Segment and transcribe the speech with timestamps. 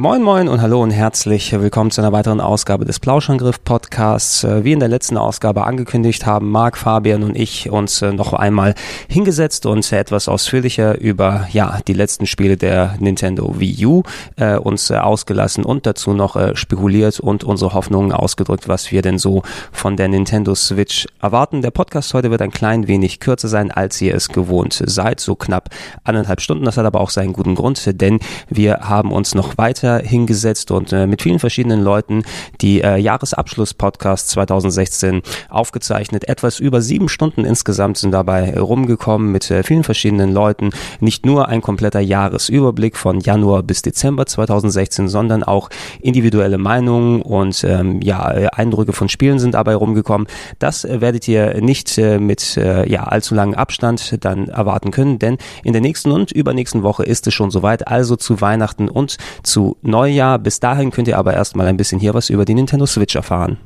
[0.00, 4.44] Moin Moin und hallo und herzlich willkommen zu einer weiteren Ausgabe des Plauschangriff Podcasts.
[4.44, 8.32] Äh, wie in der letzten Ausgabe angekündigt haben Marc, Fabian und ich uns äh, noch
[8.32, 8.76] einmal
[9.08, 14.02] hingesetzt und etwas ausführlicher über ja die letzten Spiele der Nintendo Wii U
[14.36, 19.02] äh, uns äh, ausgelassen und dazu noch äh, spekuliert und unsere Hoffnungen ausgedrückt, was wir
[19.02, 19.42] denn so
[19.72, 21.60] von der Nintendo Switch erwarten.
[21.60, 25.34] Der Podcast heute wird ein klein wenig kürzer sein, als ihr es gewohnt seid, so
[25.34, 25.70] knapp
[26.04, 26.66] anderthalb Stunden.
[26.66, 30.70] Das hat aber auch seinen guten Grund, denn wir haben uns noch weiter weiter hingesetzt
[30.70, 32.22] und äh, mit vielen verschiedenen Leuten
[32.60, 36.28] die äh, Jahresabschluss-Podcast 2016 aufgezeichnet.
[36.28, 40.70] Etwas über sieben Stunden insgesamt sind dabei rumgekommen mit äh, vielen verschiedenen Leuten.
[41.00, 47.64] Nicht nur ein kompletter Jahresüberblick von Januar bis Dezember 2016, sondern auch individuelle Meinungen und
[47.64, 50.26] ähm, ja, äh, Eindrücke von Spielen sind dabei rumgekommen.
[50.58, 55.38] Das äh, werdet ihr nicht äh, mit ja, allzu langem Abstand dann erwarten können, denn
[55.62, 59.77] in der nächsten und übernächsten Woche ist es schon soweit, also zu Weihnachten und zu
[59.82, 60.38] Neujahr.
[60.38, 63.58] Bis dahin könnt ihr aber erstmal ein bisschen hier was über die Nintendo Switch erfahren.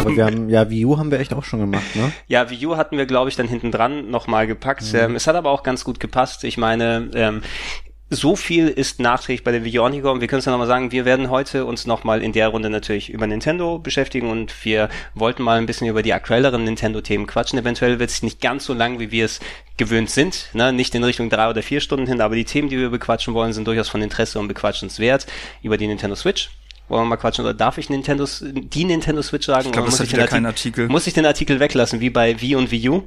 [0.00, 2.12] Aber wir haben, ja, Wii U haben wir echt auch schon gemacht, ne?
[2.28, 4.92] Ja, Wii U hatten wir, glaube ich, dann hinten dran nochmal gepackt.
[4.92, 4.98] Mhm.
[4.98, 6.44] Ähm, es hat aber auch ganz gut gepasst.
[6.44, 7.42] Ich meine, ähm,
[8.10, 10.20] so viel ist nachträglich bei der Wii U angekommen.
[10.20, 13.10] Wir können es ja nochmal sagen, wir werden heute uns nochmal in der Runde natürlich
[13.10, 17.58] über Nintendo beschäftigen und wir wollten mal ein bisschen über die aktuelleren Nintendo-Themen quatschen.
[17.58, 19.40] Eventuell wird es nicht ganz so lang, wie wir es
[19.76, 20.72] gewöhnt sind, ne?
[20.72, 23.52] nicht in Richtung drei oder vier Stunden hin, aber die Themen, die wir bequatschen wollen,
[23.52, 25.26] sind durchaus von Interesse und bequatschenswert.
[25.62, 26.50] Über die Nintendo Switch,
[26.88, 29.66] wollen wir mal quatschen oder darf ich Nintendos, die Nintendo Switch sagen?
[29.66, 30.88] Ich glaube, das hat wieder kein Artikel.
[30.88, 33.02] Muss ich den Artikel weglassen, wie bei Wii und Wii U?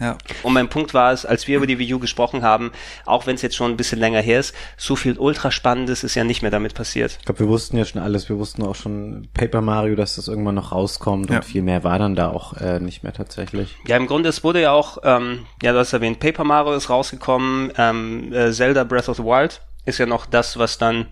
[0.00, 0.18] Ja.
[0.42, 2.72] Und mein Punkt war es, als wir über die Wii U gesprochen haben,
[3.04, 6.14] auch wenn es jetzt schon ein bisschen länger her ist, so viel ultra spannendes ist
[6.14, 7.18] ja nicht mehr damit passiert.
[7.20, 8.28] Ich glaube, wir wussten ja schon alles.
[8.28, 11.36] Wir wussten auch schon Paper Mario, dass das irgendwann noch rauskommt ja.
[11.36, 13.76] und viel mehr war dann da auch äh, nicht mehr tatsächlich.
[13.86, 16.90] Ja, im Grunde, es wurde ja auch, ähm, ja, du hast erwähnt, Paper Mario ist
[16.90, 21.06] rausgekommen, ähm, äh, Zelda Breath of the Wild ist ja noch das, was dann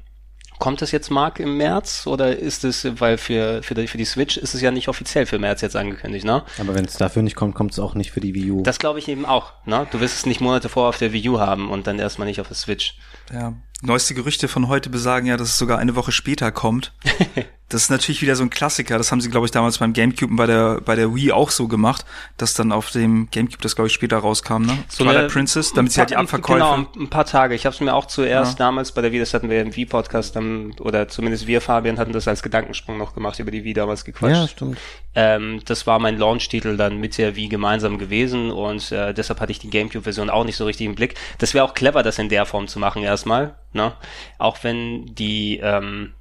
[0.61, 2.07] Kommt es jetzt, Mark, im März?
[2.07, 5.25] Oder ist es, weil für, für, die, für die Switch ist es ja nicht offiziell
[5.25, 6.45] für März jetzt angekündigt, ne?
[6.59, 8.63] Aber wenn es dafür nicht kommt, kommt es auch nicht für die Wii U.
[8.63, 9.87] Das glaube ich eben auch, ne?
[9.91, 12.43] Du wirst es nicht Monate vor auf der Wii U haben und dann erstmal nicht
[12.43, 12.99] auf der Switch.
[13.33, 13.55] Ja.
[13.81, 16.93] Neueste Gerüchte von heute besagen ja, dass es sogar eine Woche später kommt.
[17.71, 18.99] das ist natürlich wieder so ein Klassiker.
[18.99, 21.51] Das haben sie, glaube ich, damals beim GameCube und bei der, bei der Wii auch
[21.51, 22.05] so gemacht,
[22.37, 24.77] dass dann auf dem GameCube das, glaube ich, später rauskam, ne?
[24.89, 26.59] So Twilight Princess, damit sie halt die Abverkäufe...
[26.59, 27.55] Genau, ein paar Tage.
[27.55, 28.67] Ich habe es mir auch zuerst ja.
[28.67, 30.37] damals bei der Wii, das hatten wir im Wii-Podcast,
[30.81, 34.35] oder zumindest wir, Fabian, hatten das als Gedankensprung noch gemacht, über die Wii damals gequatscht.
[34.35, 34.79] Ja, stimmt.
[35.15, 39.53] Ähm, das war mein Launch-Titel dann mit der Wii gemeinsam gewesen und äh, deshalb hatte
[39.53, 41.15] ich die GameCube-Version auch nicht so richtig im Blick.
[41.39, 43.93] Das wäre auch clever, das in der Form zu machen erstmal, ne?
[44.39, 45.61] Auch wenn die...
[45.63, 46.15] Ähm,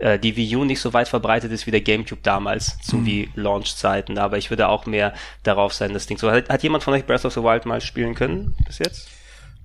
[0.00, 3.06] äh, die Wii U nicht so weit verbreitet ist wie der GameCube damals zu mhm.
[3.06, 4.18] Wii-Launch-Zeiten.
[4.18, 6.30] Aber ich würde auch mehr darauf sein, das Ding so.
[6.30, 9.19] Hat, hat jemand von euch Breath of the Wild mal spielen können bis jetzt?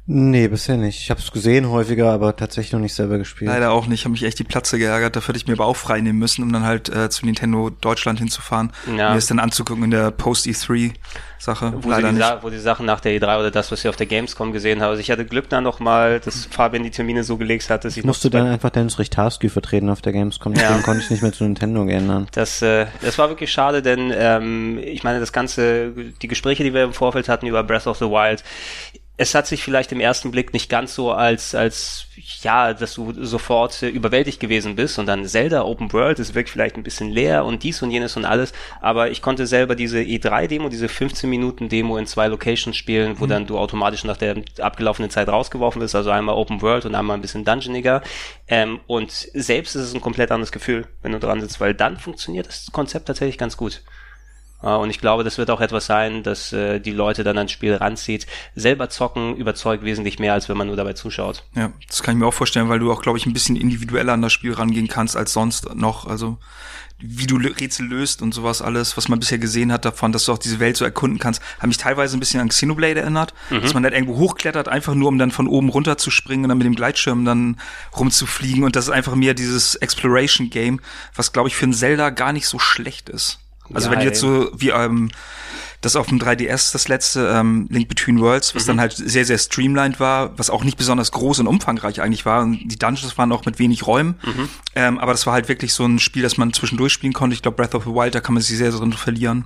[0.08, 1.02] Nee, bisher nicht.
[1.02, 3.50] Ich habe es gesehen häufiger, aber tatsächlich noch nicht selber gespielt.
[3.50, 4.02] Leider auch nicht.
[4.02, 5.16] Ich habe mich echt die Platze geärgert.
[5.16, 7.72] Dafür hätte ich mir aber auch frei nehmen müssen, um dann halt äh, zu Nintendo
[7.72, 8.72] Deutschland hinzufahren.
[8.96, 9.12] Ja.
[9.12, 11.74] Mir es dann anzugucken in der Post-E3-Sache.
[11.78, 12.38] Wo, Leider die, nicht.
[12.44, 14.92] wo die Sachen nach der E3 oder das, was ich auf der Gamescom gesehen habe.
[14.92, 17.98] Also ich hatte Glück dann noch mal, dass Fabian die Termine so gelegt hat, dass
[17.98, 20.54] ich Musst du dann einfach Dennis Richtarski vertreten auf der Gamescom.
[20.54, 20.68] Ja.
[20.68, 22.28] Deswegen konnte ich nicht mehr zu Nintendo ändern.
[22.34, 26.76] Das, äh, das war wirklich schade, denn ähm, ich meine, das ganze, die Gespräche, die
[26.76, 28.44] wir im Vorfeld hatten über Breath of the Wild,
[29.18, 32.08] es hat sich vielleicht im ersten Blick nicht ganz so als, als,
[32.42, 36.76] ja, dass du sofort überwältigt gewesen bist und dann Zelda Open World, es wirkt vielleicht
[36.76, 40.68] ein bisschen leer und dies und jenes und alles, aber ich konnte selber diese E3-Demo,
[40.68, 43.30] diese 15 Minuten Demo in zwei Locations spielen, wo mhm.
[43.30, 47.16] dann du automatisch nach der abgelaufenen Zeit rausgeworfen bist, also einmal Open World und einmal
[47.16, 48.01] ein bisschen Dungeoniger,
[48.50, 51.98] ähm, und selbst ist es ein komplett anderes Gefühl, wenn du dran sitzt, weil dann
[51.98, 53.81] funktioniert das Konzept tatsächlich ganz gut.
[54.62, 57.75] Und ich glaube, das wird auch etwas sein, dass äh, die Leute dann ans Spiel
[57.75, 58.25] ranzieht.
[58.56, 61.44] Selber zocken überzeugt wesentlich mehr, als wenn man nur dabei zuschaut.
[61.56, 64.13] Ja, das kann ich mir auch vorstellen, weil du auch, glaube ich, ein bisschen individueller
[64.13, 66.07] an das Spiel rangehen kannst als sonst noch.
[66.07, 66.40] Also
[66.98, 70.31] wie du Rätsel löst und sowas alles, was man bisher gesehen hat davon, dass du
[70.31, 73.62] auch diese Welt so erkunden kannst, hat mich teilweise ein bisschen an Xenoblade erinnert, mhm.
[73.62, 76.50] dass man halt irgendwo hochklettert, einfach nur um dann von oben runter zu springen und
[76.50, 77.60] dann mit dem Gleitschirm dann
[77.98, 80.80] rumzufliegen und das ist einfach mehr dieses Exploration Game,
[81.16, 83.40] was glaube ich für ein Zelda gar nicht so schlecht ist.
[83.73, 85.09] Also ja, wenn du jetzt so wie ähm,
[85.81, 88.67] das auf dem 3DS, das letzte ähm, Link Between Worlds, was mhm.
[88.67, 92.41] dann halt sehr, sehr streamlined war, was auch nicht besonders groß und umfangreich eigentlich war.
[92.41, 94.15] Und die Dungeons waren auch mit wenig Räumen.
[94.23, 94.50] Mhm.
[94.75, 97.35] Ähm, aber das war halt wirklich so ein Spiel, das man zwischendurch spielen konnte.
[97.35, 99.45] Ich glaube, Breath of the Wild, da kann man sich sehr, sehr drin verlieren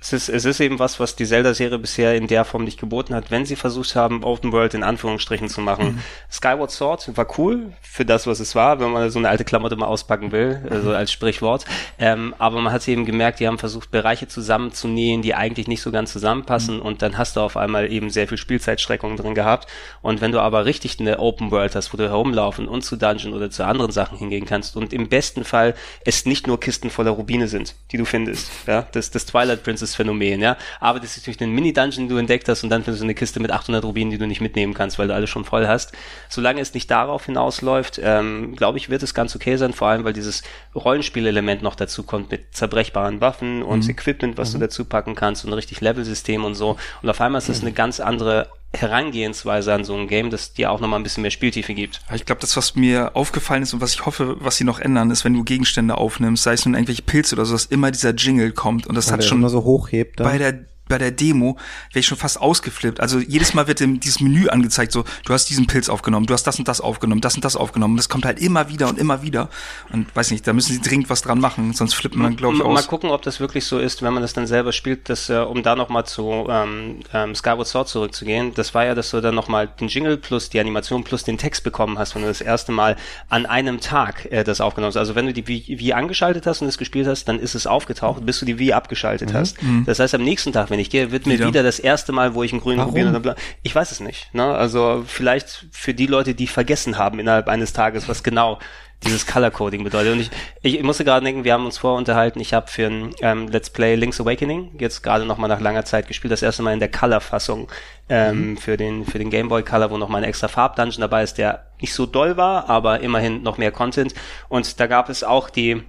[0.00, 3.14] es ist, es ist eben was, was die Zelda-Serie bisher in der Form nicht geboten
[3.14, 5.84] hat, wenn sie versucht haben, Open World in Anführungsstrichen zu machen.
[5.84, 5.98] Mhm.
[6.32, 9.76] Skyward Sword war cool für das, was es war, wenn man so eine alte Klamotte
[9.76, 11.66] mal auspacken will, also als Sprichwort.
[11.98, 15.90] Ähm, aber man hat eben gemerkt, die haben versucht, Bereiche zusammenzunähen, die eigentlich nicht so
[15.90, 16.82] ganz zusammenpassen mhm.
[16.82, 19.68] und dann hast du auf einmal eben sehr viel Spielzeitstreckung drin gehabt.
[20.00, 23.34] Und wenn du aber richtig eine Open World hast, wo du herumlaufen und zu Dungeon
[23.34, 25.74] oder zu anderen Sachen hingehen kannst und im besten Fall
[26.06, 29.89] es nicht nur Kisten voller Rubine sind, die du findest, ja, das, das Twilight Princess
[29.94, 30.56] Phänomen, ja.
[30.80, 33.14] Aber das ist durch den Mini-Dungeon, den du entdeckt hast und dann findest du eine
[33.14, 35.92] Kiste mit 800 Rubinen, die du nicht mitnehmen kannst, weil du alles schon voll hast.
[36.28, 40.04] Solange es nicht darauf hinausläuft, ähm, glaube ich, wird es ganz okay sein, vor allem,
[40.04, 40.42] weil dieses
[40.74, 43.90] Rollenspielelement noch dazu kommt mit zerbrechbaren Waffen und mhm.
[43.90, 44.60] Equipment, was mhm.
[44.60, 46.76] du dazu packen kannst und ein richtig Level-System und so.
[47.02, 50.70] Und auf einmal ist das eine ganz andere Herangehensweise an so ein Game, das dir
[50.70, 52.00] auch nochmal ein bisschen mehr Spieltiefe gibt.
[52.14, 55.10] Ich glaube, das, was mir aufgefallen ist und was ich hoffe, was sie noch ändern,
[55.10, 58.14] ist, wenn du Gegenstände aufnimmst, sei es nun irgendwelche Pilze oder so, dass immer dieser
[58.14, 60.20] Jingle kommt und das ja, hat schon immer so hochhebt.
[60.20, 60.26] Dann.
[60.26, 60.60] Bei der
[60.90, 61.56] bei der Demo
[61.92, 63.00] wäre ich schon fast ausgeflippt.
[63.00, 66.34] Also jedes Mal wird dem dieses Menü angezeigt, so, du hast diesen Pilz aufgenommen, du
[66.34, 67.94] hast das und das aufgenommen, das und das aufgenommen.
[67.94, 69.48] Und das kommt halt immer wieder und immer wieder.
[69.92, 72.62] Und weiß nicht, da müssen sie dringend was dran machen, sonst flippt man, glaube ich,
[72.62, 72.74] aus.
[72.74, 75.38] Mal gucken, ob das wirklich so ist, wenn man das dann selber spielt, dass, äh,
[75.38, 78.52] um da nochmal zu ähm, ähm, Skyward Sword zurückzugehen.
[78.54, 81.62] Das war ja, dass du dann nochmal den Jingle plus die Animation plus den Text
[81.62, 82.96] bekommen hast, wenn du das erste Mal
[83.28, 84.96] an einem Tag äh, das aufgenommen hast.
[84.96, 87.66] Also wenn du die Wii, Wii angeschaltet hast und es gespielt hast, dann ist es
[87.66, 89.36] aufgetaucht, bis du die Wii abgeschaltet mhm.
[89.36, 89.62] hast.
[89.62, 89.84] Mhm.
[89.86, 92.34] Das heißt, am nächsten Tag, wenn ich gehe, wird mir wieder, wieder das erste Mal,
[92.34, 94.32] wo ich einen grünen Rubin oder Ich weiß es nicht.
[94.34, 94.44] Ne?
[94.44, 98.58] Also vielleicht für die Leute, die vergessen haben innerhalb eines Tages, was genau
[99.04, 100.12] dieses Color Coding bedeutet.
[100.12, 100.30] Und ich,
[100.62, 103.70] ich musste gerade denken, wir haben uns vorher unterhalten, ich habe für ein ähm, Let's
[103.70, 106.90] Play Link's Awakening jetzt gerade nochmal nach langer Zeit gespielt, das erste Mal in der
[106.90, 107.68] Color-Fassung
[108.08, 108.56] ähm, mhm.
[108.58, 111.66] für den für den Game Boy Color, wo nochmal ein extra Farbdungeon dabei ist, der
[111.80, 114.14] nicht so doll war, aber immerhin noch mehr Content.
[114.48, 115.82] Und da gab es auch die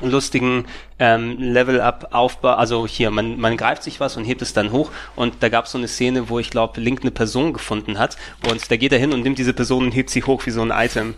[0.00, 0.66] lustigen
[0.98, 5.34] ähm, Level-Up-Aufbau, also hier, man, man greift sich was und hebt es dann hoch und
[5.40, 8.16] da gab es so eine Szene, wo ich glaube, Link eine Person gefunden hat
[8.50, 10.62] und da geht er hin und nimmt diese Person und hebt sie hoch wie so
[10.62, 11.14] ein Item.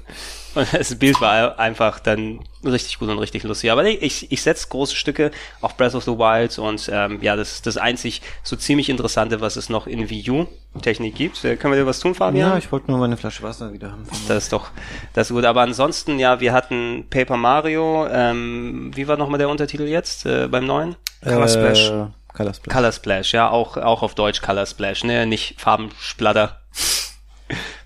[0.54, 3.70] Und das Bild war einfach dann richtig gut und richtig lustig.
[3.70, 5.30] Aber ich, ich setze große Stücke
[5.60, 9.40] auf Breath of the Wild und ähm, ja, das ist das einzig so ziemlich Interessante,
[9.40, 10.46] was es noch in Wii U
[10.82, 11.44] Technik gibt.
[11.44, 12.50] Äh, können wir dir was tun, Fabian?
[12.50, 14.06] Ja, ich wollte nur meine Flasche Wasser wieder haben.
[14.26, 14.70] Das ist doch,
[15.12, 15.44] das ist gut.
[15.44, 18.06] Aber ansonsten, ja, wir hatten Paper Mario.
[18.10, 20.96] Ähm, wie war nochmal der Untertitel jetzt äh, beim neuen?
[21.22, 21.92] Color äh, Splash.
[22.34, 22.74] Color Splash.
[22.74, 25.26] Color Splash, ja, auch, auch auf Deutsch Color Splash, ne?
[25.26, 26.60] Nicht Farbensplatter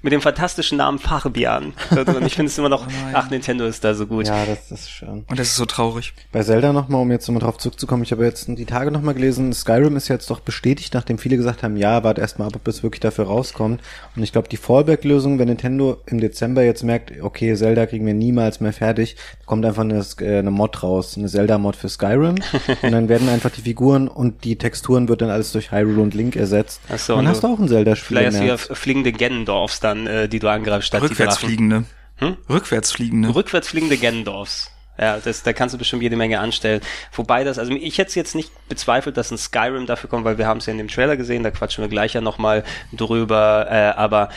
[0.02, 1.72] mit dem fantastischen Namen Fabian.
[1.90, 4.26] Und ich finde es immer noch, oh ach, Nintendo ist da so gut.
[4.26, 5.24] Ja, das, das ist schön.
[5.28, 6.12] Und das ist so traurig.
[6.32, 9.52] Bei Zelda nochmal, um jetzt nochmal drauf zurückzukommen, ich habe jetzt die Tage nochmal gelesen,
[9.52, 12.82] Skyrim ist jetzt doch bestätigt, nachdem viele gesagt haben, ja, warte erstmal ab, ob es
[12.82, 13.80] wirklich dafür rauskommt.
[14.16, 18.14] Und ich glaube, die Fallback-Lösung, wenn Nintendo im Dezember jetzt merkt, okay, Zelda kriegen wir
[18.14, 19.16] niemals mehr fertig,
[19.46, 22.36] kommt einfach eine, äh, eine Mod raus, eine Zelda-Mod für Skyrim.
[22.82, 26.14] und dann werden einfach die Figuren und die Texturen wird dann alles durch Hyrule und
[26.14, 26.80] Link ersetzt.
[26.92, 28.16] Ach so, dann hast du auch ein Zelda-Spiel.
[28.16, 31.84] Vielleicht hast du ja fliegende Gennendorfs dann dann, äh, die du angreifst, statt Rückwärtsfliegende.
[32.16, 32.36] Hm?
[32.48, 33.34] Rückwärtsfliegende.
[33.34, 34.70] Rückwärtsfliegende Gendorfs.
[34.98, 36.80] Ja, das, da kannst du bestimmt jede Menge anstellen.
[37.12, 40.46] Wobei das, also ich hätte jetzt nicht bezweifelt, dass ein Skyrim dafür kommt, weil wir
[40.46, 43.98] haben es ja in dem Trailer gesehen, da quatschen wir gleich ja nochmal drüber, äh,
[43.98, 44.28] aber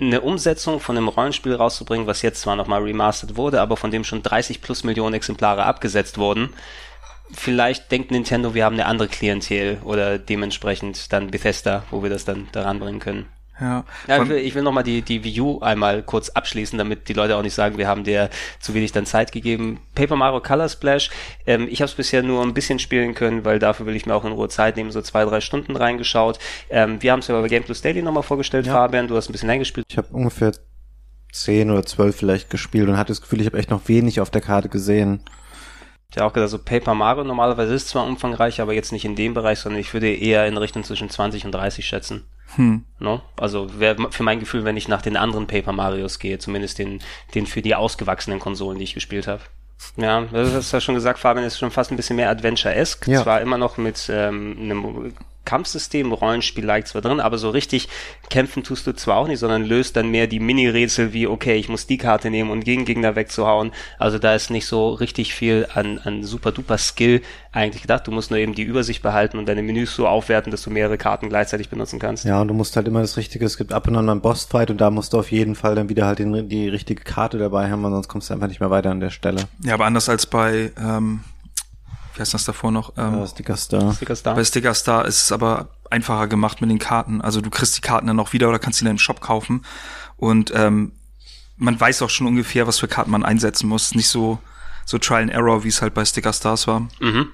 [0.00, 4.04] eine Umsetzung von einem Rollenspiel rauszubringen, was jetzt zwar nochmal remastered wurde, aber von dem
[4.04, 6.50] schon 30 plus Millionen Exemplare abgesetzt wurden,
[7.32, 12.24] vielleicht denkt Nintendo, wir haben eine andere Klientel oder dementsprechend dann Bethesda, wo wir das
[12.24, 13.26] dann daran bringen können.
[13.60, 13.84] Ja.
[14.06, 17.12] ja ich will, ich will nochmal die, die Wii U einmal kurz abschließen, damit die
[17.12, 19.80] Leute auch nicht sagen, wir haben dir zu wenig dann Zeit gegeben.
[19.94, 21.10] Paper Mario Color Splash,
[21.46, 24.14] ähm, ich habe es bisher nur ein bisschen spielen können, weil dafür will ich mir
[24.14, 26.38] auch in Ruhe Zeit nehmen, so zwei, drei Stunden reingeschaut.
[26.70, 28.74] Ähm, wir haben es ja bei Game Plus Daily nochmal vorgestellt, ja.
[28.74, 29.86] Fabian, du hast ein bisschen eingespielt.
[29.90, 30.52] Ich habe ungefähr
[31.32, 34.30] zehn oder zwölf vielleicht gespielt und hatte das Gefühl, ich habe echt noch wenig auf
[34.30, 35.22] der Karte gesehen.
[36.10, 39.14] Ich habe auch gesagt, so Paper Mario normalerweise ist zwar umfangreich, aber jetzt nicht in
[39.14, 42.24] dem Bereich, sondern ich würde eher in Richtung zwischen 20 und 30 schätzen.
[42.56, 42.84] Hm.
[42.98, 43.20] No?
[43.36, 47.00] Also wär für mein Gefühl, wenn ich nach den anderen Paper Marios gehe, zumindest den,
[47.34, 49.42] den für die ausgewachsenen Konsolen, die ich gespielt habe.
[49.96, 53.08] Ja, das hast du ja schon gesagt, Fabian ist schon fast ein bisschen mehr Adventure-esque.
[53.08, 53.22] Ja.
[53.22, 55.14] Zwar immer noch mit ähm, einem
[55.48, 57.88] Kampfsystem, Rollenspiel-like zwar drin, aber so richtig
[58.28, 61.70] kämpfen tust du zwar auch nicht, sondern löst dann mehr die Mini-Rätsel wie, okay, ich
[61.70, 63.72] muss die Karte nehmen und gegen Gegner wegzuhauen.
[63.98, 68.06] Also da ist nicht so richtig viel an, an super-duper Skill eigentlich gedacht.
[68.06, 70.98] Du musst nur eben die Übersicht behalten und deine Menüs so aufwerten, dass du mehrere
[70.98, 72.26] Karten gleichzeitig benutzen kannst.
[72.26, 74.20] Ja, und du musst halt immer das Richtige, es gibt ab und an mal einen
[74.20, 77.38] Bossfight und da musst du auf jeden Fall dann wieder halt den, die richtige Karte
[77.38, 79.44] dabei haben, weil sonst kommst du einfach nicht mehr weiter an der Stelle.
[79.64, 81.20] Ja, aber anders als bei ähm,
[82.18, 82.92] wie heißt das davor noch?
[82.96, 83.94] Ähm, Ja, Sticker Star.
[83.94, 84.34] Sticker Star.
[84.34, 87.20] Bei Sticker Star ist es aber einfacher gemacht mit den Karten.
[87.20, 89.64] Also du kriegst die Karten dann auch wieder oder kannst sie dann im Shop kaufen.
[90.16, 90.92] Und ähm,
[91.56, 93.94] man weiß auch schon ungefähr, was für Karten man einsetzen muss.
[93.94, 94.38] Nicht so,
[94.84, 96.80] so Trial and Error, wie es halt bei Sticker Stars war.
[97.00, 97.28] Mhm.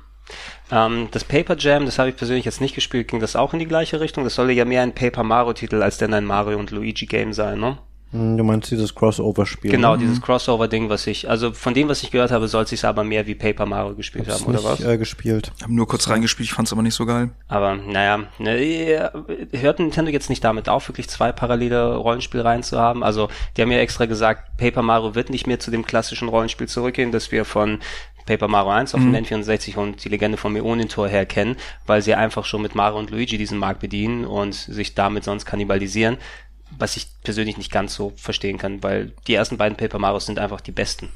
[0.70, 3.58] Ähm, das Paper Jam, das habe ich persönlich jetzt nicht gespielt, ging das auch in
[3.58, 4.24] die gleiche Richtung?
[4.24, 7.32] Das soll ja mehr ein Paper Mario Titel als denn ein Mario und Luigi Game
[7.32, 7.78] sein, ne?
[8.14, 9.72] Hm, Du meinst dieses Crossover-Spiel?
[9.72, 9.98] Genau, ne?
[9.98, 13.02] dieses Crossover-Ding, was ich, also von dem, was ich gehört habe, soll es sich aber
[13.02, 14.80] mehr wie Paper Mario gespielt Hab's haben, oder nicht, was?
[14.80, 15.52] Äh, gespielt.
[15.60, 17.30] Hab nur kurz reingespielt, ich fand's aber nicht so geil.
[17.48, 19.10] Aber naja, ne,
[19.52, 23.02] hört Nintendo jetzt nicht damit auf, wirklich zwei parallele Rollenspielreihen zu haben?
[23.02, 26.68] Also die haben ja extra gesagt, Paper Mario wird nicht mehr zu dem klassischen Rollenspiel
[26.68, 27.80] zurückgehen, das wir von
[28.26, 31.56] Paper Mario 1 auf dem N64 und die Legende vom Meonintor her kennen,
[31.86, 35.44] weil sie einfach schon mit Mario und Luigi diesen Markt bedienen und sich damit sonst
[35.44, 36.16] kannibalisieren,
[36.78, 40.38] was ich persönlich nicht ganz so verstehen kann, weil die ersten beiden Paper Marios sind
[40.38, 41.08] einfach die besten.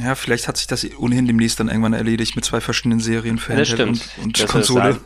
[0.00, 3.54] Ja, vielleicht hat sich das ohnehin demnächst dann irgendwann erledigt mit zwei verschiedenen Serien für
[3.54, 4.24] Ja, das Handheld stimmt.
[4.24, 5.00] und, und Konsole.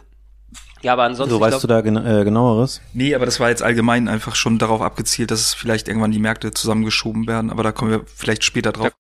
[0.83, 2.83] Ja, aber ansonsten, So, weißt du glaub- da gen äh, genaueres?
[2.93, 6.19] Nee, aber das war jetzt allgemein einfach schon darauf abgezielt, dass es vielleicht irgendwann die
[6.19, 7.51] Märkte zusammengeschoben werden.
[7.51, 8.91] Aber da kommen wir vielleicht später drauf.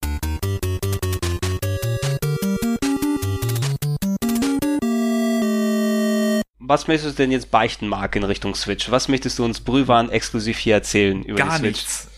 [6.67, 8.91] Was möchtest du denn jetzt beichten, Marc, in Richtung Switch?
[8.91, 11.67] Was möchtest du uns Brühwaren exklusiv hier erzählen über Gar die Switch?
[11.69, 12.09] nichts.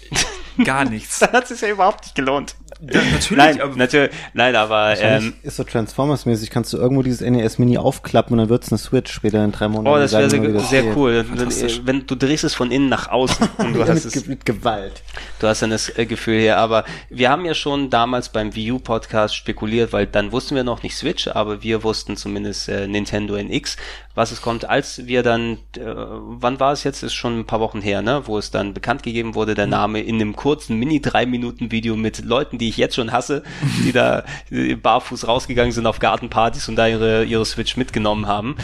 [0.64, 1.18] Gar nichts.
[1.20, 2.54] Dann hat es ja überhaupt nicht gelohnt.
[2.80, 7.22] Ja, natürlich, Nein, aber natürlich, nein, aber ähm, ist so Transformers-mäßig, kannst du irgendwo dieses
[7.22, 9.96] NES Mini aufklappen und dann wird's eine Switch später in drei Monaten.
[9.96, 10.94] oh, das wäre sehr, das sehr geht.
[10.94, 11.24] cool.
[11.32, 14.26] Wenn, wenn du drehst es von innen nach außen und du Ja, hast mit, es
[14.26, 15.02] mit Gewalt.
[15.38, 18.72] Du hast dann das äh, Gefühl hier, aber wir haben ja schon damals beim Wii
[18.72, 22.86] U Podcast spekuliert, weil dann wussten wir noch nicht Switch, aber wir wussten zumindest äh,
[22.86, 23.78] Nintendo NX,
[24.16, 24.68] was es kommt.
[24.68, 27.04] Als wir dann, äh, wann war es jetzt?
[27.04, 28.22] Ist schon ein paar Wochen her, ne?
[28.24, 31.94] Wo es dann bekannt gegeben wurde, der Name in einem kurzen Mini drei Minuten Video
[31.94, 33.44] mit Leuten, die ich jetzt schon hasse,
[33.84, 38.56] die da barfuß rausgegangen sind auf Gartenpartys und da ihre ihre Switch mitgenommen haben,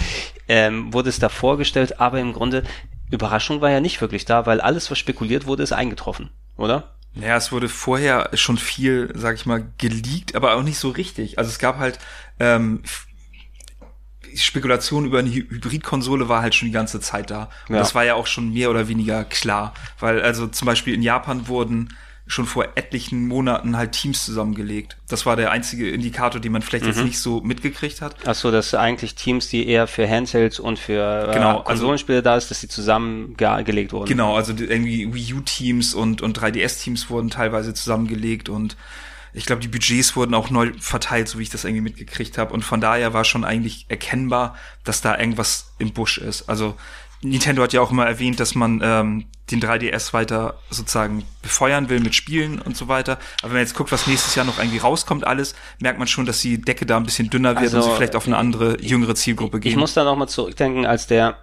[0.49, 2.64] ähm, wurde es da vorgestellt, aber im Grunde
[3.11, 6.94] Überraschung war ja nicht wirklich da, weil alles, was spekuliert wurde, ist eingetroffen, oder?
[7.14, 11.38] Ja, es wurde vorher schon viel, sag ich mal, geleakt, aber auch nicht so richtig.
[11.38, 11.99] Also es gab halt
[12.40, 12.82] ähm,
[14.36, 17.50] Spekulation über eine Hy- Hybridkonsole war halt schon die ganze Zeit da.
[17.68, 17.80] Und Ja.
[17.80, 19.74] das war ja auch schon mehr oder weniger klar.
[20.00, 21.94] Weil also zum Beispiel in Japan wurden
[22.28, 24.96] schon vor etlichen Monaten halt Teams zusammengelegt.
[25.08, 26.90] Das war der einzige Indikator, den man vielleicht Mhm.
[26.92, 28.14] jetzt nicht so mitgekriegt hat.
[28.24, 32.22] Ach so, dass eigentlich Teams, die eher für Handhelds und für äh, Genau, also- Konsolenspiele
[32.22, 34.06] da ist, dass die zusammengelegt wurden.
[34.06, 38.76] Genau, also irgendwie Wii U-Teams und, und 3DS-Teams wurden teilweise zusammengelegt und
[39.32, 42.52] ich glaube, die Budgets wurden auch neu verteilt, so wie ich das irgendwie mitgekriegt habe.
[42.52, 46.48] Und von daher war schon eigentlich erkennbar, dass da irgendwas im Busch ist.
[46.48, 46.74] Also
[47.22, 52.00] Nintendo hat ja auch immer erwähnt, dass man ähm, den 3DS weiter sozusagen befeuern will
[52.00, 53.12] mit Spielen und so weiter.
[53.40, 56.26] Aber wenn man jetzt guckt, was nächstes Jahr noch irgendwie rauskommt, alles, merkt man schon,
[56.26, 58.80] dass die Decke da ein bisschen dünner wird Also, und sie vielleicht auf eine andere,
[58.82, 59.78] jüngere Zielgruppe Ich gehen.
[59.78, 61.38] muss da nochmal zurückdenken, als der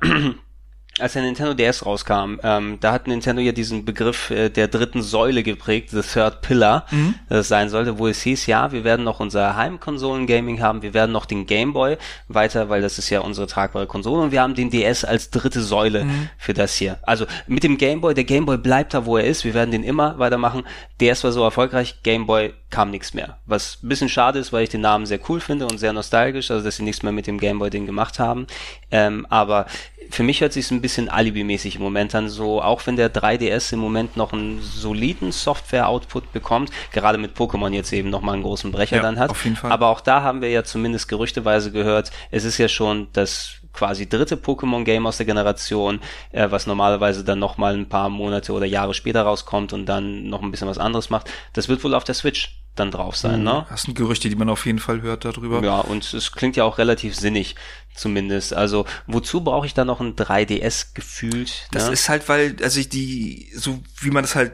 [1.01, 5.01] als der Nintendo DS rauskam, ähm, da hat Nintendo ja diesen Begriff äh, der dritten
[5.01, 7.15] Säule geprägt, the third pillar, Mhm.
[7.29, 11.11] das sein sollte, wo es hieß, ja, wir werden noch unser Heimkonsolen-Gaming haben, wir werden
[11.11, 14.55] noch den Game Boy weiter, weil das ist ja unsere tragbare Konsole und wir haben
[14.55, 16.29] den DS als dritte Säule Mhm.
[16.37, 16.97] für das hier.
[17.03, 19.71] Also mit dem Game Boy, der Game Boy bleibt da, wo er ist, wir werden
[19.71, 20.63] den immer weitermachen.
[21.01, 23.37] DS war so erfolgreich, Game Boy kam nichts mehr.
[23.45, 26.51] Was ein bisschen schade ist, weil ich den Namen sehr cool finde und sehr nostalgisch,
[26.51, 28.45] also dass sie nichts mehr mit dem Game Boy Ding gemacht haben.
[28.91, 29.65] Ähm, aber
[30.11, 33.73] für mich hört sich ein bisschen Alibi-mäßig im Moment an, so auch wenn der 3DS
[33.73, 38.71] im Moment noch einen soliden Software-Output bekommt, gerade mit Pokémon jetzt eben nochmal einen großen
[38.71, 39.29] Brecher Ja, dann hat.
[39.29, 39.71] auf jeden Fall.
[39.71, 44.09] Aber auch da haben wir ja zumindest gerüchteweise gehört, es ist ja schon das quasi
[44.09, 48.93] dritte Pokémon-Game aus der Generation, äh, was normalerweise dann nochmal ein paar Monate oder Jahre
[48.93, 51.31] später rauskommt und dann noch ein bisschen was anderes macht.
[51.53, 53.65] Das wird wohl auf der Switch dann drauf sein, ne?
[53.69, 55.63] Das sind Gerüchte, die man auf jeden Fall hört darüber.
[55.63, 57.55] Ja, und es klingt ja auch relativ sinnig,
[57.95, 58.53] zumindest.
[58.53, 61.67] Also, wozu brauche ich da noch ein 3DS gefühlt?
[61.71, 61.93] Das ne?
[61.93, 64.53] ist halt, weil, also ich die, so wie man das halt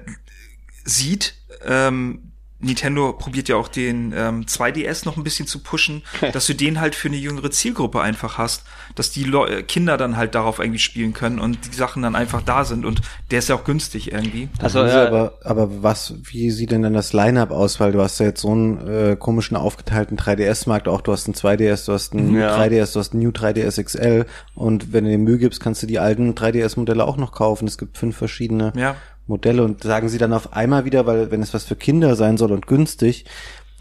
[0.83, 2.31] sieht, ähm,
[2.65, 6.03] Nintendo probiert ja auch den ähm, 2DS noch ein bisschen zu pushen,
[6.33, 8.63] dass du den halt für eine jüngere Zielgruppe einfach hast,
[8.95, 12.15] dass die Leu äh, Kinder dann halt darauf irgendwie spielen können und die Sachen dann
[12.15, 14.49] einfach da sind und der ist ja auch günstig irgendwie.
[14.59, 17.79] also, äh, aber, aber was, wie sieht denn dann das Line-Up aus?
[17.79, 21.35] Weil du hast ja jetzt so einen äh, komischen aufgeteilten 3DS-Markt, auch du hast einen
[21.35, 22.57] 2DS, du hast einen Ja.
[22.57, 25.87] 3DS, du hast einen New 3DS XL und wenn du dir Mühe gibst, kannst du
[25.87, 27.67] die alten 3DS-Modelle auch noch kaufen.
[27.67, 28.95] Es gibt fünf verschiedene Ja.
[29.27, 32.37] Modelle und sagen sie dann auf einmal wieder, weil wenn es was für Kinder sein
[32.37, 33.25] soll und günstig,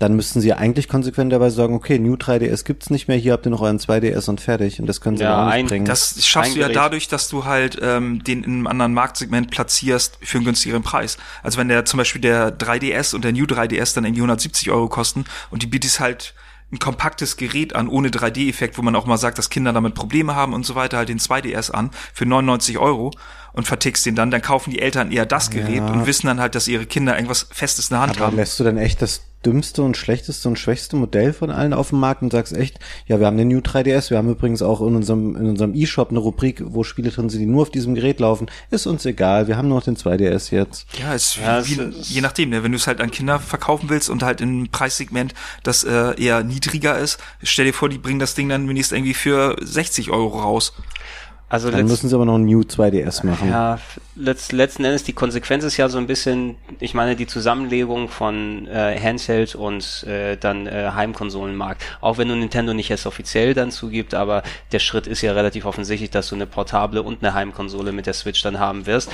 [0.01, 3.51] dann müssten sie eigentlich konsequenterweise sagen, okay, New 3DS gibt's nicht mehr, hier habt ihr
[3.51, 4.81] noch euren 2DS und fertig.
[4.81, 5.85] Und das können sie Ja, auch nicht bringen.
[5.85, 6.77] Das schaffst du ja Gerät.
[6.77, 11.17] dadurch, dass du halt ähm, den in einem anderen Marktsegment platzierst für einen günstigeren Preis.
[11.45, 14.89] Also wenn der zum Beispiel der 3DS und der New 3DS dann irgendwie 170 Euro
[14.89, 16.35] kosten und die bietest halt
[16.75, 20.35] ein kompaktes Gerät an, ohne 3D-Effekt, wo man auch mal sagt, dass Kinder damit Probleme
[20.35, 23.13] haben und so weiter, halt den 2DS an für 99 Euro
[23.53, 25.87] und vertickst den dann, dann kaufen die Eltern eher das Gerät Ja.
[25.87, 28.37] und wissen dann halt, dass ihre Kinder irgendwas Festes in der Hand Aber haben.
[28.37, 32.01] lässt du dann echt das dümmste und schlechteste und schwächste Modell von allen auf dem
[32.01, 34.95] Markt und sagst echt, ja, wir haben den New 3DS, wir haben übrigens auch in
[34.97, 38.21] unserem, in unserem E-Shop eine Rubrik, wo Spiele drin sind, die nur auf diesem Gerät
[38.21, 38.47] laufen.
[38.71, 40.87] Ist uns egal, wir haben nur noch den 2DS jetzt.
[40.99, 42.63] Ja, ist Ja, es wie, ist- je nachdem, ne?
[42.63, 46.43] wenn du es halt an Kinder verkaufen willst und halt im Preissegment, das äh, eher
[46.45, 50.41] niedriger ist, stell dir vor, die bringen das Ding dann wenigstens irgendwie für 60 Euro
[50.41, 50.73] raus.
[51.49, 53.51] Also Dann müssen sie aber noch ein New 2DS machen.
[53.51, 53.79] Ja,
[54.17, 58.67] letzt, letzten Endes die Konsequenz ist ja so ein bisschen, ich meine, die Zusammenlegung von
[58.67, 61.83] äh, Handheld und äh, dann äh, Heimkonsolenmarkt.
[62.01, 65.67] Auch wenn du Nintendo nicht erst offiziell dann zugibt, aber der Schritt ist ja relativ
[65.67, 69.11] offensichtlich, dass du eine portable und eine Heimkonsole mit der Switch dann haben wirst.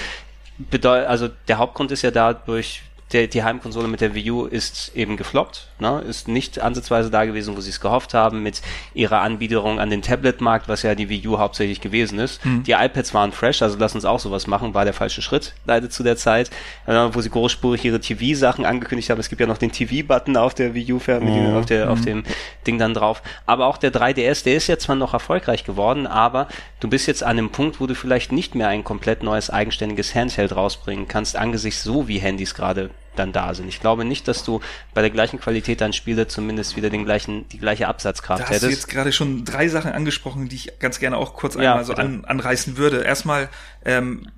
[0.71, 4.93] Bedeu also der Hauptgrund ist ja dadurch, der, die Heimkonsole mit der Wii U ist
[4.95, 6.03] eben gefloppt, ne?
[6.09, 8.63] ist nicht ansatzweise da gewesen, wo sie es gehofft haben, mit
[8.95, 12.41] ihrer Anbiederung an den Tablet-Markt, was ja die Wii U hauptsächlich gewesen ist.
[12.67, 15.91] Die iPads waren fresh, also lass uns auch sowas machen, war der falsche Schritt, leider
[15.91, 16.51] zu der Zeit,
[16.87, 19.19] äh, wo sie großspurig ihre TV-Sachen angekündigt haben.
[19.19, 22.23] Es gibt ja noch den TV-Button auf der Wii U, dem, auf, der, auf dem
[22.67, 23.23] Ding dann drauf.
[23.47, 26.47] Aber auch der 3DS, der ist ja zwar noch erfolgreich geworden, aber
[26.79, 30.15] du bist jetzt an einem Punkt, wo du vielleicht nicht mehr ein komplett neues eigenständiges
[30.15, 33.69] Handheld rausbringen kannst, angesichts so wie Handys gerade dann da sind.
[33.69, 34.61] Ich glaube nicht, dass du
[34.95, 38.63] bei der gleichen Qualität dein Spiele zumindest wieder den gleichen, die gleiche Absatzkraft Da hast
[38.63, 38.83] du hättest.
[38.83, 41.93] jetzt gerade schon drei Sachen angesprochen, die ich ganz gerne auch kurz Ja, einmal so
[41.93, 42.03] bitte.
[42.03, 43.03] an, anreißen würde.
[43.03, 43.49] Erstmal,
[43.85, 44.29] ähm,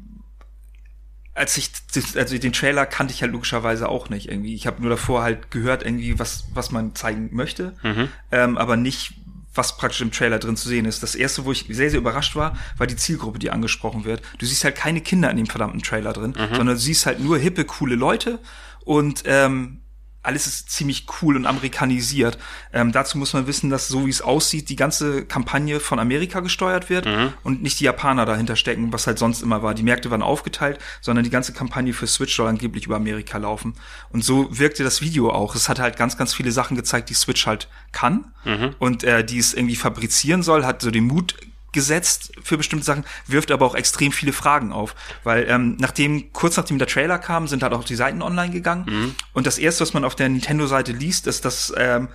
[1.34, 1.70] als ich
[2.16, 4.54] also den Trailer kannte ich halt logischerweise auch nicht irgendwie.
[4.54, 8.08] Ich habe nur davor halt gehört irgendwie was was man zeigen möchte, Mhm.
[8.30, 9.14] ähm, aber nicht
[9.54, 11.02] was praktisch im Trailer drin zu sehen ist.
[11.02, 14.22] Das erste, wo ich sehr sehr überrascht war, war die Zielgruppe, die angesprochen wird.
[14.38, 16.54] Du siehst halt keine Kinder in dem verdammten Trailer drin, Mhm.
[16.56, 18.38] sondern du siehst halt nur hippe coole Leute
[18.84, 19.81] und ähm,
[20.22, 22.38] alles ist ziemlich cool und amerikanisiert.
[22.72, 26.40] Ähm, dazu muss man wissen, dass so wie es aussieht, die ganze Kampagne von Amerika
[26.40, 27.06] gesteuert wird
[27.42, 29.74] und nicht die Japaner dahinter stecken, was halt sonst immer war.
[29.74, 33.74] Die Märkte waren aufgeteilt, sondern die ganze Kampagne für Switch soll angeblich über Amerika laufen.
[34.10, 35.54] Und so wirkte das Video auch.
[35.54, 38.32] Es hat halt ganz, ganz viele Sachen gezeigt, die Switch halt kann
[38.78, 41.34] und äh, die es irgendwie fabrizieren soll, hat so den Mut
[41.72, 44.94] gesetzt für bestimmte Sachen, wirft aber auch extrem viele Fragen auf.
[45.24, 49.14] Weil ähm, nachdem, kurz nachdem der Trailer kam, sind halt auch die Seiten online gegangen.
[49.32, 52.08] Und das erste, was man auf der Nintendo-Seite liest, ist, dass ähm,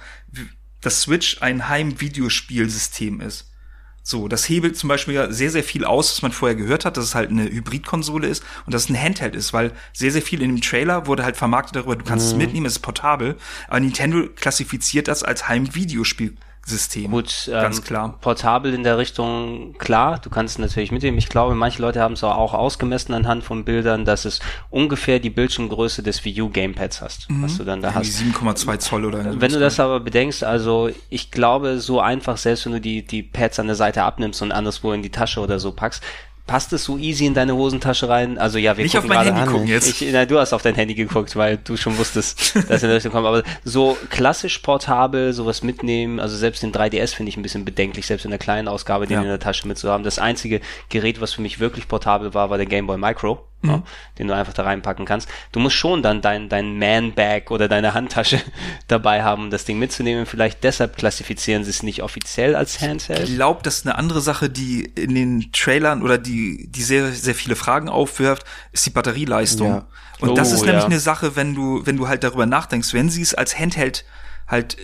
[0.82, 3.52] das Switch ein Heim-Videospielsystem ist.
[4.04, 6.96] So, das hebelt zum Beispiel ja sehr, sehr viel aus, was man vorher gehört hat,
[6.96, 10.22] dass es halt eine Hybridkonsole ist und dass es ein Handheld ist, weil sehr, sehr
[10.22, 13.36] viel in dem Trailer wurde halt vermarktet darüber, du kannst es mitnehmen, es ist portabel,
[13.67, 15.50] aber Nintendo klassifiziert das als
[16.67, 17.12] Heim-Videospielsystem.
[17.12, 18.17] Gut, ganz ähm, klar.
[18.21, 21.17] portabel in der Richtung, klar, du kannst es natürlich mitnehmen.
[21.17, 25.30] Ich glaube, manche Leute haben es auch ausgemessen anhand von Bildern, dass es ungefähr die
[25.30, 28.19] Bildschirmgröße des Wii U Gamepads hast, was du dann da hast.
[28.19, 29.41] Irgendwie 7,2 Zoll oder so.
[29.41, 33.23] Wenn du das aber bedenkst, also ich glaube, so einfach, selbst wenn du die, die
[33.23, 36.03] Pads an der Seite abnimmst und anderswo in die Tasche oder so packst,
[36.48, 38.38] passt es so easy in deine Hosentasche rein?
[38.38, 39.54] Also ja, wir Nicht auf gucken mein gerade Handy an.
[39.54, 40.02] gucken jetzt.
[40.02, 42.96] Ich, na, du hast auf dein Handy geguckt, weil du schon wusstest, dass in der
[42.96, 43.28] Richtung kommt.
[43.28, 48.06] Aber so klassisch portabel, sowas mitnehmen, also selbst den 3DS finde ich ein bisschen bedenklich,
[48.08, 49.22] selbst in der kleinen Ausgabe, den Ja.
[49.22, 50.04] in der Tasche mitzuhaben.
[50.04, 53.46] Das einzige Gerät, was für mich wirklich portabel war, war der Game Boy Micro.
[53.62, 53.70] Mhm.
[53.70, 53.84] Ja,
[54.20, 55.28] den du einfach da reinpacken kannst.
[55.52, 58.39] Du musst schon dann dein, dein Man-Bag oder deine Handtasche
[58.88, 60.26] dabei haben, um das Ding mitzunehmen.
[60.26, 63.28] Vielleicht deshalb klassifizieren sie es nicht offiziell als Handheld.
[63.28, 67.12] Ich glaube, das ist eine andere Sache, die in den Trailern oder die, die sehr,
[67.12, 69.70] sehr viele Fragen aufwirft, ist die Batterieleistung.
[69.70, 69.88] Ja.
[70.20, 70.88] Und das Oh, ist nämlich ja.
[70.88, 74.06] eine Sache, wenn du, wenn du halt darüber nachdenkst, wenn sie es als Handheld
[74.48, 74.78] halt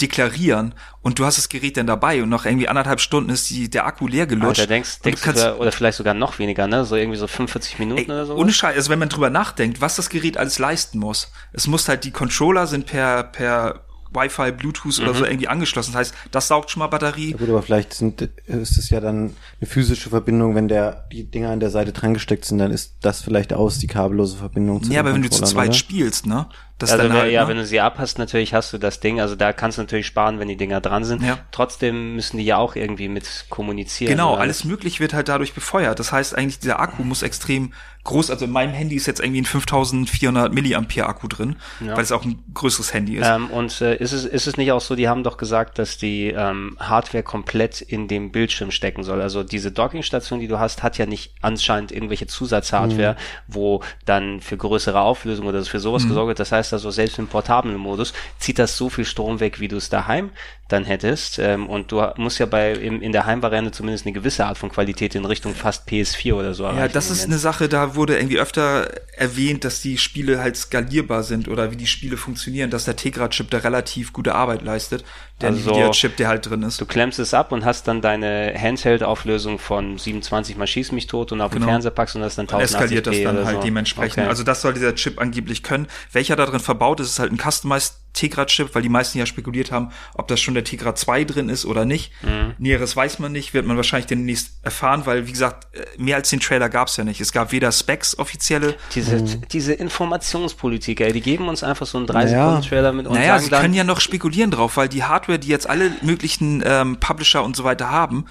[0.00, 3.68] deklarieren und du hast das Gerät dann dabei und nach irgendwie anderthalb Stunden ist die,
[3.70, 4.60] der Akku leer gelutscht.
[4.62, 6.84] da denkst, denkst du kannst, oder vielleicht sogar noch weniger, ne?
[6.84, 8.34] So irgendwie so 45 Minuten Ey, oder so.
[8.36, 11.30] ohne Scheiß, also wenn man drüber nachdenkt, was das Gerät alles leisten muss.
[11.52, 15.18] Es muss halt, die Controller sind per, per Wi-Fi, Bluetooth oder Mhm.
[15.18, 15.92] so irgendwie angeschlossen.
[15.92, 17.30] Das heißt, das saugt schon mal Batterie.
[17.30, 21.30] Ja gut, aber vielleicht sind, ist es ja dann eine physische Verbindung, wenn der, die
[21.30, 24.82] Dinger an der Seite dran gesteckt sind, dann ist das vielleicht aus, die kabellose Verbindung
[24.82, 25.74] zu Ja, aber wenn du zu zweit oder?
[25.74, 26.48] spielst, ne?
[26.80, 27.48] Das also wenn, halt, ja, ne?
[27.48, 29.20] wenn du sie abhast, natürlich hast du das Ding.
[29.20, 31.22] Also da kannst du natürlich sparen, wenn die Dinger dran sind.
[31.22, 31.38] Ja.
[31.52, 34.10] Trotzdem müssen die ja auch irgendwie mit kommunizieren.
[34.10, 34.42] Genau, oder?
[34.42, 35.98] alles möglich wird halt dadurch befeuert.
[35.98, 37.72] Das heißt eigentlich, dieser Akku muss extrem
[38.04, 41.96] groß, also in meinem Handy ist jetzt irgendwie ein 5400 Milliampere Akku drin, Ja.
[41.96, 43.26] weil es auch ein größeres Handy ist.
[43.26, 45.98] Ähm, und äh, ist, es, ist es nicht auch so, die haben doch gesagt, dass
[45.98, 49.20] die ähm, Hardware komplett in dem Bildschirm stecken soll.
[49.20, 53.16] Also diese Dockingstation, die du hast, hat ja nicht anscheinend irgendwelche Zusatzhardware,
[53.48, 56.40] wo dann für größere Auflösung oder für sowas gesorgt wird.
[56.40, 59.76] Das heißt also, selbst im portablen Modus zieht das so viel Strom weg, wie du
[59.76, 60.30] es daheim
[60.72, 61.38] dann hättest.
[61.38, 64.70] Ähm, und du musst ja bei im, in der Heimvariante zumindest eine gewisse Art von
[64.70, 68.38] Qualität in Richtung fast PS4 oder so Ja, das ist eine Sache, da wurde irgendwie
[68.38, 72.96] öfter erwähnt, dass die Spiele halt skalierbar sind oder wie die Spiele funktionieren, dass der
[72.96, 75.04] Tegra-Chip da relativ gute Arbeit leistet,
[75.40, 76.80] der Also, Nvidia-Chip, der halt drin ist.
[76.80, 81.32] Du klemmst es ab und hast dann deine Handheld-Auflösung von 27 mal schieß mich tot
[81.32, 81.72] und auf den Genau.
[81.72, 83.62] Fernseher packst und das dann Und eskaliert das 1080p dann halt so.
[83.62, 84.18] dementsprechend.
[84.18, 84.28] Okay.
[84.28, 85.86] Also das soll dieser Chip angeblich können.
[86.12, 89.72] Welcher da drin verbaut ist, ist halt ein Customized Tegra-Chip, weil die meisten ja spekuliert
[89.72, 92.12] haben, ob das schon der Tegra 2 drin ist oder nicht.
[92.22, 92.54] Mhm.
[92.58, 96.30] Näheres weiß man nicht, wird man wahrscheinlich demnächst erfahren, weil, wie gesagt, äh, mehr als
[96.30, 97.20] den Trailer gab's ja nicht.
[97.20, 102.06] Es gab weder Specs offizielle, Diese, diese Informationspolitik, ey, die geben uns einfach so einen
[102.06, 102.46] 3 Naja.
[102.46, 105.04] Sekunden Trailer mit und naja, sagen sie dann, können ja noch spekulieren drauf, weil die
[105.04, 108.26] Hardware, die jetzt alle möglichen ähm, Publisher und so weiter haben,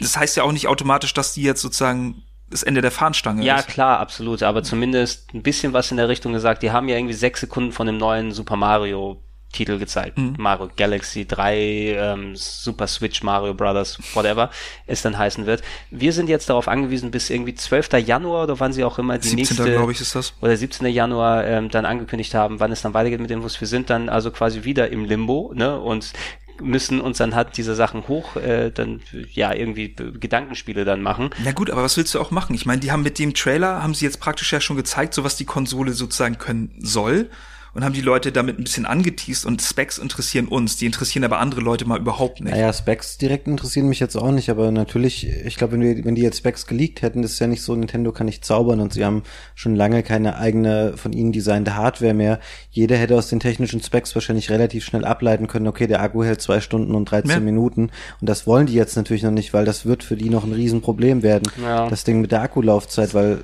[0.00, 3.56] das heißt ja auch nicht automatisch, dass die jetzt sozusagen das Ende der Fahnenstange Ja,
[3.58, 3.68] ist.
[3.68, 4.42] klar, absolut.
[4.42, 6.62] Aber zumindest ein bisschen was in der Richtung gesagt.
[6.62, 9.20] Die haben ja irgendwie sechs Sekunden von dem neuen Super Mario
[9.52, 10.18] Titel gezeigt.
[10.18, 10.34] Mhm.
[10.36, 11.56] Mario Galaxy 3,
[11.96, 14.50] ähm, Super Switch, Mario Brothers, whatever
[14.88, 15.62] es dann heißen wird.
[15.90, 17.92] Wir sind jetzt darauf angewiesen, bis irgendwie 12.
[18.04, 19.36] Januar oder wann sie auch immer die 17.
[19.36, 20.34] nächste glaube ich, ist das.
[20.40, 20.88] oder 17.
[20.88, 23.60] Januar ähm, dann angekündigt haben, wann es dann weitergeht mit Infos.
[23.60, 25.78] Wir sind dann also quasi wieder im Limbo, ne?
[25.78, 26.12] Und
[26.60, 29.00] müssen uns dann halt diese Sachen hoch, äh, dann
[29.32, 31.30] ja irgendwie Gedankenspiele dann machen.
[31.42, 32.54] Na gut, aber was willst du auch machen?
[32.54, 35.24] Ich meine, die haben mit dem Trailer, haben sie jetzt praktisch ja schon gezeigt, so
[35.24, 37.30] was die Konsole sozusagen können soll.
[37.74, 41.40] Und haben die Leute damit ein bisschen angeteased und Specs interessieren uns, die interessieren aber
[41.40, 42.52] andere Leute mal überhaupt nicht.
[42.54, 46.14] Naja, Specs direkt interessieren mich jetzt auch nicht, aber natürlich, ich glaube, wenn, wir- wenn
[46.14, 48.92] die jetzt Specs geleakt hätten, das ist ja nicht so, Nintendo kann nicht zaubern und
[48.92, 49.24] sie haben
[49.56, 52.38] schon lange keine eigene von ihnen designte Hardware mehr.
[52.70, 56.40] Jeder hätte aus den technischen Specs wahrscheinlich relativ schnell ableiten können, okay, der Akku hält
[56.40, 57.40] zwei Stunden und 13 Ja.
[57.40, 60.44] Minuten und das wollen die jetzt natürlich noch nicht, weil das wird für die noch
[60.44, 61.50] ein Riesenproblem werden.
[61.60, 61.88] Ja.
[61.88, 63.38] Das Ding mit der Akkulaufzeit, weil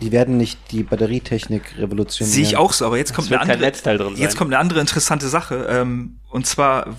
[0.00, 2.34] die werden nicht die Batterietechnik revolutionieren.
[2.34, 4.22] Sehe ich auch so, aber jetzt kommt eine andere, Netzteil drin sein.
[4.22, 6.96] jetzt kommt eine andere interessante Sache, ähm, und zwar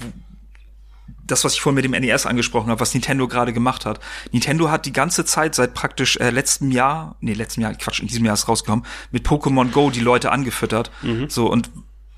[1.28, 4.00] das, was ich vorhin mit dem NES angesprochen habe, was Nintendo gerade gemacht hat.
[4.32, 8.08] Nintendo hat die ganze Zeit seit praktisch äh, letztem Jahr, nee, letztem Jahr, Quatsch, in
[8.08, 10.92] diesem Jahr ist rausgekommen, mit Pokémon Go die Leute angefüttert.
[11.02, 11.30] Mhm.
[11.30, 11.72] So, und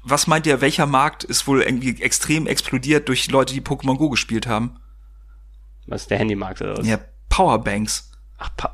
[0.03, 4.09] was meint ihr, welcher Markt ist wohl irgendwie extrem explodiert durch Leute, die Pokémon Go
[4.09, 4.77] gespielt haben?
[5.85, 6.87] Was ist der Handymarkt oder was?
[6.87, 8.11] Ja, Powerbanks.
[8.37, 8.73] Ach, pa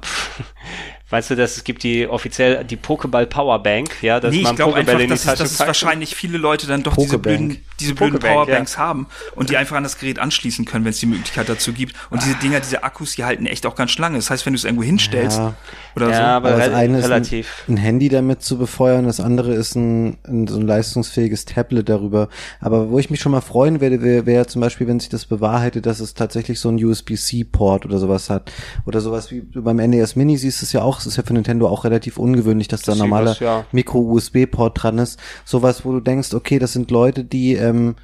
[1.13, 4.55] weißt du, dass es gibt die offiziell die Pokéball Powerbank, ja, dass nee, man ich
[4.57, 5.67] glaube Pokébälle einfach, in die dass, es, Tasche dass es packt.
[5.67, 7.37] wahrscheinlich viele Leute dann doch diese Pokebank.
[7.39, 10.89] blöden, diese blöden Pokebank, Powerbanks haben und die einfach an das Gerät anschließen können, wenn
[10.91, 11.93] es die Möglichkeit dazu gibt.
[12.09, 14.15] Und diese Dinger, diese Akkus, die halten echt auch ganz lange.
[14.17, 15.53] Das heißt, wenn du es irgendwo hinstellst Ja.
[15.95, 16.21] oder Ja, so.
[16.23, 17.63] aber Aber das eine ist relativ.
[17.67, 21.87] ein, ein Handy damit zu befeuern, das andere ist ein, ein so ein leistungsfähiges Tablet
[21.89, 22.27] darüber.
[22.59, 25.25] Aber wo ich mich schon mal freuen werde, wäre wär zum Beispiel, wenn sich das
[25.25, 28.51] bewahrheitet, dass es tatsächlich so ein USB-C-Port oder sowas hat.
[28.85, 31.33] Oder sowas wie du beim NES Mini siehst es ja auch, es ist ja für
[31.33, 33.65] Nintendo auch relativ ungewöhnlich, dass da ein normaler ja.
[33.71, 35.19] Micro-USB-Port dran ist.
[35.45, 37.95] Sowas, wo du denkst, okay, das sind Leute, die ähm,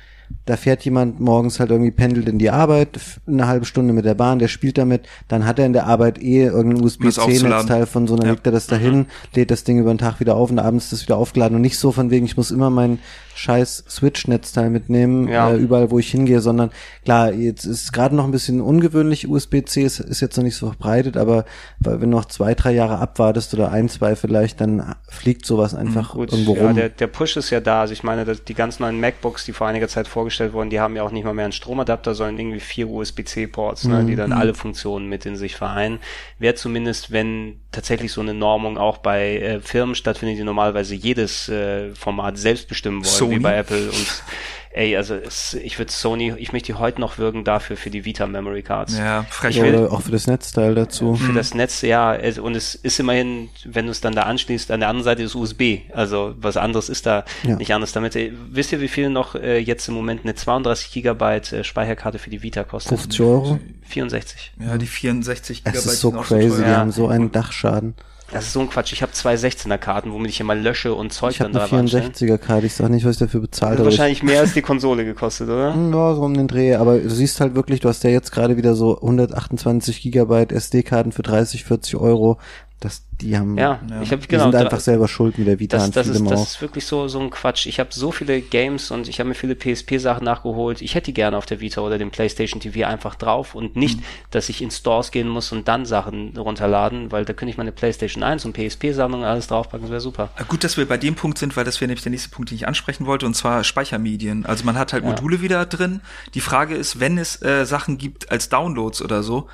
[0.46, 4.16] da fährt jemand morgens halt irgendwie pendelt in die Arbeit, eine halbe Stunde mit der
[4.16, 6.84] Bahn, der spielt damit, dann hat er in der Arbeit eh irgendein.
[6.84, 8.32] USB-C-Netzteil von so, dann Ja.
[8.34, 10.94] legt er das dahin, lädt das Ding über den Tag wieder auf und abends ist
[10.94, 13.00] das wieder aufgeladen und nicht so von wegen, ich muss immer mein
[13.36, 15.52] scheiß Switch-Netzteil mitnehmen, Ja.
[15.52, 16.72] äh, überall wo ich hingehe, sondern
[17.06, 20.58] klar, jetzt ist es gerade noch ein bisschen ungewöhnlich, USB-C ist, ist jetzt noch nicht
[20.58, 21.46] so verbreitet, aber
[21.80, 25.74] weil wenn du noch zwei, drei Jahre abwartest oder ein, zwei vielleicht, dann fliegt sowas
[25.74, 26.76] einfach Gut, irgendwo ja, rum.
[26.76, 27.82] der, der Push ist ja da.
[27.82, 30.98] Also ich meine, die ganz neuen MacBooks, die vor einiger Zeit vorgestellt wurden, die haben
[30.98, 34.54] ja auch nicht mal mehr einen Stromadapter, sondern irgendwie vier USB-C-Ports, ne, die dann alle
[34.54, 36.00] Funktionen mit in sich vereinen.
[36.40, 41.48] Wäre zumindest, wenn tatsächlich so eine Normung auch bei äh, Firmen stattfindet, die normalerweise jedes
[41.48, 43.40] äh, Format selbst bestimmen wollen, wie Sony?
[43.40, 44.24] bei Apple und
[44.72, 48.06] Ey, also es, ich würde Sony, ich möchte die heute noch würgen dafür für die
[48.06, 48.96] Vita Memory Cards.
[48.98, 49.58] Ja, frech.
[49.58, 51.16] Ich will- oder auch für das Netzteil dazu.
[51.16, 54.70] Für das Netz, ja, es, und es ist immerhin, wenn du es dann da anschließt,
[54.70, 55.80] an der anderen Seite ist USB.
[55.92, 57.56] Also was anderes ist da Ja.
[57.56, 58.16] nicht anders damit.
[58.52, 62.30] Wisst ihr, wie viel noch äh, jetzt im Moment eine 32 Gigabyte äh, Speicherkarte für
[62.30, 62.90] die Vita kostet?
[63.00, 63.60] 50 Euro.
[63.88, 64.52] 64.
[64.60, 66.58] Ja, die 64 Es Gigabyte ist so crazy, teuer.
[66.58, 66.78] die Ja.
[66.78, 67.96] haben so einen Dachschaden.
[68.32, 68.94] Das ist so ein Quatsch.
[68.94, 71.76] Ich habe zwei 16er Karten, womit ich immer lösche und Zeug Ich habe dann da
[71.76, 72.10] reinstelle.
[72.10, 73.80] 64er Karte, ich sag nicht, was ich dafür bezahlt habe.
[73.80, 75.74] hat wahrscheinlich mehr als die Konsole gekostet, oder?
[75.92, 76.76] Ja, so um den Dreh.
[76.76, 81.12] Aber du siehst halt wirklich, du hast ja jetzt gerade wieder so 128 Gigabyte SD-Karten
[81.12, 82.38] für 30, 40 Euro.
[82.82, 84.02] Das, die haben, Ja, Ja.
[84.02, 84.44] ich habe die genau.
[84.44, 87.10] sind da- einfach selber schuld mit der Vita das, das, ist, das ist wirklich so,
[87.10, 87.66] so ein Quatsch.
[87.66, 90.82] Ich habe so viele Games und ich habe mir viele PSP-Sachen nachgeholt.
[90.82, 94.00] Ich hätte die gerne auf der Vita oder dem PlayStation TV einfach drauf und nicht,
[94.32, 97.74] dass ich in Stores gehen muss und dann Sachen runterladen, weil da könnte ich meine
[97.74, 100.30] PlayStation 1 und PSP-Sammlung alles draufpacken, das wäre super.
[100.48, 102.56] Gut, dass wir bei dem Punkt sind, weil das wäre nämlich der nächste Punkt, den
[102.56, 104.46] ich ansprechen wollte, und zwar Speichermedien.
[104.46, 105.10] Also man hat halt Ja.
[105.10, 106.00] Module wieder drin.
[106.34, 109.50] Die Frage ist, wenn es äh, Sachen gibt als Downloads oder so,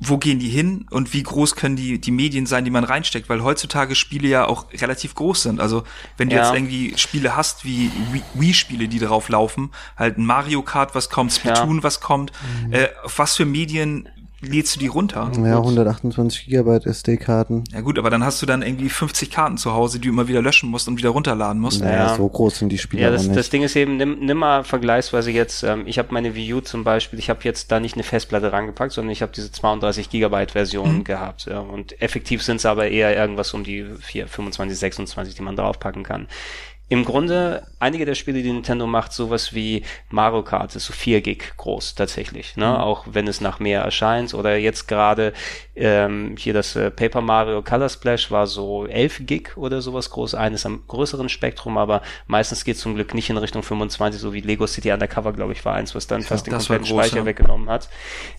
[0.00, 3.28] wo gehen die hin und wie groß können die, die Medien sein, die man reinsteckt,
[3.28, 5.60] weil heutzutage Spiele ja auch relativ groß sind.
[5.60, 5.84] Also
[6.16, 6.42] wenn du Ja.
[6.44, 11.10] jetzt irgendwie Spiele hast wie Wii- Wii-Spiele, die darauf laufen, halt ein Mario Kart, was
[11.10, 12.32] kommt, Splatoon, was kommt,
[12.70, 14.08] äh, auf was für Medien
[14.44, 15.30] lädst du die runter?
[15.36, 17.64] Ja, 128 Gigabyte SD-Karten.
[17.72, 20.28] Ja gut, aber dann hast du dann irgendwie 50 Karten zu Hause, die du immer
[20.28, 21.80] wieder löschen musst und wieder runterladen musst.
[21.80, 22.14] Naja, Ja.
[22.16, 23.36] so groß sind die Spiele Ja, das, nicht.
[23.36, 26.60] das Ding ist eben, nimm, nimm mal vergleichsweise jetzt, ähm, ich habe meine Wii U
[26.60, 30.10] zum Beispiel, ich habe jetzt da nicht eine Festplatte rangepackt, sondern ich habe diese 32
[30.10, 31.46] Gigabyte Version gehabt.
[31.46, 35.56] Ja, und effektiv sind es aber eher irgendwas um die 4, 25, 26, die man
[35.56, 36.28] draufpacken kann.
[36.88, 41.22] Im Grunde, einige der Spiele, die Nintendo macht, sowas wie Mario Kart, ist so 4
[41.22, 42.78] Gig groß tatsächlich, ne?
[42.82, 44.34] Auch wenn es nach mehr erscheint.
[44.34, 45.32] Oder jetzt gerade
[45.74, 50.34] ähm, hier das äh, Paper Mario Color Splash war so 11 Gig oder sowas groß,
[50.34, 54.40] eines am größeren Spektrum, aber meistens geht zum Glück nicht in Richtung 25, so wie
[54.40, 57.24] Lego City Undercover, glaube ich, war eins, was dann fast den kompletten groß, Speicher ja.
[57.24, 57.88] weggenommen hat.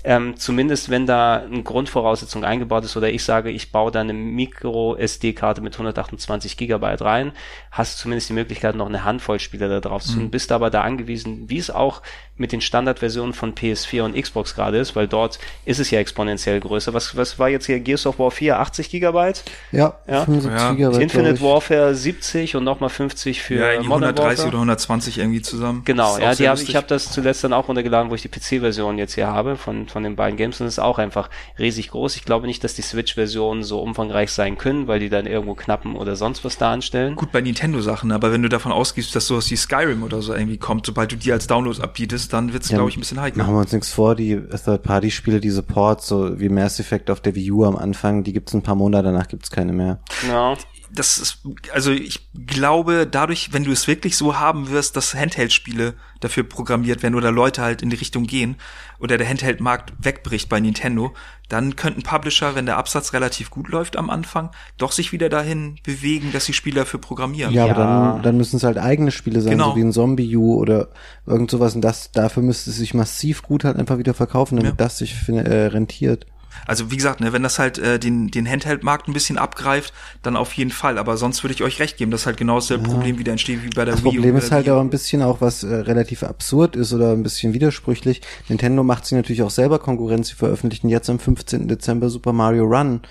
[0.04, 4.14] Ähm, zumindest wenn da eine Grundvoraussetzung eingebaut ist oder ich sage, ich baue da eine
[4.14, 7.32] Micro SD-Karte mit 128 Gigabyte rein,
[7.72, 10.20] hast du zumindest die Möglichkeit, noch eine Handvoll Spiele da drauf zu Mhm.
[10.22, 12.02] tun, bist aber da angewiesen, wie es auch
[12.38, 16.60] mit den Standardversionen von PS4 und Xbox gerade ist, weil dort ist es ja exponentiell
[16.60, 16.94] größer.
[16.94, 19.44] Was, was war jetzt hier Gears of War 4, 80 Gigabyte?
[19.72, 20.26] ja, Ja.
[20.26, 20.72] 75 Ja.
[20.74, 21.02] Gigabyte.
[21.02, 21.42] Infinite.
[21.42, 24.48] Warfare 70 und nochmal 50 für ja, irgendwie Modern 130 Warfare.
[24.50, 25.84] oder 120 irgendwie zusammen.
[25.86, 28.98] Genau, ja, die hab, ich habe das zuletzt dann auch runtergeladen, wo ich die PC-Version
[28.98, 32.18] jetzt hier habe von, von den beiden Games und es ist auch einfach riesig groß.
[32.18, 35.96] Ich glaube nicht, dass die Switch-Versionen so umfangreich sein können, weil die dann irgendwo knappen
[35.96, 37.16] oder sonst was da anstellen.
[37.16, 40.58] Gut bei Nintendo-Sachen, aber wenn du davon ausgehst, dass sowas wie Skyrim oder so irgendwie
[40.58, 43.42] kommt, sobald du die als Download abbietest, dann wird's, Ja, glaube ich, ein bisschen heikel.
[43.42, 47.36] Machen wir uns nichts vor, die Third-Party-Spiele, diese Ports, so wie Mass Effect auf der
[47.36, 50.00] Wii U am Anfang, die gibt's ein paar Monate, danach gibt's keine mehr.
[50.28, 50.56] Ja.
[50.96, 51.40] Das ist,
[51.74, 57.04] also ich glaube, dadurch, wenn du es wirklich so haben wirst, dass Handheld-Spiele dafür programmiert
[57.04, 58.56] werden oder Leute halt in die Richtung gehen
[59.00, 61.14] oder der Handheld-Markt wegbricht bei Nintendo,
[61.50, 65.78] dann könnten Publisher, wenn der Absatz relativ gut läuft am Anfang, doch sich wieder dahin
[65.84, 67.54] bewegen, dass sie Spiele dafür programmieren.
[67.54, 67.76] Ja, Ja.
[67.76, 69.72] aber dann, dann müssen es halt eigene Spiele sein, Genau.
[69.72, 70.88] so wie ein Zombie U oder
[71.28, 71.76] irgend sowas.
[71.76, 74.76] Und das, dafür müsste es sich massiv gut halt einfach wieder verkaufen, damit Ja.
[74.78, 76.26] das sich äh, rentiert.
[76.68, 80.36] Also wie gesagt, ne, wenn das halt äh, den, den Handheld-Markt ein bisschen abgreift, dann
[80.36, 80.98] auf jeden Fall.
[80.98, 83.70] Aber sonst würde ich euch recht geben, dass halt genau dasselbe Problem wieder entsteht wie
[83.70, 86.24] bei der Das Wii U Problem ist halt aber ein bisschen auch, was äh, relativ
[86.24, 88.22] absurd ist oder ein bisschen widersprüchlich.
[88.50, 90.30] Nintendo macht sich natürlich auch selber Konkurrenz.
[90.30, 91.68] Sie veröffentlichen jetzt am 15.
[91.68, 93.02] Dezember Super Mario Run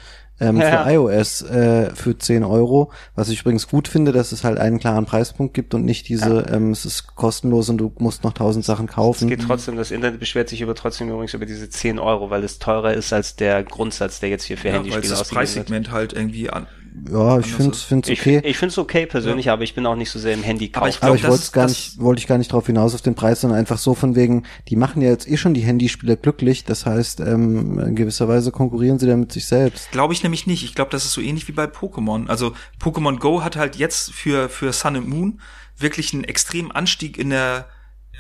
[0.41, 0.85] ähm, Ja.
[0.85, 2.91] für iOS äh, für 10 Euro.
[3.15, 6.47] Was ich übrigens gut finde, dass es halt einen klaren Preispunkt gibt und nicht diese,
[6.51, 9.31] ähm, es ist kostenlos und du musst noch tausend Sachen kaufen.
[9.31, 12.43] Es geht trotzdem, das Internet beschwert sich über trotzdem übrigens über diese 10 Euro, weil
[12.45, 15.41] es teurer ist als der Grundsatz, der jetzt hier für ja, weil Handyspiele das ausgegeben
[15.41, 15.55] wird.
[15.55, 16.67] Preissegment halt irgendwie an.
[17.11, 17.83] Ja, ich finde ist.
[17.83, 18.41] find's Ich, okay.
[18.45, 20.89] ich finde es okay persönlich, aber ich bin auch nicht so sehr im Handy Aber
[20.89, 21.01] ich kaufen.
[21.01, 23.41] glaub, Aber ich wollte gar nicht, wollte ich gar nicht drauf hinaus auf den Preis,
[23.41, 26.65] sondern einfach so von wegen, die machen ja jetzt eh schon die Handyspieler glücklich.
[26.65, 29.91] Das heißt, ähm, in gewisser Weise konkurrieren sie damit sich selbst.
[29.91, 30.63] Glaube ich nämlich nicht.
[30.63, 32.29] Ich glaube, das ist so ähnlich wie bei Pokémon.
[32.29, 35.41] Also Pokémon Go hat halt jetzt für, für Sun and Moon
[35.77, 37.67] wirklich einen extremen Anstieg in der,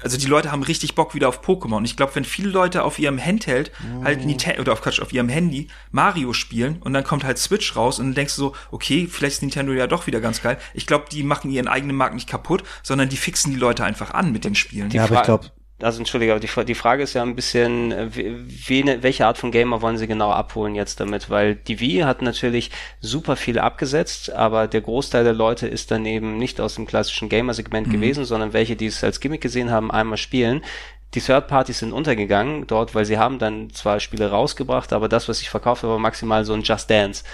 [0.02, 1.76] also die Leute haben richtig Bock wieder auf Pokémon.
[1.76, 5.12] Und ich glaube, wenn viele Leute auf ihrem Handheld halt Nintendo, oder auf Quatsch, auf
[5.12, 8.57] ihrem Handy Mario spielen und dann kommt halt Switch raus und dann denkst du so,
[8.70, 10.59] okay, vielleicht ist Nintendo ja doch wieder ganz geil.
[10.74, 14.12] Ich glaube, die machen ihren eigenen Markt nicht kaputt, sondern die fixen die Leute einfach
[14.12, 14.90] an mit den Spielen.
[14.90, 15.50] Ja, aber ich glaube,
[15.82, 19.50] Also entschuldige, aber die, die Frage ist ja ein bisschen, äh, wen, welche Art von
[19.50, 21.30] Gamer wollen sie genau abholen jetzt damit?
[21.30, 26.06] Weil die Wii hat natürlich super viel abgesetzt, aber der Großteil der Leute ist dann
[26.06, 29.90] eben nicht aus dem klassischen Gamer-Segment gewesen, sondern welche, die es als Gimmick gesehen haben,
[29.90, 30.62] einmal spielen.
[31.14, 35.28] Die Third Parties sind untergegangen dort, weil sie haben dann zwar Spiele rausgebracht, aber das,
[35.28, 37.24] was ich verkauft habe, war maximal so ein Just Dance.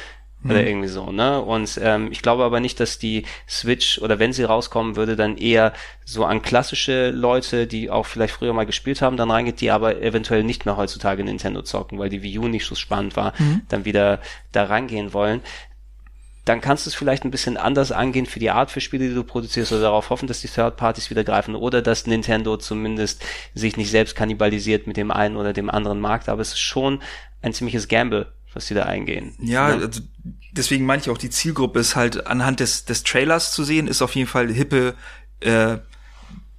[0.43, 1.43] Oder irgendwie so, ne?
[1.43, 5.37] Und ähm, ich glaube aber nicht, dass die Switch oder wenn sie rauskommen würde, dann
[5.37, 5.75] eher
[6.07, 10.01] so an klassische Leute, die auch vielleicht früher mal gespielt haben, dann reingeht, die aber
[10.01, 13.35] eventuell nicht mehr heutzutage Nintendo zocken, weil die Wii U nicht so spannend war,
[13.69, 14.21] dann wieder
[14.53, 15.43] da rangehen wollen.
[16.47, 19.15] Dann kannst du es vielleicht ein bisschen anders angehen für die Art für Spiele, die
[19.15, 23.23] du produzierst, oder darauf hoffen, dass die Third Parties wieder greifen oder dass Nintendo zumindest
[23.55, 26.31] sich nicht selbst kannibalisiert mit dem einen oder dem anderen Markt.
[26.31, 27.03] Aber es ist schon
[27.43, 29.35] ein ziemliches Gamble, was sie da eingehen.
[29.41, 29.83] Ja, Ne?
[29.85, 30.01] also
[30.53, 34.03] deswegen meine ich auch, die Zielgruppe ist halt anhand des, des Trailers zu sehen, ist
[34.03, 34.95] auf jeden Fall hippe
[35.41, 35.79] äh,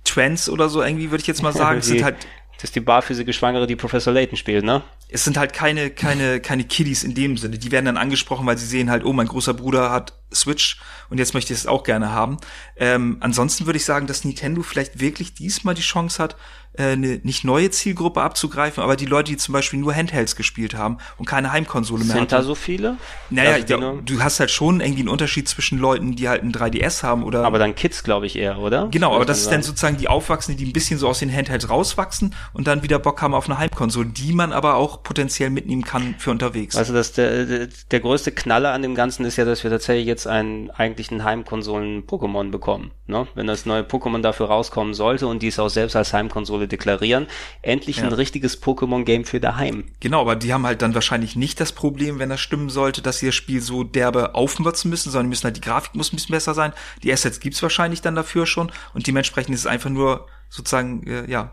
[0.04, 1.80] Trends oder so irgendwie, würde ich jetzt mal sagen.
[1.80, 2.18] Es sind halt,
[2.56, 4.82] Das ist die barfüßige Schwangere, die Professor Layton spielt, ne?
[5.14, 7.58] es sind halt keine, keine, keine Kiddies in dem Sinne.
[7.58, 11.18] Die werden dann angesprochen, weil sie sehen halt, oh, mein großer Bruder hat Switch und
[11.18, 12.38] jetzt möchte ich es auch gerne haben.
[12.78, 16.36] Ähm, ansonsten würde ich sagen, dass Nintendo vielleicht wirklich diesmal die Chance hat,
[16.74, 20.74] äh, eine nicht neue Zielgruppe abzugreifen, aber die Leute, die zum Beispiel nur Handhelds gespielt
[20.74, 22.96] haben und keine Heimkonsole mehr Sind da so viele?
[23.30, 26.54] Naja, Also ja, du hast halt schon irgendwie einen Unterschied zwischen Leuten, die halt ein
[26.54, 28.88] 3DS haben oder aber dann Kids, glaube ich, eher, oder?
[28.90, 29.64] Genau, aber das ist dann sagen.
[29.64, 33.22] sozusagen die Aufwachsenden, die ein bisschen so aus den Handhelds rauswachsen und dann wieder Bock
[33.22, 36.78] haben auf eine Heimkonsole, die man aber auch potenziell mitnehmen kann für unterwegs.
[36.78, 40.21] Also das, der, der größte Knaller an dem Ganzen ist ja, dass wir tatsächlich jetzt
[40.28, 42.92] einen eigentlichen Heimkonsolen-Pokémon bekommen.
[43.08, 43.28] Ne?
[43.36, 47.28] Wenn das neue Pokémon dafür rauskommen sollte und die es auch selbst als Heimkonsole deklarieren,
[47.62, 48.04] endlich Ja.
[48.06, 49.86] ein richtiges Pokémon-Game für daheim.
[50.00, 53.20] Genau, aber die haben halt dann wahrscheinlich nicht das Problem, wenn das stimmen sollte, dass
[53.20, 56.16] sie das Spiel so derbe aufmürzen müssen, sondern die müssen halt, die Grafik muss ein
[56.16, 59.90] bisschen besser sein, die Assets gibt's wahrscheinlich dann dafür schon und dementsprechend ist es einfach
[59.90, 61.52] nur sozusagen, äh, ja,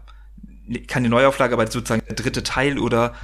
[0.66, 3.14] ne- keine Neuauflage, aber sozusagen der dritte Teil oder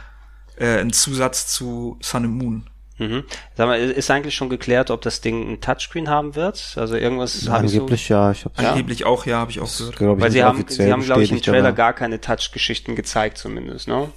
[0.56, 2.66] äh, ein Zusatz zu Sun and Moon.
[2.98, 3.24] Mhm.
[3.56, 6.74] Sag mal, ist eigentlich schon geklärt, ob das Ding ein Touchscreen haben wird?
[6.76, 10.00] Also irgendwas so, Angeblich ja, ich hab's Angeblich auch, ja, habe ich auch gehört.
[10.00, 13.88] ich, weil sie haben, sie haben glaube ich im Trailer gar keine Touch-Geschichten gezeigt zumindest,
[13.88, 14.10] ne?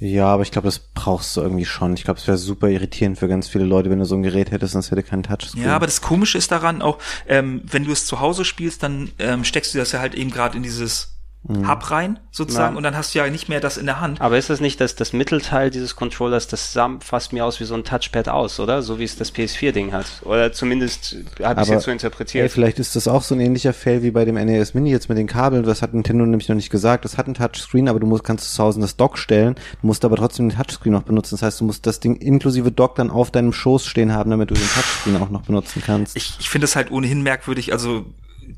[0.00, 1.94] Ja, aber ich glaube, das brauchst du irgendwie schon.
[1.94, 4.50] Ich glaube, es wäre super irritierend für ganz viele Leute, wenn du so ein Gerät
[4.50, 5.64] hättest und es hätte keinen Touchscreen.
[5.64, 6.98] Ja, aber das Komische ist daran auch,
[7.28, 10.30] ähm, wenn du es zu Hause spielst, dann ähm, steckst du das ja halt eben
[10.30, 11.13] gerade in dieses
[11.46, 12.76] Hub rein, sozusagen, Ja.
[12.78, 14.18] und dann hast du ja nicht mehr das in der Hand.
[14.22, 17.64] Aber ist das nicht das, das Mittelteil dieses Controllers, das sah fast mir aus wie
[17.64, 18.80] so ein Touchpad aus, oder?
[18.80, 20.06] So wie es das PS4-Ding hat.
[20.24, 22.50] Oder zumindest habe ich es jetzt so Ey, interpretiert.
[22.50, 25.18] vielleicht ist das auch so ein ähnlicher Fail wie bei dem NES Mini jetzt mit
[25.18, 25.64] den Kabeln.
[25.64, 27.04] Das hat Nintendo nämlich noch nicht gesagt.
[27.04, 29.54] Das hat ein Touchscreen, aber du musst, kannst zu Hause das Dock stellen.
[29.82, 31.34] Du musst aber trotzdem den Touchscreen noch benutzen.
[31.34, 34.50] Das heißt, du musst das Ding inklusive Dock dann auf deinem Schoß stehen haben, damit
[34.50, 36.16] du den Touchscreen auch noch benutzen kannst.
[36.16, 38.06] Ich, ich finde es halt ohnehin merkwürdig, also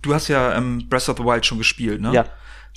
[0.02, 2.12] du hast ja ähm, Breath of the Wild schon gespielt, ne?
[2.12, 2.26] Ja.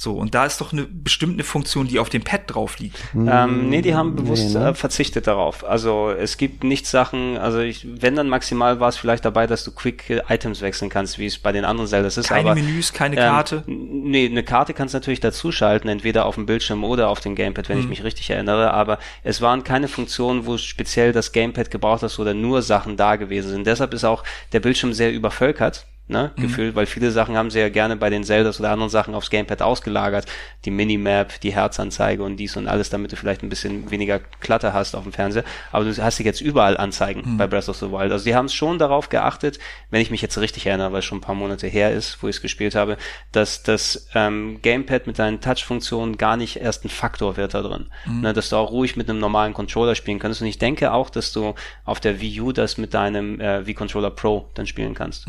[0.02, 2.96] So, und da ist doch eine bestimmte Funktion, die auf dem Pad drauf liegt.
[3.14, 4.70] Ähm, nee, die haben bewusst ne?
[4.70, 5.66] äh, verzichtet darauf.
[5.66, 9.66] Also es gibt nicht Sachen, also ich, wenn dann maximal war es vielleicht dabei, dass
[9.66, 12.30] du Quick äh, Items wechseln kannst, wie es bei den anderen Zeldas ist.
[12.30, 13.64] Keine aber, Menüs, keine ähm, Karte.
[13.68, 17.68] Nee, eine Karte kannst du natürlich dazuschalten, entweder auf dem Bildschirm oder auf dem Gamepad,
[17.68, 17.90] wenn ich Mhm.
[17.90, 22.34] mich richtig erinnere, aber es waren keine Funktionen, wo speziell das Gamepad gebraucht hast oder
[22.34, 23.68] nur Sachen da gewesen sind.
[23.68, 25.88] Deshalb ist auch der Bildschirm sehr übervölkert.
[26.12, 26.41] Ne, Mhm.
[26.41, 29.30] gefühlt, weil viele Sachen haben sie ja gerne bei den Zeldas oder anderen Sachen aufs
[29.30, 30.26] Gamepad ausgelagert.
[30.65, 34.74] Die Minimap, die Herzanzeige und dies und alles, damit du vielleicht ein bisschen weniger Klatter
[34.74, 35.43] hast auf dem Fernseher.
[35.72, 38.12] Aber du hast sie jetzt überall Anzeigen bei Breath of the Wild.
[38.12, 39.60] Also die haben es schon darauf geachtet,
[39.91, 42.28] wenn ich mich jetzt richtig erinnere, weil es schon ein paar Monate her ist, wo
[42.28, 42.98] ich es gespielt habe,
[43.32, 47.86] dass das ähm, Gamepad mit seinen Touch-Funktionen gar nicht erst ein Faktor wird da drin.
[48.08, 50.41] Ne, dass du auch ruhig mit einem normalen Controller spielen kannst.
[50.41, 51.54] Und ich denke auch, dass du
[51.86, 55.28] auf der Wii U das mit deinem äh, Wii Controller Pro dann spielen kannst.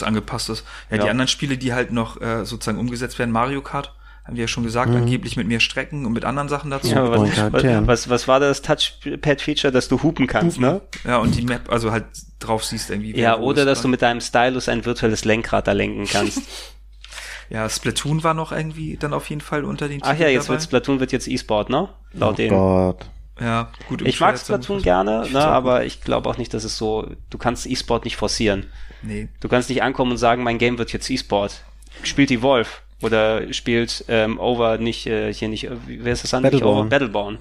[0.00, 0.64] Das angepasst ist.
[0.90, 1.04] Ja, Ja.
[1.04, 3.92] die anderen Spiele, die halt noch äh, sozusagen umgesetzt werden, Mario Kart,
[4.24, 6.88] haben wir ja schon gesagt, angeblich mit mehr Strecken und mit anderen Sachen dazu.
[6.88, 7.86] Ja, Ja, was, Charakteren.
[7.86, 10.80] was, was war das Touchpad-Feature, dass du hupen kannst, ne?
[11.22, 12.06] und die Map, also halt
[12.40, 13.16] drauf siehst irgendwie.
[13.16, 16.42] Ja, oder dass du mit deinem Stylus ein virtuelles Lenkrad da lenken kannst.
[17.50, 20.44] Ja, Splatoon war noch irgendwie dann auf jeden Fall unter den Ach ja, Titeln jetzt
[20.48, 20.54] dabei.
[20.54, 21.88] wird Splatoon wird jetzt E-Sport, ne?
[22.12, 22.50] Laut oh denen.
[22.56, 23.06] Gott.
[23.40, 24.02] Ja, gut.
[24.02, 27.66] Ich mag Splatoon gerne, ne, aber ich glaube auch nicht, dass es so, du kannst
[27.66, 28.66] E-Sport nicht forcieren.
[29.02, 29.28] Nee.
[29.40, 31.62] Du kannst nicht ankommen und sagen, mein Game wird jetzt E-Sport.
[32.02, 32.82] Spielt die Wolf.
[33.02, 36.52] Oder spielt ähm, Over nicht, äh, hier nicht, äh, wer ist das andere?
[36.52, 36.78] Battleborn.
[36.78, 37.38] Over, Battleborn.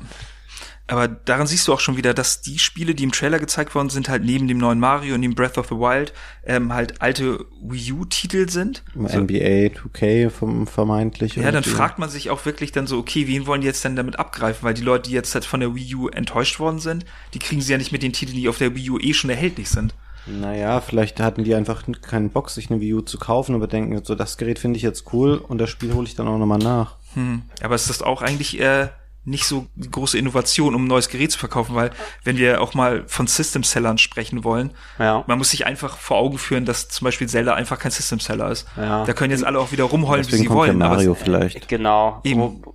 [0.87, 3.89] Aber daran siehst du auch schon wieder, dass die Spiele, die im Trailer gezeigt worden
[3.89, 6.13] sind, halt neben dem neuen Mario und dem Breath of the Wild,
[6.45, 8.83] ähm, halt alte Wii U-Titel sind.
[8.93, 11.35] So, NBA 2K vom vermeintlich.
[11.37, 13.95] ja, dann fragt man sich auch wirklich dann so, okay, wen wollen die jetzt denn
[13.95, 14.63] damit abgreifen?
[14.63, 17.61] Weil die Leute, die jetzt halt von der Wii U enttäuscht worden sind, die kriegen
[17.61, 19.95] sie ja nicht mit den Titeln, die auf der Wii U eh schon erhältlich sind.
[20.27, 23.99] Naja, vielleicht hatten die einfach keinen Bock, sich eine Wii U zu kaufen, aber denken,
[24.03, 26.59] so das Gerät finde ich jetzt cool und das Spiel hole ich dann auch nochmal
[26.59, 26.97] nach.
[27.13, 27.43] Hm.
[27.61, 28.89] Aber ist das auch eigentlich äh,
[29.25, 31.75] nicht so große Innovation, um ein neues Gerät zu verkaufen?
[31.75, 31.89] Weil,
[32.23, 35.23] wenn wir auch mal von System-Sellern sprechen wollen, Ja.
[35.27, 38.67] man muss sich einfach vor Augen führen, dass zum Beispiel Zelda einfach kein System-Seller ist.
[38.77, 39.03] Ja.
[39.03, 40.77] Da können jetzt alle auch wieder rumheulen, wie Deswegen sie kommt wollen.
[40.77, 41.67] Mario vielleicht.
[41.67, 42.21] Genau.
[42.23, 42.39] Eben.
[42.41, 42.74] Wo,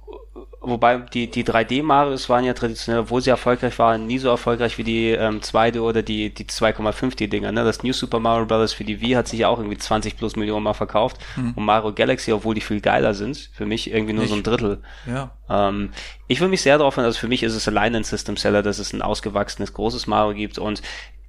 [0.60, 4.84] wobei die, die 3D-Marios waren ja traditionell, obwohl sie erfolgreich waren, nie so erfolgreich wie
[4.84, 7.50] die ähm, 2D oder die, die 2,5D-Dinger.
[7.52, 7.64] Ne?
[7.64, 8.72] Das New Super Mario Bros.
[8.72, 11.18] für die Wii hat sich ja auch irgendwie 20 plus Millionen Mal verkauft.
[11.36, 11.52] Mhm.
[11.56, 14.30] Und Mario Galaxy, obwohl die viel geiler sind, für mich irgendwie nur Nicht.
[14.30, 14.82] so ein Drittel.
[15.06, 15.30] Ja.
[15.48, 15.90] Ähm,
[16.28, 18.78] ich will mich sehr darauf also für mich ist es allein ein System Seller, dass
[18.78, 20.82] es ein ausgewachsenes, großes Mario gibt und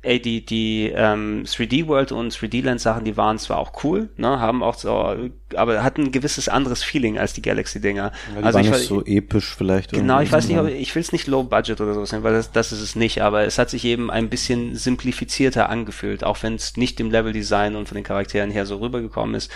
[0.03, 4.09] ey, die, die ähm, 3D World und 3D Land Sachen, die waren zwar auch cool,
[4.17, 5.15] ne, haben auch so,
[5.55, 8.11] aber hatten ein gewisses anderes Feeling als die Galaxy Dinger.
[8.35, 9.91] Ja, also ich nicht so episch vielleicht.
[9.91, 12.33] Genau, ich weiß nicht, aber ich will es nicht Low Budget oder sowas nennen, weil
[12.33, 16.41] das, das ist es nicht, aber es hat sich eben ein bisschen simplifizierter angefühlt, auch
[16.41, 19.51] wenn es nicht im Level Design und von den Charakteren her so rübergekommen ist.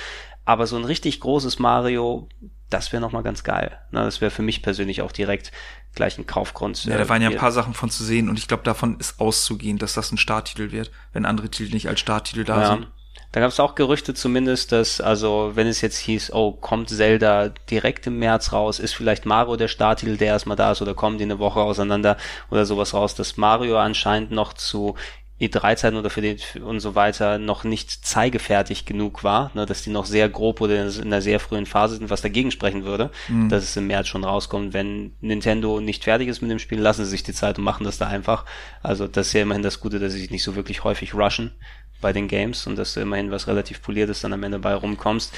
[0.47, 2.29] Aber so ein richtig großes Mario,
[2.69, 3.77] das wäre nochmal ganz geil.
[3.91, 4.03] Ne?
[4.03, 5.51] Das wäre für mich persönlich auch direkt
[5.93, 6.83] gleich ein Kaufgrund.
[6.85, 9.19] Ja, da waren ja ein paar Sachen von zu sehen und ich glaube, davon ist
[9.19, 12.67] auszugehen, dass das ein Starttitel wird, wenn andere Titel nicht als Starttitel da ja.
[12.73, 12.87] sind.
[13.31, 17.49] Da gab es auch Gerüchte zumindest, dass, also wenn es jetzt hieß, oh, kommt Zelda
[17.69, 21.17] direkt im März raus, ist vielleicht Mario der Starttitel, der erstmal da ist, oder kommen
[21.17, 22.15] die eine Woche auseinander
[22.49, 24.95] oder sowas raus, dass Mario anscheinend noch zu
[25.39, 29.89] E3-Zeiten oder für den und so weiter noch nicht zeigefertig genug war, ne, dass die
[29.89, 33.49] noch sehr grob oder in einer sehr frühen Phase sind, was dagegen sprechen würde, mhm.
[33.49, 34.73] dass es im März schon rauskommt.
[34.73, 37.83] Wenn Nintendo nicht fertig ist mit dem Spiel, lassen sie sich die Zeit und machen
[37.83, 38.45] das da einfach.
[38.81, 41.51] Also das ist ja immerhin das Gute, dass sie sich nicht so wirklich häufig rushen
[41.99, 45.33] bei den Games und dass du immerhin was relativ poliertes dann am Ende bei rumkommst.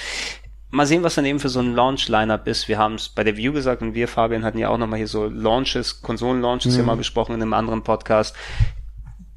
[0.70, 2.68] Mal sehen, was dann eben für so ein Launch-Lineup ist.
[2.68, 5.08] Wir haben es bei der View gesagt und wir, Fabian, hatten ja auch nochmal hier
[5.08, 6.80] so Launches, Konsolen-Launches mhm.
[6.80, 8.36] ja mal besprochen in einem anderen Podcast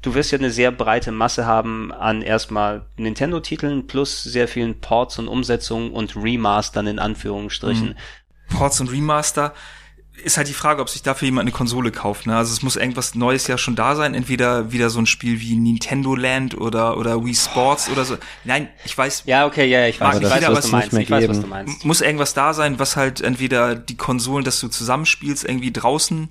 [0.01, 5.19] du wirst ja eine sehr breite Masse haben an erstmal Nintendo-Titeln plus sehr vielen Ports
[5.19, 7.89] und Umsetzungen und Remastern in Anführungsstrichen.
[7.89, 8.55] Mhm.
[8.55, 9.53] Ports und Remaster
[10.23, 12.27] ist halt die Frage, ob sich dafür jemand eine Konsole kauft.
[12.27, 12.35] Ne?
[12.35, 14.13] Also es muss irgendwas Neues ja schon da sein.
[14.13, 18.17] Entweder wieder so ein Spiel wie Nintendo Land oder oder Wii Sports oder so.
[18.43, 19.23] Nein, ich weiß.
[19.25, 20.93] Ja, okay, ja, ich weiß, ich weiß, was, du meinst.
[20.93, 21.85] Ich weiß, was du meinst.
[21.85, 26.29] Muss irgendwas da sein, was halt entweder die Konsolen, dass du zusammenspielst, irgendwie draußen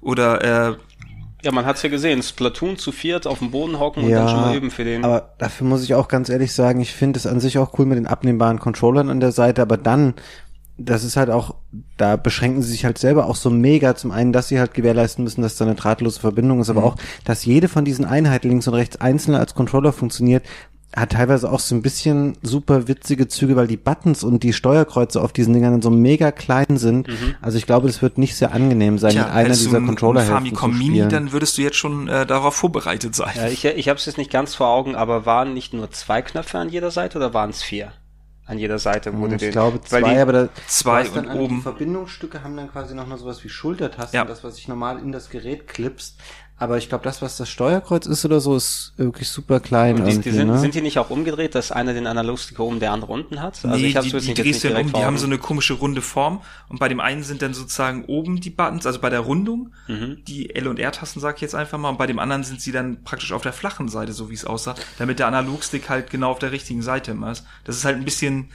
[0.00, 0.76] oder äh,
[1.42, 2.22] ja, man hat's ja gesehen.
[2.22, 5.04] Splatoon zu viert auf dem Boden hocken und dann schon mal üben für den.
[5.04, 7.86] Aber dafür muss ich auch ganz ehrlich sagen, ich finde es an sich auch cool
[7.86, 10.14] mit den abnehmbaren Controllern an der Seite, aber dann,
[10.76, 11.54] das ist halt auch,
[11.96, 13.94] da beschränken sie sich halt selber auch so mega.
[13.94, 16.86] Zum einen, dass sie halt gewährleisten müssen, dass da eine drahtlose Verbindung ist, aber mhm.
[16.86, 20.44] auch, dass jede von diesen Einheiten links und rechts einzeln als Controller funktioniert,
[20.96, 25.20] hat teilweise auch so ein bisschen super witzige Züge, weil die Buttons und die Steuerkreuze
[25.20, 27.08] auf diesen Dingern so mega klein sind.
[27.08, 27.34] Mhm.
[27.42, 30.72] Also ich glaube, das wird nicht sehr angenehm sein, Tja, mit einer dieser controller Famicom
[30.72, 33.32] zu Mini, dann würdest du jetzt schon äh, darauf vorbereitet sein.
[33.36, 36.22] Ja, ich ich habe es jetzt nicht ganz vor Augen, aber waren nicht nur zwei
[36.22, 37.92] Knöpfe an jeder Seite oder waren es vier?
[38.46, 41.56] An jeder Seite wurde Ich den, glaube zwei, die, aber da, zwei und oben.
[41.56, 44.24] Die Verbindungsstücke haben dann quasi noch mal sowas wie Schultertasten, ja.
[44.24, 46.18] das was sich normal in das Gerät klippst.
[46.60, 50.00] Aber ich glaube, das, was das Steuerkreuz ist oder so, ist wirklich super klein.
[50.00, 50.58] Und die, die sind, ne?
[50.58, 53.64] sind die nicht auch umgedreht, dass einer den Analogstick oben, der andere unten hat?
[53.64, 56.02] Also nee, ich die, die drehst du ja um, die haben so eine komische runde
[56.02, 59.72] Form und bei dem einen sind dann sozusagen oben die Buttons, also bei der Rundung,
[59.86, 60.18] mhm.
[60.26, 62.72] die L- und R-Tasten sag ich jetzt einfach mal, und bei dem anderen sind sie
[62.72, 66.32] dann praktisch auf der flachen Seite, so wie es aussah, damit der Analogstick halt genau
[66.32, 67.44] auf der richtigen Seite ist.
[67.64, 68.48] Das ist halt ein bisschen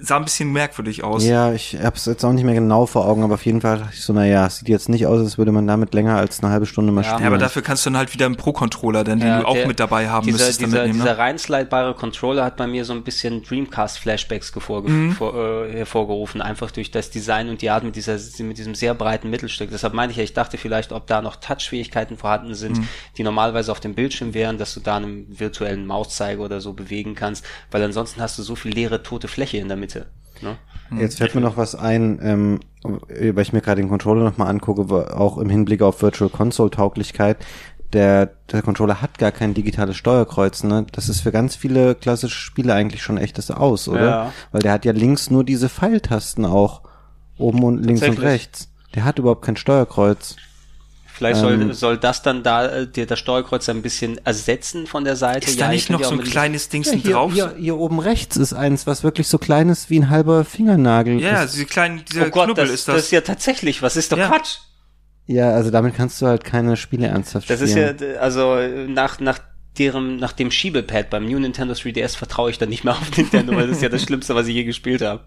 [0.00, 1.24] sah ein bisschen merkwürdig aus.
[1.24, 3.94] Ja, ich hab's jetzt auch nicht mehr genau vor Augen, aber auf jeden Fall dachte
[3.94, 6.66] ich so, naja, sieht jetzt nicht aus, als würde man damit länger als eine halbe
[6.66, 7.10] Stunde mal ja.
[7.10, 7.22] spielen.
[7.22, 9.80] Ja, aber dafür kannst du dann halt wieder einen Pro-Controller, ja, den du auch mit
[9.80, 10.60] dabei haben dieser, müsstest.
[10.60, 11.04] Dieser, mitnehmen, ne?
[11.04, 15.12] dieser rein slidebare Controller hat bei mir so ein bisschen Dreamcast-Flashbacks mhm.
[15.12, 18.94] vor, äh, hervorgerufen, einfach durch das Design und die Art mit dieser, mit diesem sehr
[18.94, 19.70] breiten Mittelstück.
[19.70, 22.88] Deshalb meinte ich ja, ich dachte vielleicht, ob da noch Touch-Fähigkeiten vorhanden sind, mhm.
[23.16, 27.14] die normalerweise auf dem Bildschirm wären, dass du da einen virtuellen Mauszeiger oder so bewegen
[27.14, 29.85] kannst, weil ansonsten hast du so viel leere tote Fläche in der Mitte.
[30.42, 30.56] Ne?
[30.88, 31.00] Hm.
[31.00, 35.16] Jetzt fällt mir noch was ein, ähm, weil ich mir gerade den Controller nochmal angucke,
[35.16, 37.38] auch im Hinblick auf Virtual Console Tauglichkeit.
[37.92, 40.86] Der, der Controller hat gar kein digitales Steuerkreuz, ne?
[40.92, 44.04] Das ist für ganz viele klassische Spiele eigentlich schon echtes Aus, oder?
[44.04, 44.32] Ja.
[44.50, 46.82] Weil der hat ja links nur diese Pfeiltasten auch.
[47.38, 48.72] Oben und links und rechts.
[48.94, 50.36] Der hat überhaupt kein Steuerkreuz.
[51.16, 55.04] Vielleicht soll, ähm, soll das dann da äh, dir das Steuerkreuz ein bisschen ersetzen von
[55.04, 55.48] der Seite.
[55.48, 57.32] Ist ja, da nicht noch so ein kleines Ding ja, hier, drauf?
[57.32, 61.18] Hier, hier oben rechts ist eins, was wirklich so klein ist wie ein halber Fingernagel.
[61.18, 61.54] Ja, ist.
[61.54, 62.96] diese kleinen, dieser oh Gott, Knubbel das, ist das.
[62.96, 64.28] Das ist ja tatsächlich, was ist doch ja.
[64.28, 64.58] Quatsch?
[65.26, 67.96] Ja, also damit kannst du halt keine Spiele ernsthaft das spielen.
[67.96, 69.38] Das ist ja, also nach, nach
[69.78, 73.56] deren, nach dem Schiebepad beim New Nintendo 3DS vertraue ich dann nicht mehr auf Nintendo,
[73.56, 75.24] weil das ist ja das Schlimmste, was ich je gespielt habe.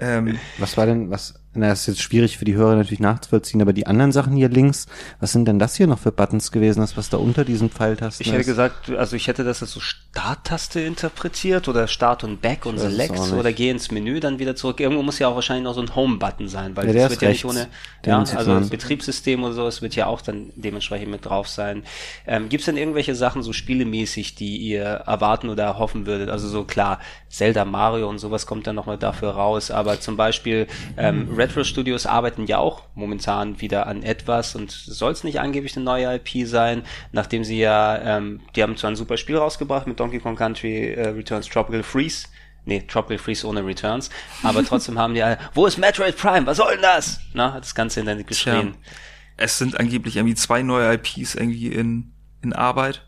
[0.00, 3.60] Ähm, was war denn, was, na, das ist jetzt schwierig für die Hörer natürlich nachzuvollziehen,
[3.62, 4.86] aber die anderen Sachen hier links,
[5.20, 8.24] was sind denn das hier noch für Buttons gewesen, das was da unter diesen Pfeiltasten
[8.24, 8.46] Ich hätte ist?
[8.46, 13.18] gesagt, also ich hätte das als so Starttaste interpretiert oder Start und Back und Select
[13.32, 14.80] oder geh ins Menü dann wieder zurück.
[14.80, 17.28] Irgendwo muss ja auch wahrscheinlich noch so ein Home-Button sein, weil ja, das wird ja
[17.28, 17.68] nicht ohne,
[18.04, 21.84] ja, also das Betriebssystem oder so, es wird ja auch dann dementsprechend mit drauf sein.
[22.26, 26.30] Ähm, Gibt es denn irgendwelche Sachen so spielemäßig, die ihr erwarten oder hoffen würdet?
[26.30, 30.66] Also so klar, Zelda, Mario und sowas kommt dann nochmal dafür raus, aber zum Beispiel
[30.96, 35.40] ähm, Red Retro Studios arbeiten ja auch momentan wieder an etwas und soll es nicht
[35.40, 36.82] angeblich eine neue IP sein,
[37.12, 40.92] nachdem sie ja, ähm, die haben zwar ein super Spiel rausgebracht mit Donkey Kong Country
[40.92, 42.26] äh, Returns Tropical Freeze,
[42.64, 44.10] nee, Tropical Freeze ohne Returns,
[44.42, 47.20] aber trotzdem haben die alle, wo ist Metroid Prime, was soll denn das?
[47.32, 48.72] Na, hat das Ganze in Internet geschrien.
[48.72, 48.92] Tja,
[49.36, 53.06] es sind angeblich irgendwie zwei neue IPs irgendwie in, in Arbeit.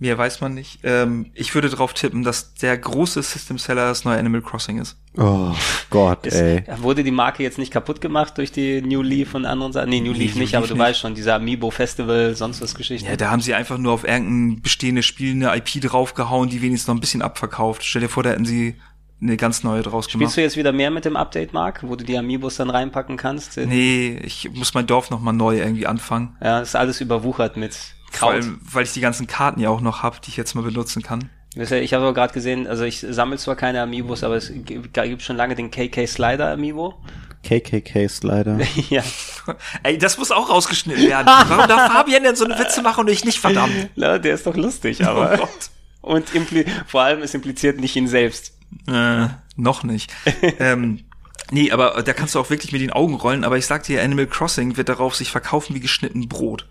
[0.00, 0.80] Mehr weiß man nicht.
[0.82, 4.96] Ähm, ich würde darauf tippen, dass der große System Seller das neue Animal Crossing ist.
[5.18, 5.52] Oh
[5.90, 6.64] Gott, Ist, ey.
[6.78, 9.90] wurde die Marke jetzt nicht kaputt gemacht durch die New Leaf und anderen Sachen?
[9.90, 10.82] Nee, New Leaf New nicht, aber Leaf du nicht.
[10.88, 13.06] weißt schon, dieser Amiibo Festival, sonst was Geschichten.
[13.08, 16.88] Ja, da haben sie einfach nur auf irgendein bestehendes Spiel eine IP draufgehauen, die wenigstens
[16.88, 17.84] noch ein bisschen abverkauft.
[17.84, 18.76] Stell dir vor, da hätten sie
[19.22, 20.36] eine ganz neue draus Spielst gemacht.
[20.38, 23.58] du jetzt wieder mehr mit dem Update, Mark, wo du die Amiibos dann reinpacken kannst?
[23.58, 26.38] Nee, ich muss mein Dorf noch mal neu irgendwie anfangen.
[26.42, 27.76] Ja, ist alles überwuchert mit
[28.10, 28.34] Vor Kraut.
[28.34, 31.02] allem, weil ich die ganzen Karten ja auch noch hab, die ich jetzt mal benutzen
[31.02, 31.30] kann.
[31.56, 35.36] Ich habe aber gerade gesehen, also ich sammle zwar keine Amiibos, aber es gibt schon
[35.36, 36.94] lange den KK Slider Amiibo.
[37.42, 38.58] KKK Slider.
[38.88, 39.02] ja,
[39.82, 41.26] Ey, das muss auch rausgeschnitten werden.
[41.26, 43.90] Warum darf Fabian denn so eine Witze machen und ich nicht, verdammt?
[43.96, 45.32] na, der ist doch lustig, aber.
[45.34, 45.70] Oh Gott.
[46.02, 48.56] und impli vor allem, es impliziert nicht ihn selbst.
[48.86, 50.12] Äh, noch nicht.
[50.58, 51.04] ähm,
[51.50, 53.44] nee, aber da kannst du auch wirklich mit den Augen rollen.
[53.44, 56.68] Aber ich sag dir, Animal Crossing wird darauf sich verkaufen wie geschnitten Brot.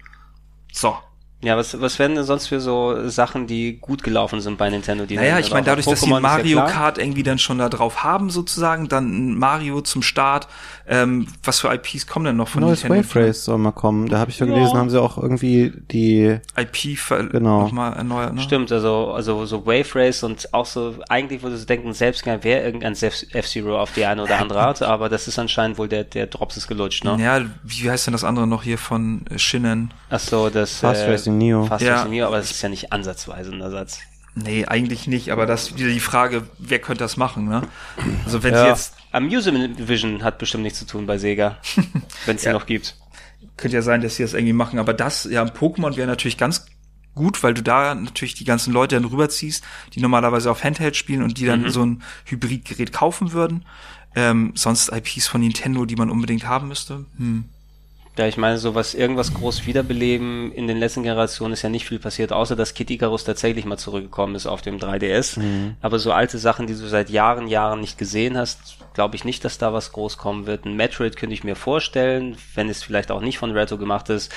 [0.72, 0.98] So.
[1.42, 5.06] Ja, was, was wären denn sonst für so Sachen, die gut gelaufen sind bei Nintendo?
[5.06, 6.70] Die Naja, dann- ich meine, dadurch, dass sie ja Mario klar.
[6.70, 10.50] Kart irgendwie dann schon da drauf haben, sozusagen, dann ein Mario zum Start.
[10.86, 13.08] Ähm, was für IPs kommen denn noch von Neues Nintendo?
[13.08, 14.10] Wave Race soll mal kommen.
[14.10, 14.54] Da habe ich ja Ja.
[14.54, 16.98] gelesen, haben sie auch irgendwie die IP
[17.32, 17.62] Genau.
[17.62, 18.42] nochmal erneuert, ne?
[18.42, 22.44] Stimmt, also, also so Wave Race und auch so, eigentlich würde du denken, selbst gern
[22.44, 26.04] wäre irgendein F-Zero auf die eine oder andere Art, aber das ist anscheinend wohl der,
[26.04, 27.16] der Drops ist gelutscht, ne?
[27.18, 29.94] Ja, wie heißt denn das andere noch hier von Shinnen?
[30.10, 31.66] Ach so, das Fast Racing Neo.
[31.66, 31.98] Fast Ja.
[31.98, 34.00] Racing Neo, aber das ist ja nicht ansatzweise ein Ersatz.
[34.36, 37.64] Nee, eigentlich nicht, aber das ist wieder die Frage, wer könnte das machen, ne?
[38.26, 38.64] Also wenn Ja.
[38.64, 41.58] sie jetzt, Amusement Vision hat bestimmt nichts zu tun bei Sega,
[42.26, 42.52] wenn es Ja.
[42.52, 42.96] die noch gibt.
[43.58, 46.38] könnte ja sein, dass sie das irgendwie machen, aber das, ja, im Pokémon wäre natürlich
[46.38, 46.66] ganz
[47.16, 51.22] gut, weil du da natürlich die ganzen Leute dann rüberziehst, die normalerweise auf Handheld spielen
[51.24, 51.70] und die dann Mhm.
[51.70, 53.66] so ein Hybridgerät kaufen würden.
[54.16, 57.06] Ähm, sonst IPs von Nintendo, die man unbedingt haben müsste.
[57.18, 57.46] Hm.
[58.18, 61.86] Ja, ich meine, so was irgendwas groß wiederbeleben in den letzten Generationen ist ja nicht
[61.86, 65.40] viel passiert, außer dass Kid Icarus tatsächlich mal zurückgekommen ist auf dem 3DS.
[65.40, 65.78] Mhm.
[65.80, 69.46] Aber so alte Sachen, die du seit Jahren, Jahren nicht gesehen hast, glaube ich nicht,
[69.46, 70.66] dass da was groß kommen wird.
[70.66, 74.34] Ein Metroid könnte ich mir vorstellen, wenn es vielleicht auch nicht von Retro gemacht ist.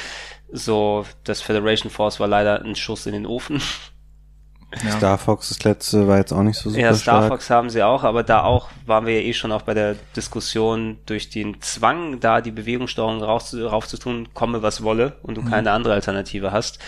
[0.53, 3.61] So, das Federation Force war leider ein Schuss in den Ofen.
[4.85, 4.97] Ja.
[4.97, 7.29] Star Fox, das letzte war jetzt auch nicht so super Ja, Star stark.
[7.29, 9.97] Fox haben sie auch, aber da auch waren wir ja eh schon auch bei der
[10.17, 15.73] Diskussion durch den Zwang, da die Bewegungssteuerung rauf, raufzutun, komme was wolle und du keine
[15.73, 16.79] andere Alternative hast,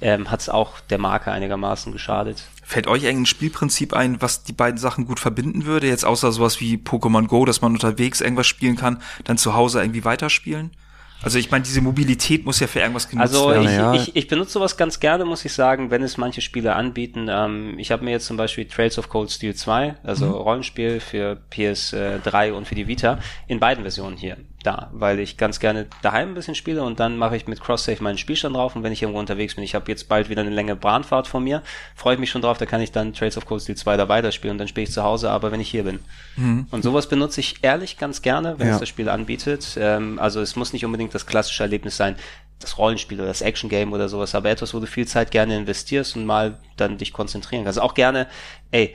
[0.00, 2.44] ähm, hat es auch der Marke einigermaßen geschadet.
[2.62, 5.88] Fällt euch irgendein Spielprinzip ein, was die beiden Sachen gut verbinden würde?
[5.88, 9.80] Jetzt außer sowas wie Pokémon Go, dass man unterwegs irgendwas spielen kann, dann zu Hause
[9.80, 10.70] irgendwie weiterspielen?
[11.22, 13.64] Also ich meine, diese Mobilität muss ja für irgendwas genutzt Also werden.
[13.64, 13.94] ich, ja.
[13.94, 17.28] ich, ich benutze sowas ganz gerne, muss ich sagen, wenn es manche Spiele anbieten.
[17.30, 20.32] Ähm, ich habe mir jetzt zum Beispiel Trails of Cold Steel 2, also Mhm.
[20.32, 25.60] Rollenspiel für PS3 und für die Vita, in beiden Versionen hier da, weil ich ganz
[25.60, 28.82] gerne daheim ein bisschen spiele und dann mache ich mit Cross-Save meinen Spielstand drauf und
[28.82, 31.62] wenn ich irgendwo unterwegs bin, ich habe jetzt bald wieder eine längere Bahnfahrt vor mir,
[31.94, 34.08] freue ich mich schon drauf, da kann ich dann Trails of Cold Steel 2 da
[34.08, 36.00] weiterspielen und dann spiele ich zu Hause, aber wenn ich hier bin.
[36.70, 38.74] Und sowas benutze ich ehrlich ganz gerne, wenn Ja.
[38.74, 39.76] es das Spiel anbietet.
[39.78, 42.16] Ähm, also es muss nicht unbedingt das klassische Erlebnis sein,
[42.58, 46.16] das Rollenspiel oder das Action-Game oder sowas, aber etwas, wo du viel Zeit gerne investierst
[46.16, 47.80] und mal dann dich konzentrieren kannst.
[47.80, 48.28] Auch gerne,
[48.70, 48.94] ey,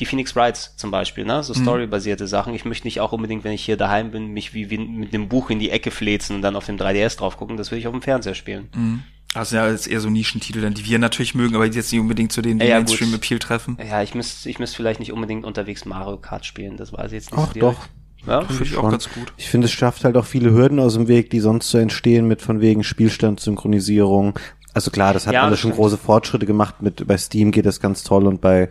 [0.00, 1.42] die Phoenix Wrights zum Beispiel, ne?
[1.42, 2.54] so storybasierte Sachen.
[2.54, 5.28] Ich möchte nicht auch unbedingt, wenn ich hier daheim bin, mich wie, wie mit einem
[5.28, 7.56] Buch in die Ecke flezen und dann auf dem 3DS drauf gucken.
[7.56, 9.04] Das will ich auf dem Fernseher spielen.
[9.34, 12.00] Also ja, jetzt eher so Nischentitel, dann, die wir natürlich mögen, aber die jetzt nicht
[12.00, 12.88] unbedingt zu denen, die Ja, gut.
[12.88, 13.78] Mainstream-Appeal treffen.
[13.88, 16.76] Ja, ich müsste ich müsste vielleicht nicht unbedingt unterwegs Mario Kart spielen.
[16.76, 17.86] Das weiß ich jetzt nicht Ach so doch.
[18.26, 18.42] Ja?
[18.42, 18.90] Finde ich auch Schon.
[18.90, 19.32] ganz gut.
[19.36, 22.26] Ich finde, es schafft halt auch viele Hürden aus dem Weg, die sonst so entstehen
[22.26, 24.38] mit von wegen Spielstandssynchronisierung.
[24.72, 26.82] Also klar, das hat Ja, alles schon große Fortschritte gemacht.
[26.82, 28.68] Mit bei Steam geht das ganz toll und bei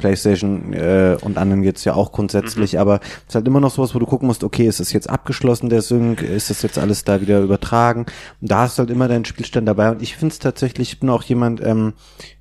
[0.00, 3.94] PlayStation äh, und anderen geht's ja auch grundsätzlich, aber es ist halt immer noch sowas,
[3.94, 7.04] wo du gucken musst, okay, ist das jetzt abgeschlossen, der Sync, ist das jetzt alles
[7.04, 8.06] da wieder übertragen?
[8.40, 11.00] Und da hast du halt immer deinen Spielstand dabei und ich finde es tatsächlich, ich
[11.00, 11.92] bin auch jemand, ähm,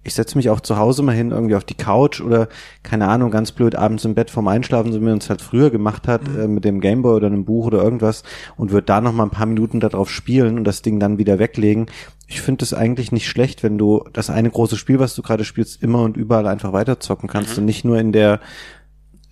[0.04, 2.48] ich setze mich auch zu Hause mal hin, irgendwie auf die Couch oder,
[2.84, 5.70] keine Ahnung, ganz blöd abends im Bett vorm Einschlafen, so wie man es halt früher
[5.70, 8.24] gemacht hat, äh, mit dem Gameboy oder einem Buch oder irgendwas
[8.56, 11.38] und würde da noch mal ein paar Minuten darauf spielen und das Ding dann wieder
[11.38, 11.88] weglegen.
[12.28, 15.44] Ich finde es eigentlich nicht schlecht, wenn du das eine große Spiel, was du gerade
[15.44, 18.40] spielst, immer und überall einfach weiterzocken kannst und nicht nur in der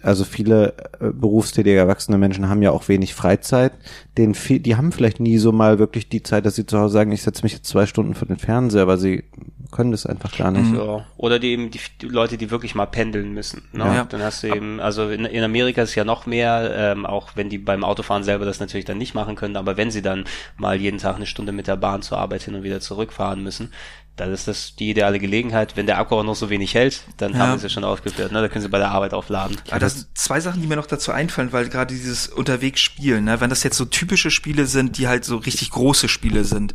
[0.03, 3.73] also viele äh, berufstätige erwachsene Menschen haben ja auch wenig Freizeit.
[4.17, 7.11] Den die haben vielleicht nie so mal wirklich die Zeit, dass sie zu Hause sagen,
[7.11, 9.23] ich setze mich jetzt zwei Stunden vor den Fernseher, weil sie
[9.71, 10.71] können das einfach gar nicht.
[10.73, 11.03] So.
[11.17, 13.63] Oder die eben die, die Leute, die wirklich mal pendeln müssen.
[13.73, 13.83] Ne?
[13.83, 14.03] Ja.
[14.05, 17.31] Dann hast du eben, also in, in Amerika ist es ja noch mehr, ähm, auch
[17.35, 20.25] wenn die beim Autofahren selber das natürlich dann nicht machen können, aber wenn sie dann
[20.57, 23.71] mal jeden Tag eine Stunde mit der Bahn zur Arbeit hin und wieder zurückfahren müssen,
[24.15, 25.77] dann ist das die ideale Gelegenheit.
[25.77, 27.37] Wenn der Akku auch noch so wenig hält, dann Ja.
[27.39, 28.31] haben sie es schon aufgeführt.
[28.31, 28.41] Ne?
[28.41, 29.57] Da können sie bei der Arbeit aufladen.
[29.69, 33.25] Aber das sind zwei Sachen, die mir noch dazu einfallen, weil gerade dieses unterwegs spielen,
[33.25, 36.73] ne, wenn das jetzt so typische Spiele sind, die halt so richtig große Spiele sind,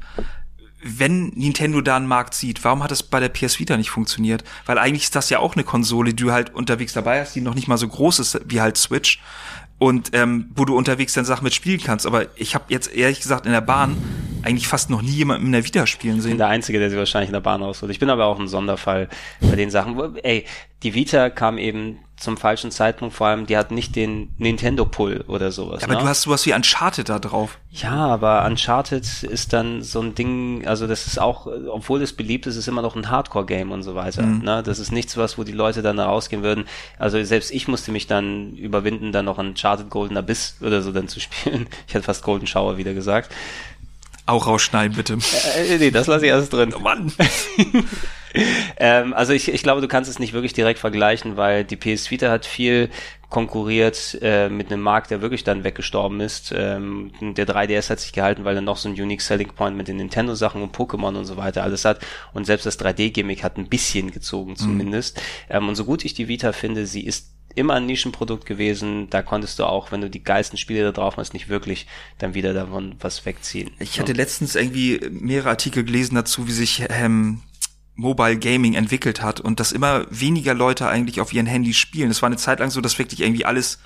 [0.82, 4.44] wenn Nintendo da einen Markt sieht, warum hat das bei der PS Vita nicht funktioniert?
[4.66, 7.40] Weil eigentlich ist das ja auch eine Konsole, die du halt unterwegs dabei hast, die
[7.40, 9.20] noch nicht mal so groß ist wie halt Switch
[9.78, 12.06] und ähm, wo du unterwegs dann Sachen mit spielen kannst.
[12.06, 13.96] Aber ich habe jetzt ehrlich gesagt in der Bahn
[14.44, 16.38] eigentlich fast noch nie jemanden in der Vita spielen Ich bin sehen.
[16.38, 17.90] der Einzige, der sie wahrscheinlich in der Bahn ausholt.
[17.92, 19.08] Ich bin aber auch ein Sonderfall
[19.40, 19.96] bei den Sachen.
[19.96, 20.44] Wo- Ey,
[20.82, 25.50] die Vita kam eben zum falschen Zeitpunkt, vor allem, die hat nicht den Nintendo-Pull oder
[25.50, 25.82] sowas.
[25.82, 26.00] Aber ne?
[26.00, 27.58] du hast sowas wie Uncharted da drauf.
[27.70, 32.46] Ja, aber Uncharted ist dann so ein Ding, also das ist auch, obwohl es beliebt
[32.46, 34.22] ist, ist immer noch ein Hardcore-Game und so weiter.
[34.22, 34.42] Mhm.
[34.44, 34.62] Ne?
[34.62, 36.66] Das ist nichts, was, wo die Leute dann da rausgehen würden.
[36.96, 41.08] Also selbst ich musste mich dann überwinden, dann noch Uncharted Golden Abyss oder so dann
[41.08, 41.66] zu spielen.
[41.88, 43.34] Ich hätte fast Golden Shower wieder gesagt.
[44.26, 45.18] Auch rausschneiden, bitte.
[45.56, 46.74] Äh, nee, das lasse ich alles drin.
[46.76, 47.12] Oh Mann.
[48.76, 52.10] Ähm, also ich, ich glaube, du kannst es nicht wirklich direkt vergleichen, weil die PS
[52.10, 52.88] Vita hat viel
[53.28, 56.52] konkurriert äh, mit einem Markt, der wirklich dann weggestorben ist.
[56.54, 59.88] Ähm, der 3DS hat sich gehalten, weil er noch so einen Unique Selling Point mit
[59.88, 62.00] den Nintendo-Sachen und Pokémon und so weiter alles hat.
[62.34, 65.20] Und selbst das 3D-Gimmick hat ein bisschen gezogen zumindest.
[65.48, 69.08] Ähm, und so gut ich die Vita finde, sie ist immer ein Nischenprodukt gewesen.
[69.10, 71.86] Da konntest du auch, wenn du die geilsten Spiele da drauf hast, nicht wirklich
[72.18, 73.70] dann wieder davon was wegziehen.
[73.78, 77.40] Ich hatte letztens irgendwie mehrere Artikel gelesen dazu, wie sich ähm,
[77.94, 82.10] Mobile Gaming entwickelt hat und dass immer weniger Leute eigentlich auf ihren Handys spielen.
[82.10, 83.78] Es war eine Zeit lang so, dass wirklich irgendwie alles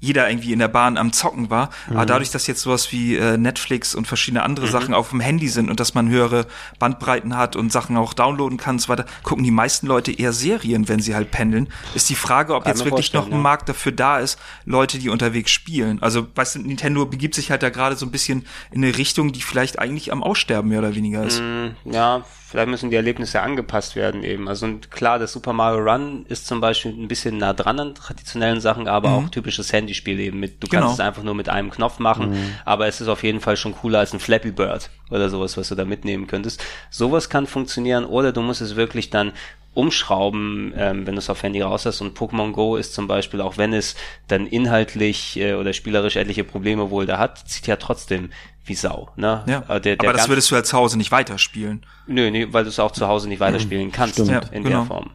[0.00, 1.70] jeder irgendwie in der Bahn am Zocken war.
[1.90, 5.48] Aber dadurch, dass jetzt sowas wie äh, Netflix und verschiedene andere Sachen auf dem Handy
[5.48, 6.46] sind und dass man höhere
[6.78, 10.32] Bandbreiten hat und Sachen auch downloaden kann und so weiter, gucken die meisten Leute eher
[10.32, 11.68] Serien, wenn sie halt pendeln.
[11.94, 13.38] Ist die Frage, ob Kann jetzt wirklich noch ein ja.
[13.38, 16.00] Markt dafür da ist, Leute, die unterwegs spielen.
[16.00, 19.32] Also, weißt du, Nintendo begibt sich halt da gerade so ein bisschen in eine Richtung,
[19.32, 21.42] die vielleicht eigentlich am Aussterben mehr oder weniger ist.
[21.84, 24.48] Ja, vielleicht müssen die Erlebnisse angepasst werden eben.
[24.48, 28.60] Also klar, das Super Mario Run ist zum Beispiel ein bisschen nah dran an traditionellen
[28.62, 30.62] Sachen, aber auch typisches Handyspiel eben mit.
[30.62, 30.82] Du Genau.
[30.86, 32.34] kannst es einfach nur mit einem Knopf machen,
[32.64, 35.68] aber es ist auf jeden Fall schon cooler als ein Flappy Bird oder sowas, was
[35.68, 36.64] du da mitnehmen könntest.
[36.90, 39.32] Sowas kann funktionieren oder du musst es wirklich dann
[39.74, 42.00] umschrauben, ähm, wenn du es auf Handy raus hast.
[42.00, 43.94] Und Pokémon Go ist zum Beispiel, auch wenn es
[44.26, 48.30] dann inhaltlich äh, oder spielerisch etliche Probleme wohl da hat, zieht ja trotzdem
[48.68, 49.10] wie Sau.
[49.16, 49.42] Ne?
[49.46, 49.64] Ja.
[49.68, 51.84] Äh, der, der Aber das würdest du halt zu Hause nicht weiterspielen.
[52.06, 54.30] Nö, nee, weil du es auch zu Hause nicht weiterspielen kannst Stimmt.
[54.30, 54.80] Ja, in genau.
[54.80, 55.10] der Form.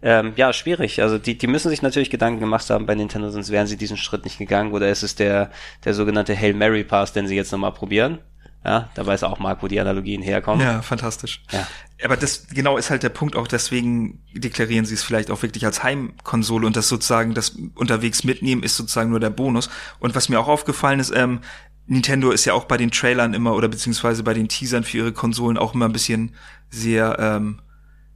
[0.00, 1.02] Ähm, ja, schwierig.
[1.02, 3.96] Also die, die müssen sich natürlich Gedanken gemacht haben bei Nintendo, sonst wären sie diesen
[3.96, 4.72] Schritt nicht gegangen.
[4.72, 5.50] Oder ist es der,
[5.84, 8.18] der sogenannte Hail Mary Pass, den sie jetzt nochmal probieren?
[8.64, 10.66] Ja, da weiß auch Marc, wo die Analogien herkommen.
[10.66, 11.42] Ja, fantastisch.
[11.52, 11.66] Ja.
[12.04, 15.64] Aber das genau ist halt der Punkt, auch deswegen deklarieren sie es vielleicht auch wirklich
[15.64, 19.70] als Heimkonsole und das sozusagen das unterwegs mitnehmen ist sozusagen nur der Bonus.
[20.00, 21.40] Und was mir auch aufgefallen ist, ähm,
[21.88, 25.12] Nintendo ist ja auch bei den Trailern immer oder beziehungsweise bei den Teasern für ihre
[25.12, 26.34] Konsolen auch immer ein bisschen
[26.70, 27.60] sehr, ähm,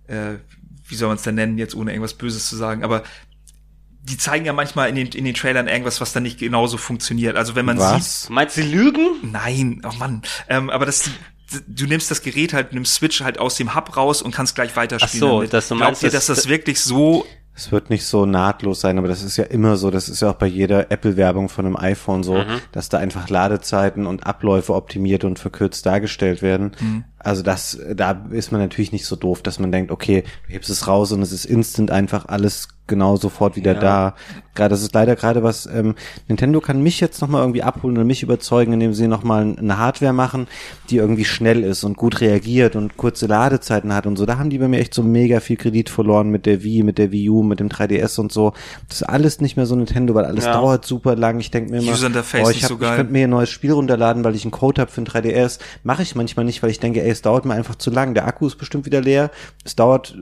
[0.06, 0.34] äh,
[0.86, 3.02] wie soll man es denn nennen, jetzt ohne irgendwas Böses zu sagen, aber
[4.04, 7.36] die zeigen ja manchmal in den, in den Trailern irgendwas, was dann nicht genauso funktioniert.
[7.36, 8.28] Also wenn man sieht, Was?
[8.30, 9.06] Meinst du, sie lügen?
[9.30, 10.22] Nein, oh Mann.
[10.48, 11.08] Ähm, aber das,
[11.68, 14.74] du nimmst das Gerät halt, nimmst Switch halt aus dem Hub raus und kannst gleich
[14.76, 15.24] weiterspielen.
[15.24, 15.52] Ach so, damit.
[15.52, 18.80] dass du Glaubt meinst, ihr, dass dass- das wirklich so Es wird nicht so nahtlos
[18.80, 19.90] sein, aber das ist ja immer so.
[19.90, 22.42] Das ist ja auch bei jeder Apple-Werbung von einem iPhone so,
[22.72, 26.72] dass da einfach Ladezeiten und Abläufe optimiert und verkürzt dargestellt werden.
[27.18, 30.70] Also das, da ist man natürlich nicht so doof, dass man denkt, okay, du hebst
[30.70, 33.80] es raus und es ist instant einfach alles genau sofort wieder Ja.
[33.80, 34.14] da.
[34.54, 35.94] Gerade das ist leider gerade was, ähm,
[36.28, 40.12] Nintendo kann mich jetzt nochmal irgendwie abholen und mich überzeugen, indem sie nochmal eine Hardware
[40.12, 40.46] machen,
[40.90, 44.26] die irgendwie schnell ist und gut reagiert und kurze Ladezeiten hat und so.
[44.26, 46.98] Da haben die bei mir echt so mega viel Kredit verloren mit der Wii, mit
[46.98, 48.52] der Wii U, mit dem 3DS und so.
[48.88, 50.52] Das ist alles nicht mehr so Nintendo, weil alles Ja.
[50.52, 51.40] dauert super lang.
[51.40, 54.22] Ich denke mir immer, oh, ich, hab, so ich könnte mir ein neues Spiel runterladen,
[54.22, 55.60] weil ich einen Code habe für ein 3DS.
[55.82, 58.12] Mache ich manchmal nicht, weil ich denke, ey, es dauert mir einfach zu lang.
[58.12, 59.30] Der Akku ist bestimmt wieder leer.
[59.64, 60.14] Es dauert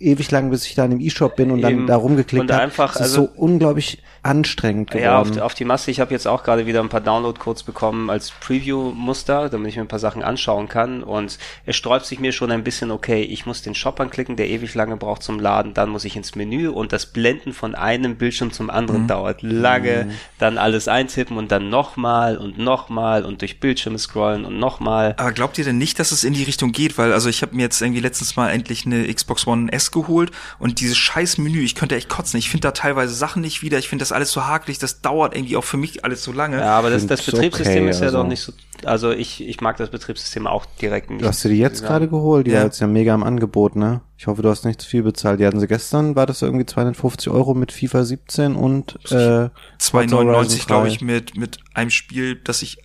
[0.00, 1.86] ewig lang, bis ich da in dem E-Shop bin und dann Eben.
[1.86, 2.62] da rumgeklickt Und habe.
[2.62, 5.04] einfach, es ist also- so unglaublich anstrengend geworden.
[5.04, 5.90] Ja, auf, die- auf die Masse.
[5.90, 9.82] Ich habe jetzt auch gerade wieder ein paar Download-Codes bekommen als Preview-Muster, damit ich mir
[9.82, 11.02] ein paar Sachen anschauen kann.
[11.02, 14.48] Und es sträubt sich mir schon ein bisschen, okay, ich muss den Shop anklicken, der
[14.48, 15.74] ewig lange braucht zum Laden.
[15.74, 20.10] Dann muss ich ins Menü und das Blenden von einem Bildschirm zum anderen dauert lange.
[20.38, 25.14] Dann alles eintippen und dann nochmal und nochmal und durch Bildschirme scrollen und nochmal.
[25.18, 26.96] Aber glaubt ihr denn nicht, dass es in die Richtung geht?
[26.98, 29.90] Weil, also ich habe mir jetzt irgendwie letztens mal endlich eine Xbox One S DS
[29.90, 32.38] geholt und dieses scheiß Menü, ich könnte echt kotzen.
[32.38, 33.78] Ich finde da teilweise Sachen nicht wieder.
[33.78, 34.78] Ich finde das alles so hakelig.
[34.78, 36.58] Das dauert irgendwie auch für mich alles so lange.
[36.58, 38.18] Ja, aber das, das Betriebssystem okay, ist ja also.
[38.18, 38.52] doch nicht so.
[38.84, 41.22] Also ich, ich mag das Betriebssystem auch direkt nicht.
[41.22, 41.88] Du hast dir die jetzt Ja.
[41.88, 42.46] gerade geholt?
[42.46, 42.58] Die Ja.
[42.58, 44.00] war jetzt ja mega im Angebot, ne?
[44.16, 45.40] Ich hoffe, du hast nicht zu viel bezahlt.
[45.40, 49.08] Die hatten sie gestern, war das so irgendwie 250 Euro mit FIFA 17 und äh,
[49.08, 49.50] Forza
[49.92, 50.28] Horizon
[50.60, 50.92] 2,99 glaube 3.
[50.94, 52.78] ich mit mit einem Spiel, das ich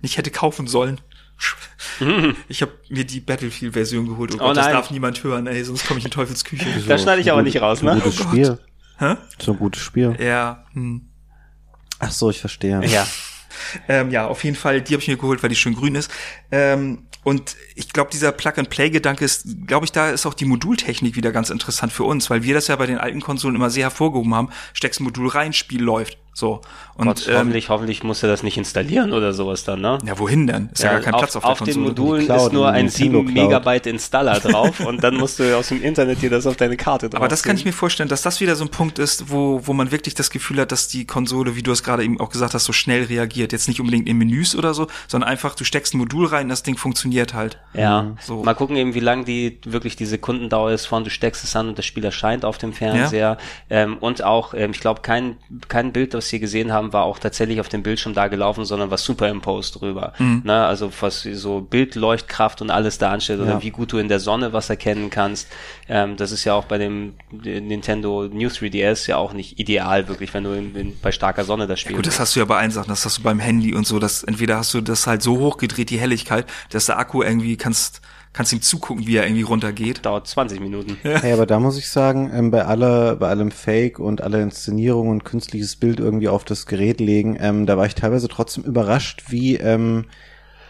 [0.00, 1.00] nicht hätte kaufen sollen.
[2.48, 4.34] Ich habe mir die Battlefield-Version geholt.
[4.34, 6.66] Oh Gott, Oh das darf niemand hören, ey, sonst komme ich in Teufelsküche.
[6.88, 8.02] Das schneide ich aber nicht raus, So ein ne?
[8.02, 8.32] gutes Oh Gott.
[8.32, 8.58] Spiel.
[8.98, 9.16] Hä?
[9.38, 10.16] So ein gutes Spiel.
[10.20, 11.08] Ja, hm.
[11.98, 12.84] Ach so, ich verstehe.
[12.86, 13.06] Ja.
[13.88, 16.10] Ähm, ja, auf jeden Fall, die habe ich mir geholt, weil die schön grün ist.
[16.50, 21.30] Ähm, und ich glaube, dieser Plug-and-Play-Gedanke ist, glaube ich, da ist auch die Modultechnik wieder
[21.30, 24.34] ganz interessant für uns, weil wir das ja bei den alten Konsolen immer sehr hervorgehoben
[24.34, 24.48] haben.
[24.72, 26.18] Steckst ein Modul rein, Spiel läuft.
[26.34, 26.62] So.
[26.94, 29.98] Und Gott, ähm, hoffentlich, hoffentlich muss er das nicht installieren oder sowas dann, ne?
[30.04, 30.70] ja, wohin denn?
[30.72, 31.88] Ist ja, gar kein auf, Platz auf, der auf den Konsole.
[31.88, 33.44] Modulen Cloud, ist nur ein Nintendo 7 Cloud.
[33.44, 37.10] Megabyte Installer drauf und dann musst du aus dem Internet dir das auf deine Karte
[37.10, 37.20] drauf.
[37.20, 39.72] Aber das kann ich mir vorstellen, dass das wieder so ein Punkt ist, wo, wo
[39.72, 42.54] man wirklich das Gefühl hat, dass die Konsole, wie du es gerade eben auch gesagt
[42.54, 43.52] hast, so schnell reagiert.
[43.52, 46.62] Jetzt nicht unbedingt in Menüs oder so, sondern einfach, du steckst ein Modul rein, das
[46.62, 47.58] Ding funktioniert halt.
[47.74, 48.42] Ja, So.
[48.42, 51.68] mal gucken eben, wie lang die wirklich die Sekundendauer ist von du steckst es an
[51.68, 53.38] und das Spiel erscheint auf dem Fernseher.
[53.70, 55.36] Ähm, und auch, ähm, ich glaube, kein,
[55.68, 58.90] kein Bild, das wir gesehen haben, war auch tatsächlich auf dem Bildschirm da gelaufen, sondern
[58.90, 60.12] was superimposed drüber.
[60.18, 60.42] Mhm.
[60.44, 60.64] Ne?
[60.64, 63.62] Also was so Bildleuchtkraft und alles da anstellt oder Ja.
[63.62, 65.48] wie gut du in der Sonne was erkennen kannst.
[65.88, 70.32] Ähm, das ist ja auch bei dem Nintendo New 3DS ja auch nicht ideal, wirklich,
[70.34, 72.58] wenn du in, in, bei starker Sonne das Spiel Gut, das hast du ja bei
[72.58, 75.22] allen Sachen, das hast du beim Handy und so, dass entweder hast du das halt
[75.22, 78.00] so hochgedreht, die Helligkeit, dass der Akku irgendwie kannst,
[78.32, 80.04] kannst ihm zugucken, wie er irgendwie runtergeht.
[80.04, 80.96] dauert 20 Minuten.
[81.02, 85.08] Hey, aber da muss ich sagen, ähm, bei aller, bei allem Fake und aller Inszenierung
[85.08, 89.24] und künstliches Bild irgendwie auf das Gerät legen, ähm, da war ich teilweise trotzdem überrascht,
[89.28, 90.06] wie, ähm,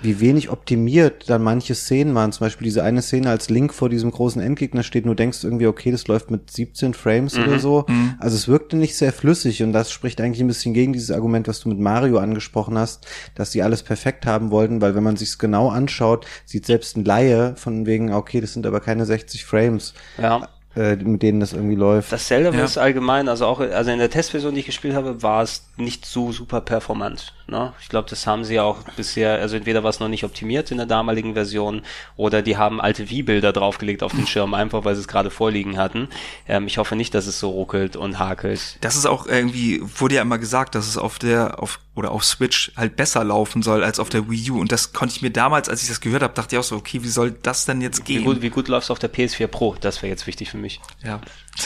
[0.02, 2.32] wie wenig optimiert dann manche Szenen waren.
[2.32, 5.44] Zum Beispiel diese eine Szene, als Link vor diesem großen Endgegner steht, und du denkst
[5.44, 7.86] irgendwie, okay, das läuft mit 17 Frames oder so.
[8.18, 11.48] Also es wirkte nicht sehr flüssig und das spricht eigentlich ein bisschen gegen dieses Argument,
[11.48, 15.16] was du mit Mario angesprochen hast, dass sie alles perfekt haben wollten, weil wenn man
[15.16, 19.44] sich's genau anschaut, sieht selbst ein Laie von wegen, okay, das sind aber keine 60
[19.44, 20.48] Frames, Ja.
[20.76, 22.10] äh, mit denen das irgendwie läuft.
[22.12, 22.64] Das Zelda Ja.
[22.64, 26.06] ist allgemein, also auch, also in der Testversion, die ich gespielt habe, war es nicht
[26.06, 27.34] so super performant.
[27.52, 27.74] Ne?
[27.82, 30.78] Ich glaube, das haben sie auch bisher, also entweder war es noch nicht optimiert in
[30.78, 31.82] der damaligen Version
[32.16, 35.76] oder die haben alte Wii-Bilder draufgelegt auf den Schirm, einfach weil sie es gerade vorliegen
[35.76, 36.08] hatten.
[36.48, 38.78] Ähm, ich hoffe nicht, dass es so ruckelt und hakelt.
[38.80, 42.24] Das ist auch irgendwie, wurde ja immer gesagt, dass es auf der, auf, oder auf
[42.24, 44.58] Switch halt besser laufen soll als auf der Wii U.
[44.58, 46.76] Und das konnte ich mir damals, als ich das gehört habe, dachte ich auch so,
[46.76, 48.24] okay, wie soll das denn jetzt Wie gehen?
[48.24, 49.76] gut, wie gut läuft es auf der PS4 Pro?
[49.78, 50.80] Das wäre jetzt wichtig für mich.
[51.04, 51.20] Ja.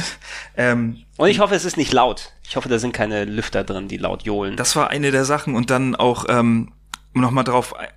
[0.57, 2.33] ähm, Und ich hoffe, es ist nicht laut.
[2.49, 4.57] Ich hoffe, da sind keine Lüfter drin, die laut johlen.
[4.57, 6.73] Das war eine der Sachen und dann auch, ähm,
[7.15, 7.89] um nochmal drauf ei-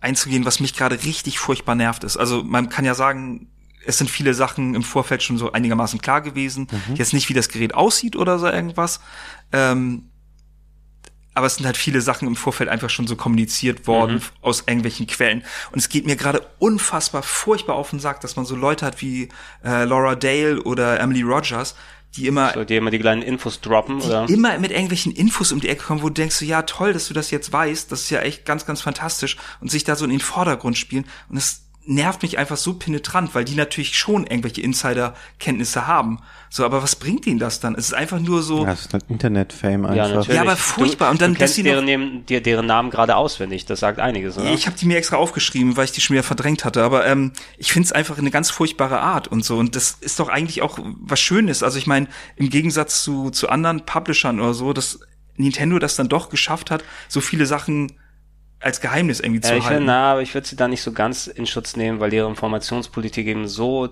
[0.00, 2.16] einzugehen, was mich gerade richtig furchtbar nervt ist.
[2.16, 3.48] Also man kann ja sagen,
[3.86, 6.66] es sind viele Sachen im Vorfeld schon so einigermaßen klar gewesen.
[6.94, 9.00] Jetzt nicht, wie das Gerät aussieht oder so irgendwas.
[9.52, 10.10] Ähm,
[11.34, 15.06] aber es sind halt viele Sachen im Vorfeld einfach schon so kommuniziert worden aus irgendwelchen
[15.06, 15.44] Quellen.
[15.70, 19.02] Und es geht mir gerade unfassbar furchtbar auf den Sack, dass man so Leute hat
[19.02, 19.28] wie
[19.62, 21.76] äh, Laura Dale oder Emily Rogers,
[22.14, 24.28] die immer Soll dir immer die kleinen Infos droppen, die oder?
[24.28, 27.08] immer mit irgendwelchen Infos um die Ecke kommen, wo du denkst, so, ja toll, dass
[27.08, 29.36] du das jetzt weißt, das ist ja echt ganz, ganz fantastisch.
[29.60, 31.04] Und sich da so in den Vordergrund spielen.
[31.28, 36.20] Und es nervt mich einfach so penetrant, weil die natürlich schon irgendwelche Insider-Kenntnisse haben.
[36.50, 37.74] So, aber was bringt ihnen das dann?
[37.74, 40.08] Es ist einfach nur so, Ja, das ist Internet-Fame Ja, einfach.
[40.16, 40.34] natürlich.
[40.36, 41.06] Ja, aber furchtbar.
[41.08, 43.66] Du, Und dann, du dass kennst sie noch- deren, Namen- dir- deren Namen gerade auswendig.
[43.66, 44.52] Das sagt einiges, oder?
[44.52, 46.82] Ich habe die mir extra aufgeschrieben, weil ich die schon wieder verdrängt hatte.
[46.82, 49.56] Aber ähm, ich finde es einfach eine ganz furchtbare Art und so.
[49.58, 51.62] Und das ist doch eigentlich auch was Schönes.
[51.62, 55.00] Also ich meine, im Gegensatz zu, zu anderen Publishern oder so, dass
[55.36, 57.92] Nintendo das dann doch geschafft hat, so viele Sachen
[58.66, 59.76] als Geheimnis irgendwie Ja, zu ich halten.
[59.78, 62.28] finde, na, aber ich würde sie da nicht so ganz in Schutz nehmen, weil ihre
[62.28, 63.88] Informationspolitik eben so äh,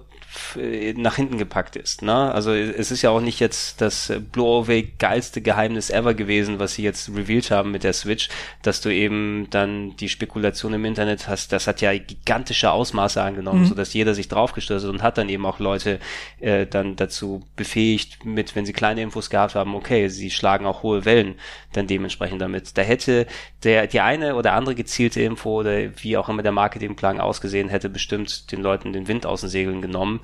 [0.97, 2.03] nach hinten gepackt ist.
[2.03, 2.32] Ne?
[2.32, 6.74] Also es ist ja auch nicht jetzt das äh, Blow-Away geilste Geheimnis ever gewesen, was
[6.74, 8.28] sie jetzt revealed haben mit der Switch,
[8.62, 11.53] dass du eben dann die Spekulation im Internet hast.
[11.53, 13.66] Das hat ja gigantische Ausmaße angenommen, Mhm.
[13.66, 15.99] so dass jeder sich draufgestürzt hat und hat dann eben auch Leute
[16.41, 20.82] äh, dann dazu befähigt, mit, wenn sie kleine Infos gehabt haben, okay, sie schlagen auch
[20.82, 21.35] hohe Wellen
[21.72, 22.76] dann dementsprechend damit.
[22.76, 23.26] Da hätte
[23.62, 27.89] der die eine oder andere gezielte Info oder wie auch immer der Marketingplan ausgesehen hätte,
[27.89, 30.20] bestimmt den Leuten den Wind aus den Segeln genommen.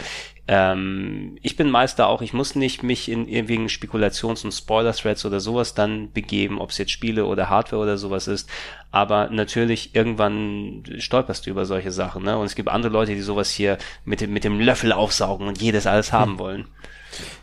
[0.48, 5.38] Ähm, ich bin Meister auch, ich muss nicht mich in irgendwelchen Spekulations- und Spoiler-Threads oder
[5.38, 8.50] sowas dann begeben, ob es jetzt Spiele oder Hardware oder sowas ist.
[8.90, 12.24] Aber natürlich, irgendwann stolperst du über solche Sachen.
[12.24, 12.36] Ne?
[12.36, 15.86] Und es gibt andere Leute, die sowas hier mit mit dem Löffel aufsaugen und jedes
[15.86, 16.66] alles haben wollen.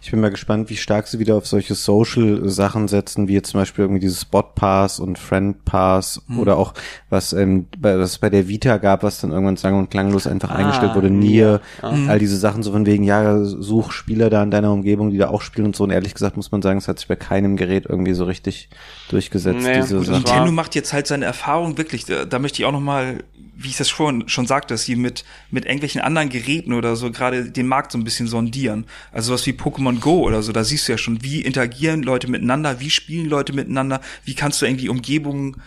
[0.01, 3.59] Ich bin mal gespannt, wie stark sie wieder auf solche Social-Sachen setzen, wie jetzt zum
[3.61, 6.39] Beispiel irgendwie dieses Spot Pass und Friend Pass Hm.
[6.39, 6.73] oder auch
[7.09, 10.28] was, ähm, bei, was es bei der Vita gab, was dann irgendwann sang- und klanglos
[10.28, 11.09] einfach Ah, eingestellt wurde.
[11.09, 15.17] Nier, all diese Sachen so von wegen, ja, such Spieler da in deiner Umgebung, die
[15.17, 15.84] da auch spielen und so.
[15.84, 18.69] Und ehrlich gesagt muss man sagen, es hat sich bei keinem Gerät irgendwie so richtig
[19.09, 22.05] durchgesetzt, Nee, diese gut, Nintendo macht jetzt halt seine Erfahrung wirklich.
[22.05, 23.23] Da, da möchte ich auch noch mal,
[23.59, 27.09] wie ich das schon schon sagte, dass sie mit mit irgendwelchen anderen Geräten oder so
[27.11, 28.86] gerade den Markt so ein bisschen sondieren.
[29.11, 30.51] Also was wie Pokémon Go oder so.
[30.51, 34.61] Da siehst du ja schon, wie interagieren Leute miteinander, wie spielen Leute miteinander, wie kannst
[34.61, 35.61] du irgendwie Umgebungen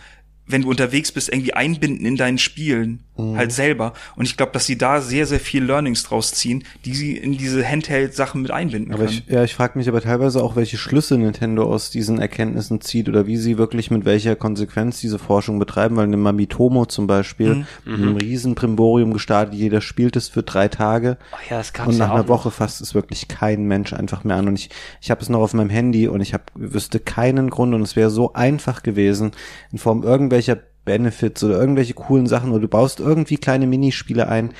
[0.47, 3.37] wenn du unterwegs bist, irgendwie einbinden in deinen Spielen, Mhm.
[3.37, 3.93] halt selber.
[4.15, 7.33] Und ich glaube, dass sie da sehr, sehr viel Learnings draus ziehen, die sie in
[7.37, 9.21] diese Handheld-Sachen mit einbinden Aber können.
[9.25, 13.09] ich, ja, ich frage mich aber teilweise auch, welche Schlüsse Nintendo aus diesen Erkenntnissen zieht
[13.09, 17.65] oder wie sie wirklich mit welcher Konsequenz diese Forschung betreiben, weil eine Mamitomo zum Beispiel
[17.85, 21.89] mit einem riesen Primborium gestartet, jeder spielt es für drei Tage Ach ja, das gab's
[21.89, 22.29] und ja nach auch einer noch.
[22.29, 24.69] Woche fasst es wirklich kein Mensch einfach mehr an und ich,
[25.01, 27.95] ich habe es noch auf meinem Handy und ich hab, wüsste keinen Grund und es
[27.95, 29.31] wäre so einfach gewesen
[29.71, 34.53] in Form irgendwelcher Benefits oder irgendwelche coolen Sachen oder du baust irgendwie kleine Minispiele ein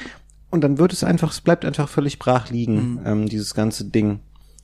[0.49, 4.19] und dann wird es einfach, es bleibt einfach völlig brach liegen, ähm, dieses ganze Ding.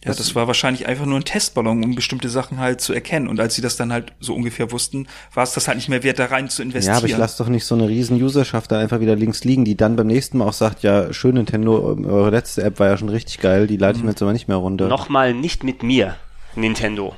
[0.05, 3.28] Ja, das war wahrscheinlich einfach nur ein Testballon, um bestimmte Sachen halt zu erkennen.
[3.28, 6.03] Und als sie das dann halt so ungefähr wussten, war es das halt nicht mehr
[6.03, 6.93] wert, da rein zu investieren.
[6.93, 9.66] Ja, aber ich lasse doch nicht so eine riesen Userschaft da einfach wieder links liegen,
[9.66, 12.88] die dann beim nächsten Mal auch sagt, ja, schön Nintendo, ähm, eure letzte App war
[12.88, 14.88] ja schon richtig geil, die lade ich mir jetzt aber nicht mehr runter.
[14.88, 16.16] Nochmal nicht mit mir,
[16.55, 17.16] Nintendo.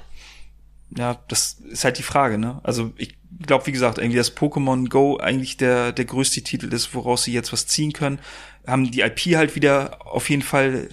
[0.97, 2.61] ja, das ist halt die Frage, ne?
[2.63, 6.93] Also ich glaube, wie gesagt, irgendwie das Pokémon Go eigentlich der, der größte Titel ist,
[6.93, 8.19] woraus sie jetzt was ziehen können.
[8.67, 10.89] Haben die IP halt wieder auf jeden Fall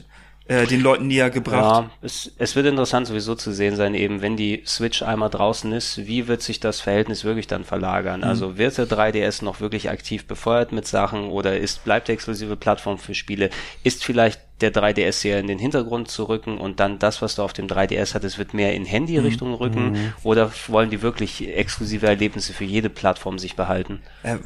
[0.49, 1.89] äh, den Leuten näher gebracht.
[1.89, 5.73] Ja, es, es wird interessant sowieso zu sehen sein, eben wenn die Switch einmal draußen
[5.73, 8.23] ist, wie wird sich das Verhältnis wirklich dann verlagern?
[8.23, 12.55] Also wird der 3DS noch wirklich aktiv befeuert mit Sachen oder ist, bleibt der exklusive
[12.55, 13.51] Plattform für Spiele?
[13.83, 17.43] Ist vielleicht der 3DS hier in den Hintergrund zu rücken und dann das, was du
[17.43, 20.13] auf dem 3DS hattest, wird mehr in Handy-Richtung rücken?
[20.23, 24.01] Oder wollen die wirklich exklusive Erlebnisse für jede Plattform sich behalten?
[24.23, 24.39] äh,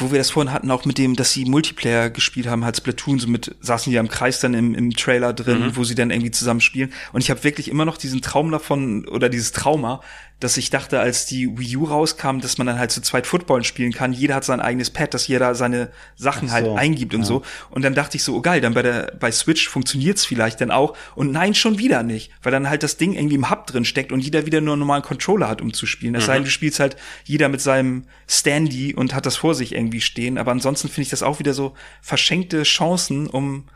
[0.00, 3.18] wo wir das vorhin hatten, auch mit dem, dass sie Multiplayer gespielt haben, halt Splatoon,
[3.18, 6.10] so mit, saßen die ja im Kreis dann im, im Trailer drin, wo sie dann
[6.10, 6.92] irgendwie zusammen spielen.
[7.12, 10.00] Und ich habe wirklich immer noch diesen Traum davon, oder dieses Trauma,
[10.40, 13.62] dass ich dachte, als die Wii U rauskam, dass man dann halt zu zweit Football
[13.62, 14.14] spielen kann.
[14.14, 17.26] Jeder hat sein eigenes Pad, dass jeder seine Sachen Ach halt so, eingibt und ja.
[17.26, 17.42] so.
[17.68, 20.70] Und dann dachte ich so, oh geil, dann bei der, bei Switch funktioniert's vielleicht dann
[20.70, 20.96] auch.
[21.14, 22.32] Und nein, schon wieder nicht.
[22.42, 24.80] Weil dann halt das Ding irgendwie im Hub drin steckt und jeder wieder nur einen
[24.80, 26.14] normalen Controller hat, um zu spielen.
[26.14, 29.74] Es sei denn, du spielst halt jeder mit seinem Standy und hat das vor sich
[29.74, 30.38] irgendwie stehen.
[30.38, 33.66] Aber ansonsten finde ich das auch wieder so verschenkte Chancen, um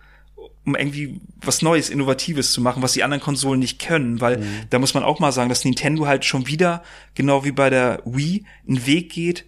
[0.67, 4.79] um irgendwie was Neues, Innovatives zu machen, was die anderen Konsolen nicht können, weil da
[4.79, 6.83] muss man auch mal sagen, dass Nintendo halt schon wieder,
[7.15, 9.45] genau wie bei der Wii, einen Weg geht,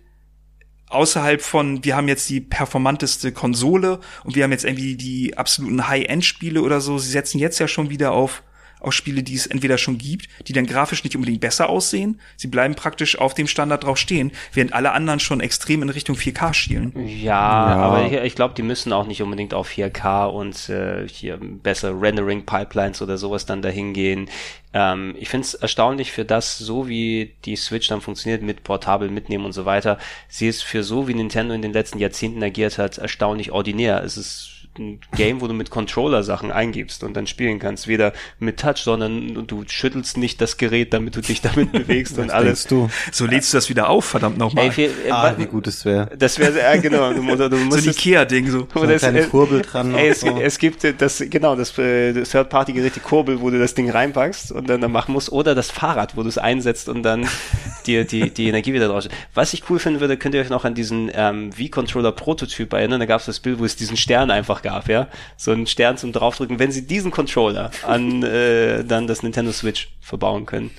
[0.89, 5.89] außerhalb von, wir haben jetzt die performanteste Konsole und wir haben jetzt irgendwie die absoluten
[5.89, 6.99] High-End-Spiele oder so.
[6.99, 8.43] Sie setzen jetzt ja schon wieder auf,
[8.81, 12.21] auf Spiele, die es entweder schon gibt, die dann grafisch nicht unbedingt besser aussehen.
[12.37, 16.17] Sie bleiben praktisch auf dem Standard drauf stehen, während alle anderen schon extrem in Richtung
[16.17, 16.93] 4K schielen.
[17.07, 21.39] Ja, aber hier, ich glaube, die müssen auch nicht unbedingt auf 4K und äh, hier
[21.41, 24.29] bessere Rendering-Pipelines oder sowas dann dahin gehen.
[24.77, 29.09] Ähm, ich finde es erstaunlich für das, so wie die Switch dann funktioniert mit portabel
[29.09, 29.99] mitnehmen und so weiter.
[30.29, 34.05] Sie ist für so, wie Nintendo in den letzten Jahrzehnten agiert hat, erstaunlich ordinär.
[34.05, 37.89] Es ist ein Game, wo du mit Controller Sachen eingibst und dann spielen kannst.
[37.89, 42.31] Weder mit Touch, sondern du schüttelst nicht das Gerät, damit du dich damit bewegst und
[42.31, 42.65] alles.
[42.67, 42.89] du?
[43.13, 44.67] So lädst du das wieder auf, verdammt nochmal.
[44.67, 46.11] Ey, viel, äh, Ah, wie gut es wäre.
[46.19, 47.13] das wäre sehr, genau.
[47.13, 48.67] Du, musst- du so ein Ikea-Ding, so.
[48.75, 50.39] So eine kleine Kurbel dran Ey, es, so.
[50.41, 53.91] es gibt äh, das, genau, das, äh, das Third-Party-Gerät, die Kurbel, wo du das Ding
[53.91, 57.27] reinpackst und dann, dann machen musst, oder das Fahrrad, wo du es einsetzt und dann
[57.87, 59.09] dir die, die Energie wieder draus.
[59.35, 63.07] Was ich cool finden würde, könnt ihr euch noch an diesen ähm, V-Controller-Prototyp erinnern, da
[63.07, 66.13] gab es das Bild, wo es diesen Stern einfach gab, ja, so einen Stern zum
[66.13, 70.71] draufdrücken, wenn sie diesen Controller an äh, dann das Nintendo Switch verbauen können.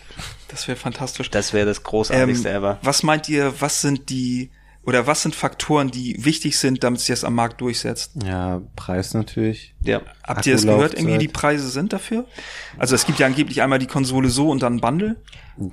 [0.50, 1.30] Das wäre fantastisch.
[1.30, 2.80] Das wäre das großartigste Ähm, ever.
[2.82, 4.50] Was meint ihr, was sind die,
[4.88, 8.14] oder was sind Faktoren, die wichtig sind, damit sich das am Markt durchsetzt?
[8.24, 9.76] Ja, Preis natürlich.
[9.82, 10.00] Ja.
[10.24, 12.24] Habt ihr das gehört, irgendwie die Preise sind dafür?
[12.78, 15.18] Also es gibt ja angeblich einmal die Konsole so und dann ein Bundle.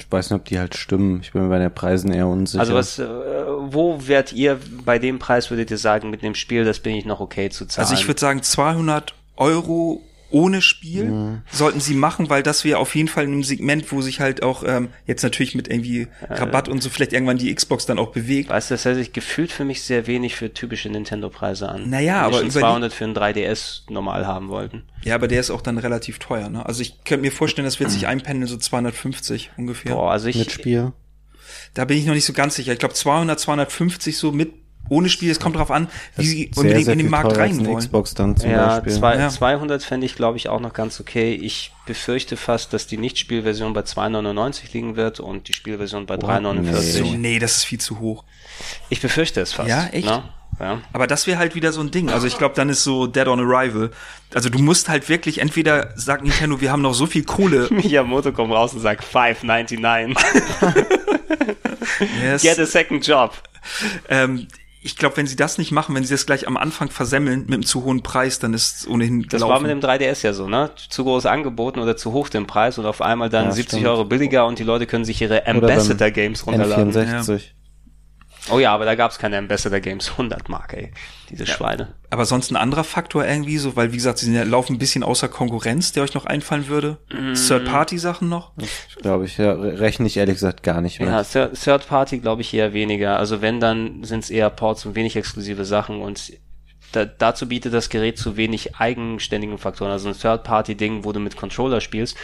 [0.01, 1.21] Ich weiß nicht, ob die halt stimmen.
[1.23, 2.59] Ich bin mir bei den Preisen eher unsicher.
[2.59, 6.65] Also was, äh, wo werdet ihr bei dem Preis, würdet ihr sagen, mit dem Spiel,
[6.65, 7.87] das bin ich noch okay zu zahlen?
[7.87, 10.03] Also ich würde sagen 200 Euro
[10.35, 11.43] ohne Spiel Mhm.
[11.51, 14.43] sollten sie machen, weil das wäre auf jeden Fall in einem Segment, wo sich halt
[14.43, 18.11] auch ähm, jetzt natürlich mit irgendwie Rabatt und so vielleicht irgendwann die Xbox dann auch
[18.13, 18.51] bewegt.
[18.51, 21.89] Weißt du, das hört sich gefühlt für mich sehr wenig für typische Nintendo-Preise an.
[21.89, 24.83] Naja, aber schon überleg- 200 für einen 3DS normal haben wollten.
[25.05, 26.49] Ja, aber der ist auch dann relativ teuer.
[26.49, 26.67] Ne?
[26.67, 29.95] Also ich könnte mir vorstellen, das wird sich einpendeln so 250 ungefähr.
[29.95, 30.93] Boah, also ich, mit Spiel.
[31.75, 32.73] Da bin ich noch nicht so ganz sicher.
[32.73, 34.53] Ich glaube 200, 250 so mit
[34.89, 35.31] ohne Spiel.
[35.31, 37.79] Es kommt darauf an, wie sie unbedingt sehr in den Markt rein wollen.
[37.79, 38.93] Xbox dann zum Ja, Beispiel.
[38.93, 39.29] zwei, Ja.
[39.31, 41.33] 200 fände ich, glaube ich, auch noch ganz okay.
[41.35, 46.75] Ich befürchte fast, dass die Nicht-Spielversion bei 2,99 liegen wird und die Spielversion bei 3,49.
[46.81, 48.25] So, nee, das ist viel zu hoch.
[48.89, 49.69] Ich befürchte es fast.
[49.69, 50.07] Ja, echt?
[50.07, 50.23] Ne?
[50.61, 50.81] Ja.
[50.93, 52.11] Aber das wäre halt wieder so ein Ding.
[52.11, 53.91] Also ich glaube, dann ist so Dead on Arrival.
[54.35, 57.67] Also du musst halt wirklich, entweder sagt Nintendo, wir haben noch so viel Kohle.
[57.73, 60.15] Miyamoto kommt raus und sagt 5,99.
[62.23, 62.43] Yes.
[62.43, 63.33] Get a second job.
[64.09, 64.49] Ähm,
[64.85, 67.55] ich glaube, wenn sie das nicht machen, wenn sie das gleich am Anfang versemmeln mit
[67.55, 69.51] einem zu hohen Preis, dann ist es ohnehin Das gelaufen.
[69.51, 70.71] war mit dem 3DS ja so, ne?
[70.91, 73.91] Zu groß angeboten oder zu hoch den Preis und auf einmal dann Ja, 70 stimmt.
[73.91, 76.93] Euro billiger und die Leute können sich ihre Ambassador Games runterladen.
[76.93, 77.41] N64.
[78.51, 80.93] Oh ja, aber da gab's keine Ambassador Games 100 Mark, ey.
[81.31, 81.95] Diese Schweine.
[82.11, 84.79] Aber sonst ein anderer Faktor irgendwie so, weil wie gesagt, sie sind ja, laufen ein
[84.79, 86.99] bisschen außer Konkurrenz, der euch noch einfallen würde.
[87.11, 87.33] Mm.
[87.33, 88.53] Third-Party-Sachen noch.
[89.01, 91.09] Glaube ich, ja, re- rechne ich ehrlich gesagt gar nicht mehr.
[91.09, 93.19] Ja, Third Third Party glaube ich eher weniger.
[93.19, 96.33] Also wenn, dann sind's eher Ports und wenig exklusive Sachen und
[96.93, 99.91] da, dazu bietet das Gerät zu wenig eigenständigen Faktoren.
[99.91, 102.17] Also ein Third Party Ding, wo du mit Controller spielst,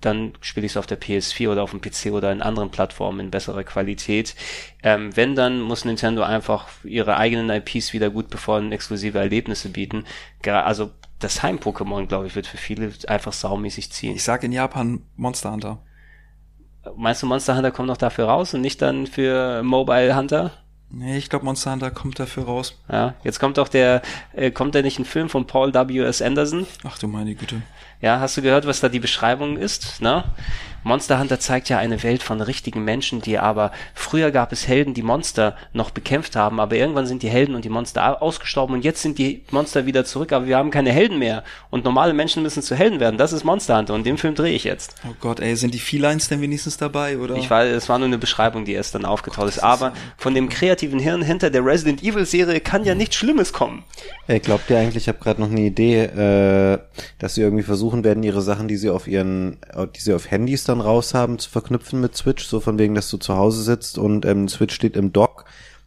[0.00, 3.20] dann spiele ich es auf der PS4 oder auf dem PC oder in anderen Plattformen
[3.20, 4.34] in besserer Qualität.
[4.82, 10.04] Ähm, wenn, dann muss Nintendo einfach ihre eigenen IPs wieder gut bevor exklusive Erlebnisse bieten.
[10.46, 14.14] Also das Heim-Pokémon, glaube ich, wird für viele einfach saumäßig ziehen.
[14.14, 15.78] Ich sag in Japan Monster Hunter.
[16.96, 20.63] Meinst du, Monster Hunter kommt noch dafür raus und nicht dann für Mobile Hunter?
[20.96, 22.78] Nee, ich glaube Monster Hunter kommt dafür raus.
[22.88, 26.22] Ja, jetzt kommt doch der, äh, kommt da nicht ein Film von Paul W.S.
[26.22, 26.66] Anderson?
[26.84, 27.62] Ach du meine Güte.
[28.00, 30.00] Ja, hast du gehört, was da die Beschreibung ist?
[30.00, 30.24] Ne?
[30.84, 34.94] Monster Hunter zeigt ja eine Welt von richtigen Menschen, die aber früher gab es Helden,
[34.94, 38.74] die Monster noch bekämpft haben, aber irgendwann sind die Helden und die Monster au- ausgestorben
[38.76, 42.12] und jetzt sind die Monster wieder zurück, aber wir haben keine Helden mehr und normale
[42.14, 43.18] Menschen müssen zu Helden werden.
[43.18, 44.94] Das ist Monster Hunter und den Film drehe ich jetzt.
[45.08, 47.34] Oh Gott, ey, sind die Felines denn wenigstens dabei, oder?
[47.36, 49.58] Ich war, es war nur eine Beschreibung, die erst dann aufgetaucht ist.
[49.60, 53.84] Aber von dem kreativen Hirn hinter der Resident Evil Serie kann ja nichts Schlimmes kommen.
[54.26, 56.78] Ey, glaubt ihr eigentlich, ich habe gerade noch eine Idee, äh,
[57.18, 59.58] dass sie irgendwie versuchen werden, ihre Sachen, die sie auf ihren,
[59.96, 63.10] die sie auf Handys dann raus haben, zu verknüpfen mit Switch, so von wegen, dass
[63.10, 65.43] du zu Hause sitzt und ähm, Switch steht im Dock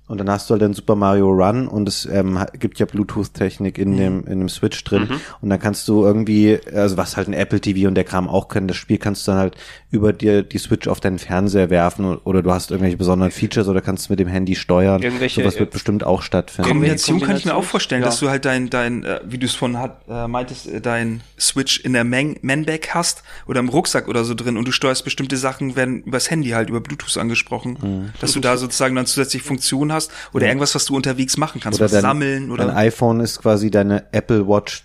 [0.08, 3.78] und dann hast du halt den Super Mario Run und es ähm, gibt ja Bluetooth-Technik
[3.78, 5.08] in dem in dem Switch drin
[5.42, 8.48] und dann kannst du irgendwie, also was halt ein Apple TV und der Kram auch
[8.48, 9.56] können, das Spiel kannst du dann halt
[9.92, 13.82] über dir die Switch auf deinen Fernseher werfen oder du hast irgendwelche besonderen Features oder
[13.82, 15.02] kannst mit dem Handy steuern.
[15.02, 16.70] Irgendwelche, Sowas äh, wird bestimmt auch stattfinden.
[16.70, 18.08] Kombination kann ich mir auch vorstellen, Ja.
[18.08, 21.22] dass du halt dein, dein, äh, wie du es von hat, äh, meintest, äh, dein
[21.40, 25.04] Switch in der Man Manbag hast oder im Rucksack oder so drin und du steuerst
[25.04, 28.10] bestimmte Sachen, werden übers Handy halt über Bluetooth angesprochen, Mhm.
[28.22, 29.97] dass du da sozusagen dann zusätzlich Funktionen hast
[30.34, 33.72] oder irgendwas, was du unterwegs machen kannst, oder dein, sammeln oder dein iPhone ist quasi
[33.72, 34.84] deine Apple Watch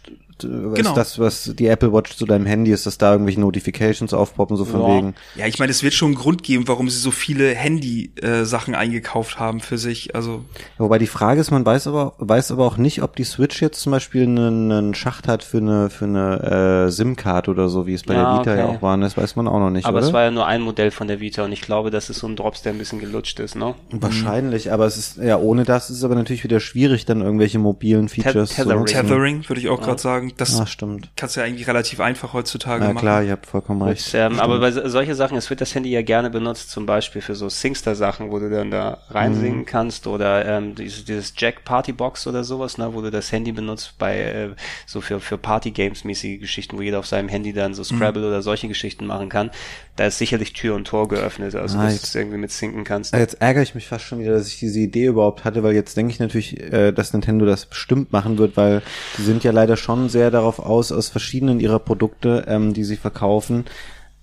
[0.49, 0.73] Genau.
[0.91, 4.57] ist das, was die Apple Watch zu deinem Handy ist, dass da irgendwelche Notifications aufpoppen,
[4.57, 4.97] so von Ja.
[4.97, 5.15] wegen.
[5.37, 9.39] Ja, ich meine, es wird schon einen Grund geben, warum sie so viele Handy-Sachen eingekauft
[9.39, 10.15] haben für sich.
[10.15, 10.45] Also
[10.79, 13.81] Wobei die Frage ist, man weiß aber, weiß aber auch nicht, ob die Switch jetzt
[13.81, 17.95] zum Beispiel einen, einen Schacht hat für eine, für eine äh, SIM-Card oder so, wie
[17.95, 18.77] es bei Ja, der Vita ja okay.
[18.79, 18.97] auch war.
[18.99, 20.07] Das weiß man auch noch nicht, Aber oder?
[20.07, 22.27] es war ja nur ein Modell von der Vita und ich glaube, das ist so
[22.29, 23.75] ein Drops, der ein bisschen gelutscht ist, ne?
[23.91, 27.59] Wahrscheinlich, aber es ist, ja, ohne das ist es aber natürlich wieder schwierig, dann irgendwelche
[27.59, 28.79] mobilen Features zu Tethering.
[28.81, 28.95] nutzen.
[28.95, 30.32] Tethering, würde ich auch gerade sagen.
[30.37, 31.11] Das Ah, stimmt.
[31.17, 33.03] kannst du ja eigentlich relativ einfach heutzutage Ja, machen.
[33.03, 34.15] klar, ihr habt vollkommen recht.
[34.15, 36.87] Und, ähm, aber bei so- solche Sachen, es wird das Handy ja gerne benutzt, zum
[36.87, 41.65] Beispiel für so Singster-Sachen, wo du dann da reinsingen kannst oder ähm, dieses, dieses Jack
[41.65, 44.49] Party Box oder sowas, ne, wo du das Handy benutzt bei äh,
[44.87, 48.69] so für, für Party-Games-mäßige Geschichten, wo jeder auf seinem Handy dann so Scrabble oder solche
[48.69, 49.51] Geschichten machen kann.
[49.97, 52.51] Da ist sicherlich Tür und Tor geöffnet, also Ah, dass jetzt- du es irgendwie mit
[52.51, 53.15] sinken kannst.
[53.15, 55.75] Ah, Jetzt ärgere ich mich fast schon wieder, dass ich diese Idee überhaupt hatte, weil
[55.75, 58.83] jetzt denke ich natürlich, äh, dass Nintendo das bestimmt machen wird, weil
[59.19, 62.97] die sind ja leider schon sehr darauf aus, aus verschiedenen ihrer Produkte, ähm, die sie
[62.97, 63.65] verkaufen,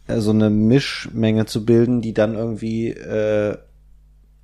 [0.08, 3.58] äh, so eine Mischmenge zu bilden, die dann irgendwie äh,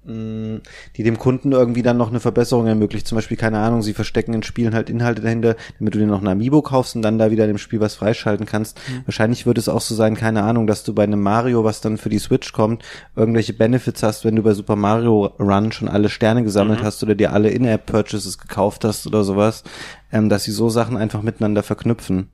[0.06, 0.62] mh,
[0.96, 3.08] die dem Kunden irgendwie dann noch eine Verbesserung ermöglicht.
[3.08, 6.22] Zum Beispiel, keine Ahnung, sie verstecken in Spielen halt Inhalte dahinter, damit du dir noch
[6.22, 8.80] ein Amiibo kaufst und dann da wieder in dem Spiel was freischalten kannst.
[9.06, 11.98] Wahrscheinlich wird es auch so sein, keine Ahnung, dass du bei einem Mario, was dann
[11.98, 12.84] für die Switch kommt,
[13.16, 17.16] irgendwelche Benefits hast, wenn du bei Super Mario Run schon alle Sterne gesammelt hast oder
[17.16, 19.64] dir alle In-App-Purchases gekauft hast oder sowas,
[20.12, 22.30] ähm, dass sie so Sachen einfach miteinander verknüpfen.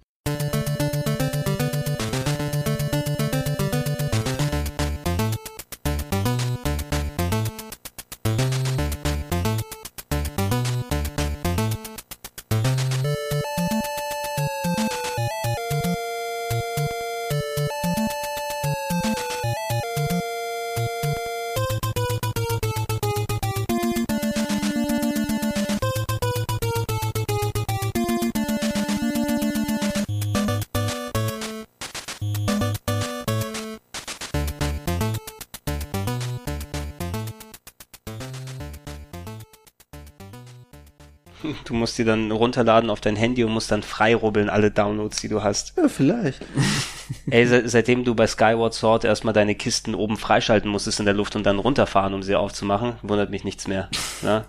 [41.72, 45.30] Du musst die dann runterladen auf dein Handy und musst dann freirubbeln, alle Downloads, die
[45.30, 45.74] du hast.
[45.78, 46.42] Ja, vielleicht.
[47.30, 51.14] Ey, se seitdem du bei Skyward Sword erstmal deine Kisten oben freischalten musstest in der
[51.14, 53.90] Luft und dann runterfahren, um sie aufzumachen, wundert mich nichts mehr.
[54.22, 54.46] Ne?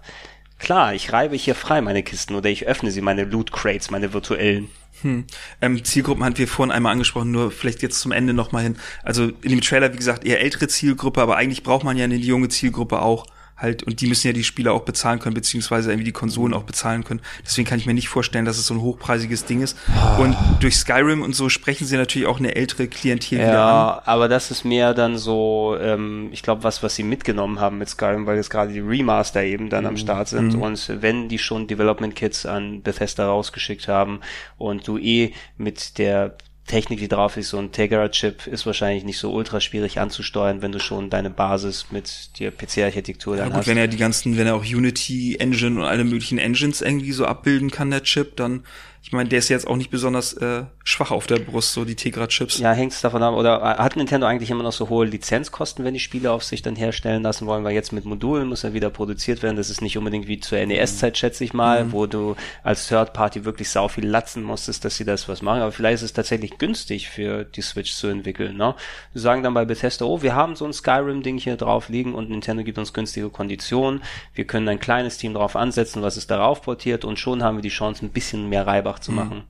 [0.59, 4.12] Klar, ich reibe hier frei meine Kisten oder ich öffne sie, meine Loot Crates, meine
[4.12, 4.68] virtuellen.
[5.01, 5.25] Hm.
[5.62, 8.77] Ähm, Zielgruppen hatten wir vorhin einmal angesprochen, nur vielleicht jetzt zum Ende nochmal hin.
[9.03, 12.16] Also in dem Trailer, wie gesagt, eher ältere Zielgruppe, aber eigentlich braucht man ja eine
[12.16, 13.27] junge Zielgruppe auch
[13.57, 16.65] halt, und die müssen ja die Spieler auch bezahlen können, beziehungsweise irgendwie die Konsolen auch
[16.65, 17.21] bezahlen können.
[17.45, 19.77] Deswegen kann ich mir nicht vorstellen, dass es so ein hochpreisiges Ding ist.
[20.19, 23.55] Und durch Skyrim und so sprechen sie natürlich auch eine ältere Klientel wieder an.
[23.55, 27.79] Ja, aber das ist mehr dann so, ähm, ich glaube, was, was sie mitgenommen haben
[27.79, 30.55] mit Skyrim, weil jetzt gerade die Remaster eben dann am Start sind.
[30.55, 34.21] Und wenn die schon Development Kits an Bethesda rausgeschickt haben
[34.59, 36.37] und du eh mit der
[36.73, 40.73] Technik, die drauf ist, so ein Tegra-Chip ist wahrscheinlich nicht so ultra schwierig anzusteuern, wenn
[40.73, 43.66] du schon deine Basis mit der PC-Architektur Ja dann gut, hast.
[43.66, 47.27] wenn er die ganzen, wenn er auch Unity Engine und alle möglichen Engines irgendwie so
[47.27, 48.64] abbilden kann, der Chip, dann,
[49.05, 51.97] ich meine, der ist jetzt auch nicht besonders äh, schwach auf der Brust, so die
[51.97, 52.59] Tegra-Chips.
[52.59, 53.35] Ja, hängt es davon ab.
[53.35, 56.63] Oder äh, hat Nintendo eigentlich immer noch so hohe Lizenzkosten, wenn die Spiele auf sich
[56.63, 57.65] dann herstellen lassen wollen?
[57.65, 59.57] Weil jetzt mit Modulen muss ja wieder produziert werden.
[59.57, 63.45] Das ist nicht unbedingt wie zur NES-Zeit, schätze ich mal, wo du als Third Party
[63.45, 65.63] wirklich sau viel latzen musstest, dass sie das was machen.
[65.63, 68.57] Aber vielleicht ist es tatsächlich günstig für die Switch zu entwickeln.
[68.57, 68.77] Ne?
[69.15, 72.31] Sie sagen dann bei Bethesda, oh, wir haben so ein Skyrim-Ding hier drauf liegen und
[72.31, 74.03] Nintendo gibt uns günstige Konditionen.
[74.33, 77.63] Wir können ein kleines Team drauf ansetzen, was es darauf portiert und schon haben wir
[77.63, 79.45] die Chance, ein bisschen mehr Reibach zu machen.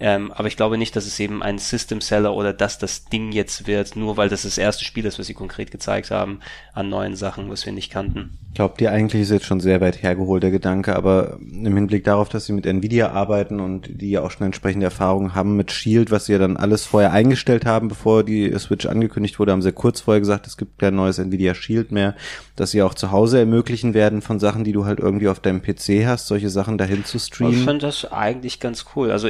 [0.00, 3.32] Ähm, aber ich glaube nicht, dass es eben ein System Seller oder dass das Ding
[3.32, 6.38] jetzt wird, nur weil das das erste Spiel ist, was sie konkret gezeigt haben
[6.72, 8.38] an neuen Sachen, was wir nicht kannten.
[8.54, 12.28] Glaubt ihr eigentlich ist jetzt schon sehr weit hergeholt der Gedanke, aber im Hinblick darauf,
[12.28, 16.10] dass sie mit Nvidia arbeiten und die ja auch schon entsprechende Erfahrungen haben mit Shield,
[16.10, 19.72] was sie ja dann alles vorher eingestellt haben, bevor die Switch angekündigt wurde, haben sie
[19.72, 22.14] kurz vorher gesagt, es gibt kein neues Nvidia Shield mehr,
[22.56, 25.62] dass sie auch zu Hause ermöglichen werden von Sachen, die du halt irgendwie auf deinem
[25.62, 27.54] PC hast, solche Sachen dahin zu Aber Ich streamen.
[27.64, 29.10] finde das eigentlich ganz cool.
[29.10, 29.28] Also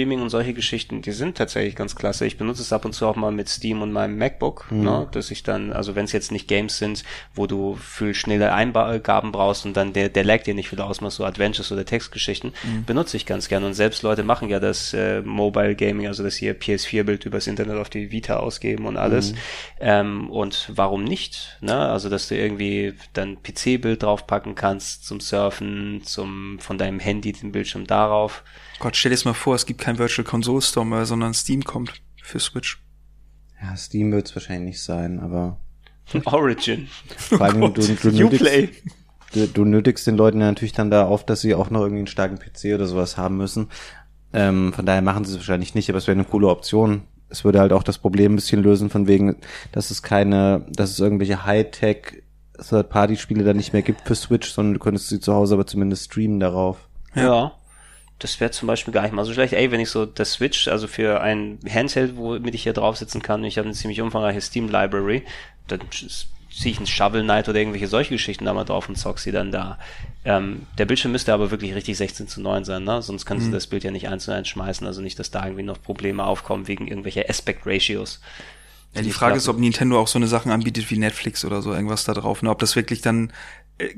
[0.00, 2.26] In-Home-Streaming und solche Geschichten, die sind tatsächlich ganz klasse.
[2.26, 5.30] Ich benutze es ab und zu auch mal mit Steam und meinem MacBook, ne, dass
[5.30, 9.66] ich dann, also wenn es jetzt nicht Games sind, wo du viel schnelle Eingaben brauchst
[9.66, 12.52] und dann der, der lag dir nicht viel ausmacht, so Adventures oder Textgeschichten,
[12.86, 13.66] benutze ich ganz gerne.
[13.66, 17.76] Und selbst Leute machen ja das äh, Mobile Gaming, also das hier PS4-Bild übers Internet
[17.76, 19.34] auf die Vita ausgeben und alles.
[19.80, 21.58] Ähm, und warum nicht?
[21.60, 21.76] Ne?
[21.76, 27.52] Also, dass du irgendwie dann PC-Bild draufpacken kannst zum Surfen, zum von deinem Handy den
[27.52, 28.42] Bildschirm darauf.
[28.80, 31.64] Gott, stell dir das mal vor, es gibt kein Virtual Console Store mehr, sondern Steam
[31.64, 32.80] kommt für Switch.
[33.60, 35.58] Ja, Steam wird es wahrscheinlich nicht sein, aber
[36.26, 36.86] Origin.
[37.16, 37.82] vor allem du, du,
[38.26, 38.62] Uplay.
[38.62, 38.82] nötigst,
[39.32, 41.98] du, du nötigst den Leuten ja natürlich dann da auf, dass sie auch noch irgendwie
[41.98, 43.68] einen starken PC oder sowas haben müssen.
[44.32, 47.02] Ähm, von daher machen sie es wahrscheinlich nicht, aber es wäre eine coole Option.
[47.28, 49.36] Es würde halt auch das Problem ein bisschen lösen, von wegen,
[49.72, 52.22] dass es keine, dass es irgendwelche Hightech
[52.60, 56.04] Third-Party-Spiele dann nicht mehr gibt für Switch, sondern du könntest sie zu Hause aber zumindest
[56.04, 56.88] streamen darauf.
[57.14, 57.52] Ja.
[58.20, 59.52] Das wäre zum Beispiel gar nicht mal so schlecht.
[59.52, 63.22] Ey, wenn ich so das Switch, also für ein Handheld, womit ich hier drauf sitzen
[63.22, 65.24] kann, ich habe eine ziemlich umfangreiche Steam-Library,
[65.66, 69.18] dann ziehe ich einen Shovel Knight oder irgendwelche solche Geschichten da mal drauf und zock
[69.18, 69.78] sie dann da.
[70.24, 73.02] Ähm, der Bildschirm müsste aber wirklich richtig 16 zu 9 sein, ne?
[73.02, 75.44] Sonst kannst du das Bild ja nicht eins zu eins schmeißen, also nicht, dass da
[75.44, 78.20] irgendwie noch Probleme aufkommen wegen irgendwelcher Aspect Ratios.
[78.94, 81.72] Ja, die Frage ist, ob Nintendo auch so eine Sachen anbietet wie Netflix oder so
[81.72, 82.42] irgendwas da drauf.
[82.42, 82.50] Ne?
[82.50, 83.32] Ob das wirklich dann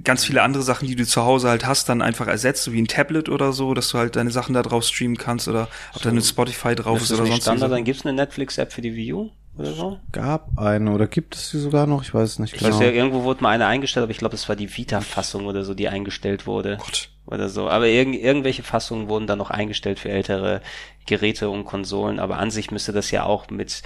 [0.05, 2.81] ganz viele andere Sachen, die du zu Hause halt hast, dann einfach ersetzt, so wie
[2.81, 6.03] ein Tablet oder so, dass du halt deine Sachen da drauf streamen kannst oder ob
[6.03, 7.71] da eine Spotify drauf Ist ist oder sonst Standard?
[7.71, 7.77] was.
[7.77, 9.99] Dann gibt's eine Netflix-App für die Wii U oder so?
[10.13, 12.03] Gab eine oder gibt es sie sogar noch?
[12.03, 12.73] Ich weiß es nicht Ich genau.
[12.75, 15.65] weiß ja, irgendwo wurde mal eine eingestellt, aber ich glaube, es war die Vita-Fassung oder
[15.65, 16.79] so, die eingestellt wurde.
[16.79, 17.11] Gott.
[17.27, 17.69] Oder so.
[17.69, 20.61] Aber irgend, irgendwelche Fassungen wurden dann noch eingestellt für ältere
[21.07, 22.19] Geräte und Konsolen.
[22.19, 23.83] Aber an sich müsste das ja auch mit,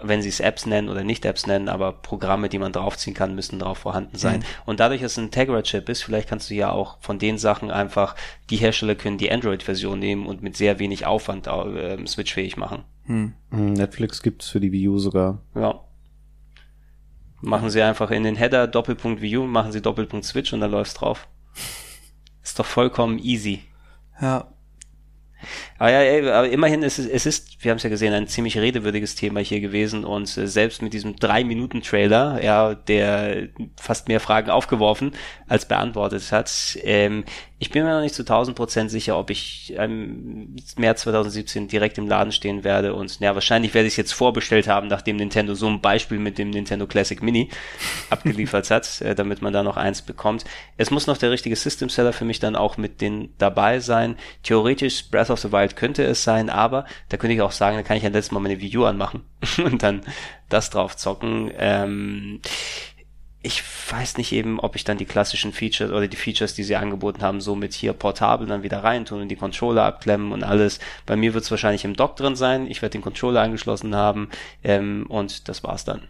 [0.00, 3.34] wenn sie es Apps nennen oder nicht Apps nennen, aber Programme, die man draufziehen kann,
[3.34, 4.40] müssen drauf vorhanden sein.
[4.40, 4.44] Mhm.
[4.66, 7.70] Und dadurch, dass es ein Tegra-Chip ist, vielleicht kannst du ja auch von den Sachen
[7.70, 8.16] einfach,
[8.50, 12.84] die Hersteller können die Android-Version nehmen und mit sehr wenig Aufwand äh, switchfähig machen.
[13.04, 15.42] Hm, Netflix gibt's für die Wii U sogar.
[15.54, 15.80] Ja.
[17.40, 20.94] Machen sie einfach in den Header Doppelpunkt View, machen sie Doppelpunkt Switch und dann läuft's
[20.94, 21.28] drauf.
[22.42, 23.60] Ist doch vollkommen easy.
[24.20, 24.48] Ja.
[25.78, 28.58] Aber ja, aber immerhin ist es, es ist, wir haben es ja gesehen, ein ziemlich
[28.58, 33.48] redewürdiges Thema hier gewesen und äh, selbst mit diesem drei Minuten Trailer, ja, der
[33.80, 35.12] fast mehr Fragen aufgeworfen
[35.48, 36.78] als beantwortet hat.
[36.82, 37.24] Ähm,
[37.58, 41.98] ich bin mir noch nicht zu 1000 Prozent sicher, ob ich im März 2017 direkt
[41.98, 45.54] im Laden stehen werde und ja, wahrscheinlich werde ich es jetzt vorbestellt haben, nachdem Nintendo
[45.54, 47.50] so ein Beispiel mit dem Nintendo Classic Mini
[48.10, 50.44] abgeliefert hat, äh, damit man da noch eins bekommt.
[50.76, 54.16] Es muss noch der richtige System Seller für mich dann auch mit den dabei sein.
[54.42, 57.82] Theoretisch Breath of the Wild könnte es sein, aber da könnte ich auch sagen, da
[57.84, 59.22] kann ich ja letztes Mal meine Video anmachen
[59.58, 60.02] und dann
[60.48, 61.52] das drauf zocken.
[61.56, 62.40] Ähm,
[63.44, 66.76] ich weiß nicht eben, ob ich dann die klassischen Features oder die Features, die sie
[66.76, 70.80] angeboten haben, so mit hier portabel dann wieder reintun und die Controller abklemmen und alles.
[71.04, 72.66] Bei mir wird es wahrscheinlich im Dock drin sein.
[72.66, 74.30] Ich werde den Controller angeschlossen haben
[74.62, 76.08] ähm, und das war's dann.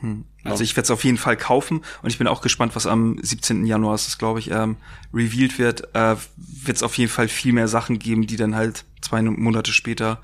[0.00, 0.26] Hm.
[0.44, 3.18] Also ich werde es auf jeden Fall kaufen und ich bin auch gespannt, was am
[3.22, 3.64] 17.
[3.64, 4.76] Januar ist das, glaube ich, ähm,
[5.14, 5.94] revealed wird.
[5.94, 9.72] Äh, wird es auf jeden Fall viel mehr Sachen geben, die dann halt zwei Monate
[9.72, 10.20] später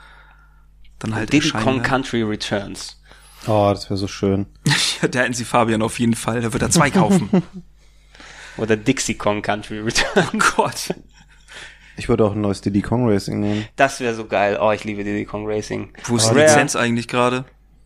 [0.99, 1.83] dann halt Diddy Kong ne?
[1.83, 3.02] Country Returns.
[3.47, 4.47] Oh, das wäre so schön.
[5.01, 6.41] ja, da hätten sie Fabian auf jeden Fall.
[6.41, 7.43] Da wird er zwei kaufen.
[8.57, 10.29] Oder Dixie Kong Country Returns.
[10.35, 10.95] Oh Gott.
[11.97, 13.67] Ich würde auch ein neues Diddy Kong Racing nehmen.
[13.77, 14.59] Das wäre so geil.
[14.61, 15.93] Oh, ich liebe Diddy Kong Racing.
[16.05, 17.45] Wo ist die Lizenz eigentlich gerade?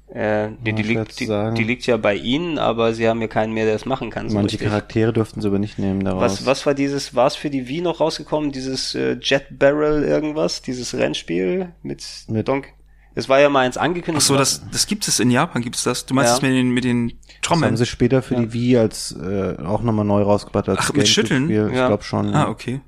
[0.09, 3.53] Äh, die, die, liegt, die, die, liegt ja bei ihnen, aber sie haben ja keinen
[3.53, 4.29] mehr, der es machen kann.
[4.29, 4.69] So Manche richtig.
[4.69, 6.23] Charaktere dürften sie aber nicht nehmen daraus.
[6.23, 10.05] Was, was war dieses, war es für die Wii noch rausgekommen, dieses äh, Jet Barrel
[10.05, 12.69] irgendwas, dieses Rennspiel mit, mit Donk
[13.17, 14.25] es war ja mal eins angekündigt.
[14.25, 16.05] Ach so, das, das gibt es in Japan, gibt's das?
[16.05, 16.35] Du meinst ja.
[16.35, 17.73] das mit den, mit den Trommeln?
[17.73, 18.41] Das haben sie später für ja.
[18.41, 21.49] die Wii als äh, auch nochmal neu rausgebracht als Ach, mit Schütteln?
[21.49, 21.67] Ja.
[21.67, 22.35] Ich glaube schon.
[22.35, 22.83] Ah, okay.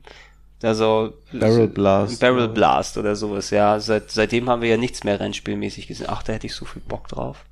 [0.62, 2.20] Also Barrel Blast.
[2.20, 3.80] Barrel Blast oder sowas, ja.
[3.80, 6.08] Seit, seitdem haben wir ja nichts mehr rennspielmäßig gesehen.
[6.10, 7.44] Ach, da hätte ich so viel Bock drauf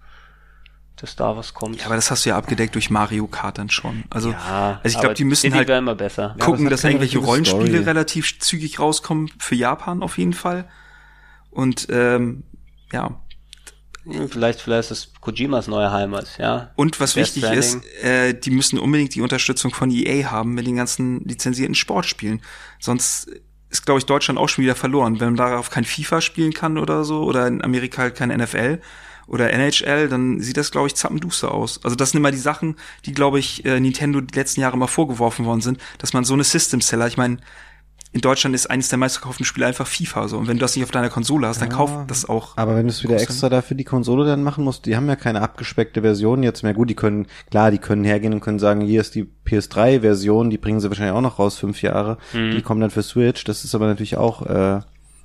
[0.99, 1.81] dass da was kommt.
[1.81, 4.05] Ja, aber das hast du ja abgedeckt durch Mario Kart dann schon.
[4.09, 6.35] Also, ja, also ich glaube, die müssen halt immer besser.
[6.41, 7.85] gucken, ja, das dass irgendwelche Rollenspiele Story.
[7.85, 10.67] relativ zügig rauskommen für Japan auf jeden Fall.
[11.51, 12.45] Und ähm,
[12.93, 13.21] ja,
[14.29, 16.71] Vielleicht, vielleicht ist es Kojimas neue Heimat, ja.
[16.77, 17.83] Und was Death wichtig Stranding.
[17.83, 22.41] ist, äh, die müssen unbedingt die Unterstützung von EA haben mit den ganzen lizenzierten Sportspielen.
[22.79, 23.29] Sonst
[23.69, 25.19] ist, glaube ich, Deutschland auch schon wieder verloren.
[25.19, 28.81] Wenn man darauf kein FIFA spielen kann oder so, oder in Amerika halt kein NFL
[29.27, 31.81] oder NHL, dann sieht das, glaube ich, zappenduster aus.
[31.83, 32.77] Also das sind immer die Sachen,
[33.07, 36.35] die, glaube ich, äh, Nintendo die letzten Jahre mal vorgeworfen worden sind, dass man so
[36.35, 37.39] eine System-Seller, ich meine,
[38.17, 40.39] in Deutschland ist eines der meistverkauften Spiele einfach FIFA so.
[40.39, 42.57] Und wenn du das nicht auf deiner Konsole hast, dann ja, kauf das auch.
[42.57, 45.17] Aber wenn du es wieder extra dafür die Konsole dann machen musst, die haben ja
[45.17, 46.73] keine abgespeckte Version jetzt mehr.
[46.73, 50.57] Gut, die können, klar, die können hergehen und können sagen, hier ist die PS3-Version, die
[50.57, 52.17] bringen sie wahrscheinlich auch noch raus, fünf Jahre.
[52.33, 52.53] Mhm.
[52.53, 53.45] Die kommen dann für Switch.
[53.45, 54.81] Das ist aber natürlich auch äh,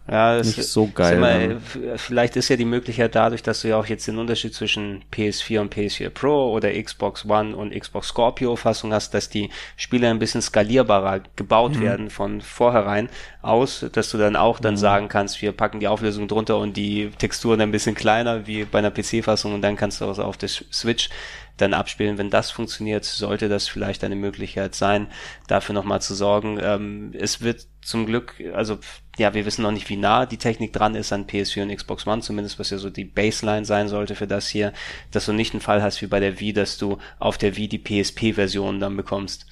[0.10, 1.20] ja, das nicht so geil.
[1.20, 1.58] Mal,
[1.96, 5.62] vielleicht ist ja die Möglichkeit dadurch, dass du ja auch jetzt den Unterschied zwischen PS4
[5.62, 10.20] und PS4 Pro oder Xbox One und Xbox Scorpio Fassung hast, dass die Spiele ein
[10.20, 11.82] bisschen skalierbarer gebaut mhm.
[11.82, 13.10] werden von vorherein
[13.42, 14.80] aus, dass du dann auch dann mhm.
[14.80, 18.80] sagen kannst, wir packen die Auflösung drunter und die Texturen ein bisschen kleiner wie bei
[18.80, 21.10] einer PC-Fassung und dann kannst du auch auf der Switch
[21.58, 22.18] dann abspielen.
[22.18, 25.08] Wenn das funktioniert, sollte das vielleicht eine Möglichkeit sein,
[25.48, 26.60] dafür nochmal zu sorgen.
[26.62, 28.80] Ähm, es wird zum Glück, also
[29.18, 32.06] ja, wir wissen noch nicht, wie nah die Technik dran ist an PS4 und Xbox
[32.08, 34.74] One, zumindest was ja so die Baseline sein sollte für das hier,
[35.12, 37.68] dass du nicht einen Fall hast wie bei der Wii, dass du auf der Wii
[37.68, 39.46] die PSP-Version dann bekommst.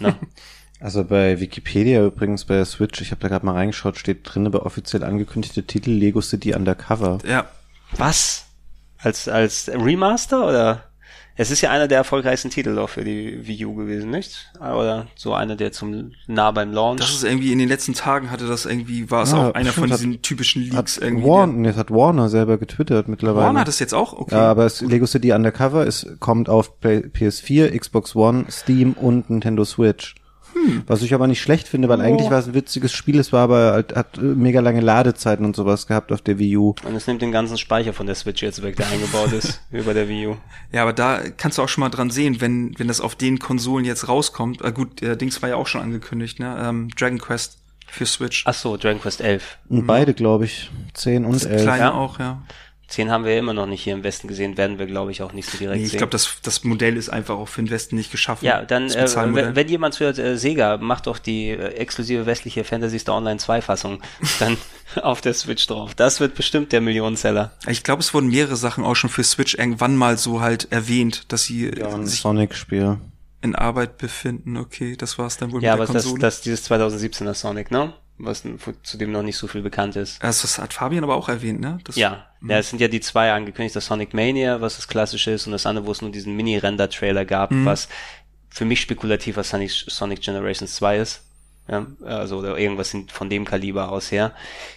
[0.00, 0.16] Ne?
[0.78, 4.50] Also bei Wikipedia übrigens bei der Switch, ich habe da gerade mal reingeschaut, steht drin
[4.50, 7.18] bei offiziell angekündigte Titel Lego City Undercover.
[7.26, 7.48] Ja.
[7.92, 8.46] Was?
[8.98, 10.84] Als als Remaster oder?
[11.38, 14.50] Es ist ja einer der erfolgreichsten Titel auch für die Wii U gewesen, nicht?
[14.58, 17.00] Oder so einer, der zum nah beim Launch.
[17.00, 19.72] Das ist irgendwie in den letzten Tagen hatte das irgendwie, war es ja, auch einer
[19.72, 21.28] von diesen hat, typischen Leaks irgendwie.
[21.28, 23.46] Warner, das hat Warner selber getwittert mittlerweile.
[23.46, 24.14] Warner hat das jetzt auch?
[24.14, 24.34] Okay.
[24.34, 29.64] Ja, aber es, Lego City Undercover ist, kommt auf PS4, Xbox One, Steam und Nintendo
[29.64, 30.14] Switch.
[30.66, 30.82] Hm.
[30.86, 32.02] Was ich aber nicht schlecht finde, weil oh.
[32.02, 35.56] eigentlich war es ein witziges Spiel, es war aber halt, hat mega lange Ladezeiten und
[35.56, 36.74] sowas gehabt auf der Wii U.
[36.84, 39.94] Und es nimmt den ganzen Speicher von der Switch jetzt weg, der eingebaut ist, über
[39.94, 40.36] der Wii U.
[40.72, 43.38] Ja, aber da kannst du auch schon mal dran sehen, wenn, wenn das auf den
[43.38, 47.18] Konsolen jetzt rauskommt, äh gut, der Dings war ja auch schon angekündigt, ne, ähm, Dragon
[47.18, 48.44] Quest für Switch.
[48.46, 49.58] Ach so, Dragon Quest 11.
[49.68, 49.86] Und mhm.
[49.86, 51.62] beide, glaube ich, 10 und 11.
[51.62, 51.92] Kleine ja?
[51.92, 52.42] auch, ja.
[52.88, 55.22] Zehn haben wir ja immer noch nicht hier im Westen gesehen, werden wir, glaube ich,
[55.22, 57.70] auch nicht so direkt nee, ich glaube, das, das Modell ist einfach auch für den
[57.70, 58.44] Westen nicht geschaffen.
[58.44, 62.62] Ja, dann, äh, wenn, wenn jemand hört, äh, Sega, macht doch die äh, exklusive westliche
[62.62, 64.00] Fantasy Star Online 2 Fassung
[64.38, 64.56] dann
[65.02, 65.96] auf der Switch drauf.
[65.96, 67.52] Das wird bestimmt der Millionenseller.
[67.66, 71.24] Ich glaube, es wurden mehrere Sachen auch schon für Switch irgendwann mal so halt erwähnt,
[71.32, 72.98] dass sie ja, ein Sonic-Spiel
[73.46, 74.56] in Arbeit befinden.
[74.56, 76.04] Okay, das war's dann wohl ja, mit der Konsole.
[76.04, 77.94] Ja, aber das, das dieses 2017er Sonic, ne?
[78.18, 78.44] was
[78.82, 80.22] zu dem noch nicht so viel bekannt ist.
[80.22, 81.78] Also das hat Fabian aber auch erwähnt, ne?
[81.84, 82.52] Das, ja, mh.
[82.52, 85.52] ja, es sind ja die zwei angekündigt, das Sonic Mania, was das klassische ist, und
[85.52, 87.66] das andere, wo es nur diesen Mini-Render-Trailer gab, mhm.
[87.66, 87.88] was
[88.48, 91.22] für mich spekulativ was Sonic, Sonic Generations 2 ist.
[91.68, 94.32] Ja, also oder irgendwas von dem Kaliber aus her.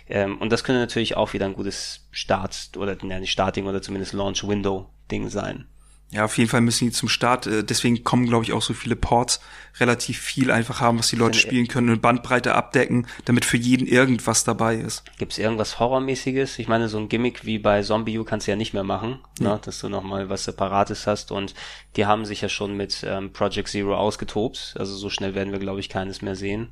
[0.08, 3.80] Ähm, und das könnte natürlich auch wieder ein gutes Start oder ne, nicht Starting oder
[3.80, 5.68] zumindest Launch Window Ding sein.
[6.12, 8.74] Ja, auf jeden Fall müssen die zum Start, äh, deswegen kommen, glaube ich, auch so
[8.74, 9.40] viele Ports
[9.80, 13.86] relativ viel einfach haben, was die Leute spielen können, eine Bandbreite abdecken, damit für jeden
[13.86, 15.04] irgendwas dabei ist.
[15.20, 16.58] Gibt's irgendwas Horrormäßiges?
[16.58, 19.20] Ich meine, so ein Gimmick wie bei Zombie U kannst du ja nicht mehr machen,
[19.40, 19.54] ja.
[19.54, 21.54] ne, dass du nochmal was Separates hast und
[21.96, 25.60] die haben sich ja schon mit ähm, Project Zero ausgetobt, also so schnell werden wir,
[25.60, 26.70] glaube ich, keines mehr sehen.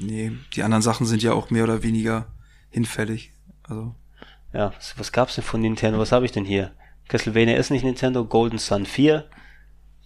[0.00, 2.26] Nee, die anderen Sachen sind ja auch mehr oder weniger
[2.70, 3.32] hinfällig,
[3.64, 3.94] also.
[4.54, 5.98] Ja, was, was gab's denn von Nintendo?
[5.98, 6.72] Was habe ich denn hier?
[7.08, 9.24] Castlevania ist nicht Nintendo, Golden Sun 4.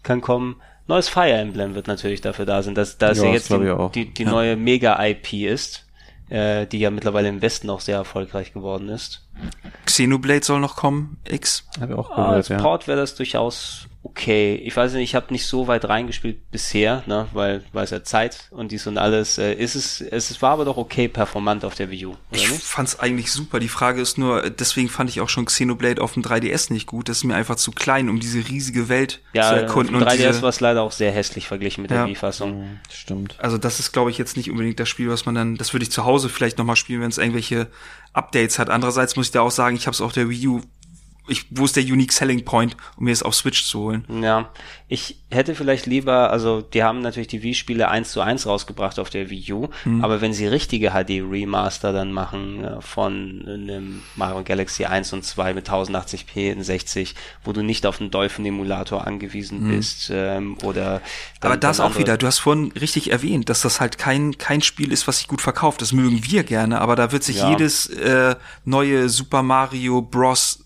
[0.02, 0.60] kann kommen.
[0.86, 4.14] Neues Fire Emblem wird natürlich dafür da sein, dass das Ja, ja, jetzt die, die,
[4.14, 4.31] die Ja.
[4.31, 5.86] neue Mega-IP ist,
[6.31, 9.27] äh, die ja mittlerweile im Westen auch sehr erfolgreich geworden ist.
[9.86, 11.66] Xenoblade soll noch kommen, X.
[11.81, 12.59] Habe ich auch Ah, gehört, als ja.
[12.59, 14.57] Port wäre das durchaus okay.
[14.65, 18.03] Ich weiß nicht, ich habe nicht so weit reingespielt bisher, ne, weil weil es ja
[18.03, 19.39] Zeit und dies und alles.
[19.39, 22.51] Äh, ist es, es war aber doch okay performant auf der Wii U, oder Ich
[22.51, 22.62] nicht?
[22.62, 23.61] fand's eigentlich super.
[23.61, 27.09] Die Frage ist nur, deswegen fand ich auch schon Xenoblade auf dem 3DS nicht gut.
[27.09, 29.95] Das ist mir einfach zu klein, um diese riesige Welt zu Ja, auf erkunden.
[29.95, 32.07] dem und 3DS diese, war es leider auch sehr hässlich verglichen mit der Ja.
[32.07, 32.78] Wii-Fassung.
[32.91, 33.37] Stimmt.
[33.39, 35.85] also das ist, glaube ich, jetzt nicht unbedingt das Spiel, was man dann, das würde
[35.85, 37.69] ich zu Hause vielleicht nochmal spielen, wenn es irgendwelche
[38.12, 38.70] Updates hat.
[38.70, 40.61] Andererseits muss ich da auch sagen, ich habe es auf der Wii U.
[41.28, 44.05] Ich, wo ist der Unique Selling Point, um mir es auf Switch zu holen?
[44.22, 44.48] Ja,
[44.88, 49.10] ich hätte vielleicht lieber, also die haben natürlich die Wii-Spiele eins zu eins rausgebracht auf
[49.10, 50.02] der Wii U, Mhm.
[50.02, 55.55] aber wenn sie richtige HD-Remaster dann machen äh, von einem Mario Galaxy 1 und 2
[55.55, 57.14] mit 1080p in 60,
[57.44, 61.01] wo du nicht auf einen Dolphin-Emulator angewiesen bist ähm, oder.
[61.40, 64.90] Aber das auch wieder, du hast vorhin richtig erwähnt, dass das halt kein, kein Spiel
[64.90, 65.80] ist, was sich gut verkauft.
[65.82, 67.51] Das mögen wir gerne, aber da wird sich Ja.
[67.51, 68.34] jedes äh,
[68.64, 70.64] neue Super Mario Bros.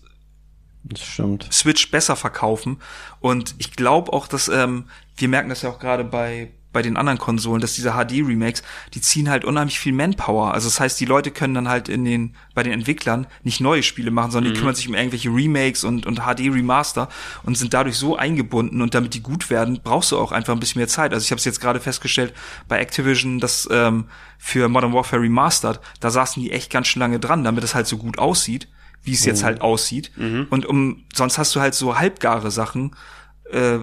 [0.89, 1.47] Das stimmt.
[1.51, 2.77] Switch besser verkaufen.
[3.19, 4.85] Und ich glaube auch, dass ähm,
[5.17, 8.61] wir merken das ja auch gerade bei bei den anderen Konsolen, dass diese HD-Remakes,
[8.93, 10.53] die ziehen halt unheimlich viel Manpower.
[10.53, 13.81] Also das heißt, die Leute können dann halt in den, bei den Entwicklern nicht neue
[13.81, 17.07] Spiele machen, sondern die kümmern sich um irgendwelche Remakes und, und HD-Remaster
[17.43, 20.59] und sind dadurch so eingebunden und damit die gut werden, brauchst du auch einfach ein
[20.59, 21.13] bisschen mehr Zeit.
[21.13, 22.33] Also ich habe es jetzt gerade festgestellt
[22.67, 27.21] bei Activision, dass ähm, für Modern Warfare Remastered, da saßen die echt ganz schön lange
[27.21, 28.67] dran, damit es halt so gut aussieht,
[29.05, 30.11] wie es jetzt halt aussieht.
[30.49, 32.95] Und um, sonst hast du halt so halbgare Sachen,
[33.51, 33.79] äh,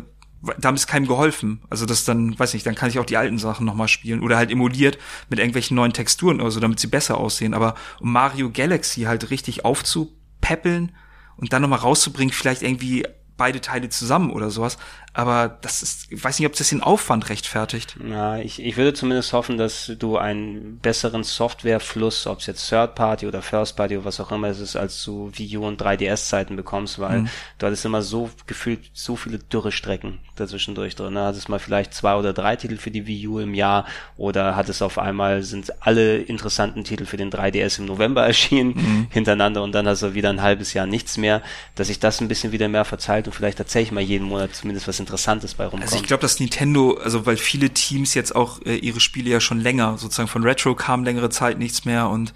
[0.59, 1.63] damit ist keinem geholfen.
[1.71, 4.37] Also das dann, weiß nicht, dann kann ich auch die alten Sachen nochmal spielen oder
[4.37, 7.55] halt emuliert mit irgendwelchen neuen Texturen oder so, damit sie besser aussehen.
[7.55, 10.93] Aber um Mario Galaxy halt richtig aufzupäppeln
[11.37, 13.07] und dann nochmal rauszubringen, vielleicht irgendwie
[13.43, 14.79] beide Teile zusammen oder sowas.
[15.15, 17.97] Aber das ist, ich weiß nicht, ob das den Aufwand rechtfertigt.
[18.09, 22.95] Ja, ich, ich würde zumindest hoffen, dass du einen besseren Softwarefluss, ob es jetzt Third
[22.95, 25.83] Party oder First Party oder was auch immer es ist, als zu Wii U und
[25.83, 27.27] 3DS-Zeiten bekommst, weil
[27.59, 31.15] du hattest immer so gefühlt so viele Dürrestrecken dazwischendurch drin.
[31.15, 31.25] Ne?
[31.25, 33.85] Hattest mal vielleicht zwei oder drei Titel für die Wii U im Jahr
[34.17, 39.63] oder hattest auf einmal sind alle interessanten Titel für den 3DS im November erschienen hintereinander
[39.63, 41.43] und dann hast du wieder ein halbes Jahr nichts mehr,
[41.75, 44.89] dass sich das ein bisschen wieder mehr verzeiht und vielleicht tatsächlich mal jeden Monat zumindest
[44.89, 45.83] was Interessantes bei rumkommt.
[45.85, 49.41] Also ich glaube, dass Nintendo, also weil viele Teams jetzt auch äh, ihre Spiele ja
[49.41, 52.33] schon länger, sozusagen von Retro kam längere Zeit nichts mehr und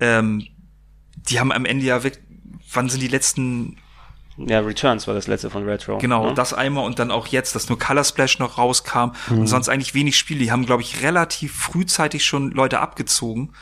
[0.00, 0.46] ähm,
[1.28, 2.20] die haben am Ende ja weg,
[2.72, 3.76] wann sind die letzten,
[4.36, 5.98] Ja, Returns war das letzte von Retro.
[5.98, 6.34] genau, ne?
[6.34, 9.94] das einmal und dann auch jetzt, dass nur Color Splash noch rauskam und sonst eigentlich
[9.94, 10.40] wenig Spiele.
[10.40, 13.52] Die haben, glaube ich, relativ frühzeitig schon Leute abgezogen,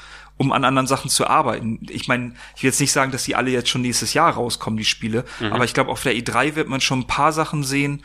[0.40, 1.80] um an anderen Sachen zu arbeiten.
[1.90, 4.78] Ich meine, ich will jetzt nicht sagen, dass die alle jetzt schon nächstes Jahr rauskommen,
[4.78, 8.02] die Spiele, aber ich glaube, auf der E3 wird man schon ein paar Sachen sehen,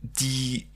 [0.00, 0.69] die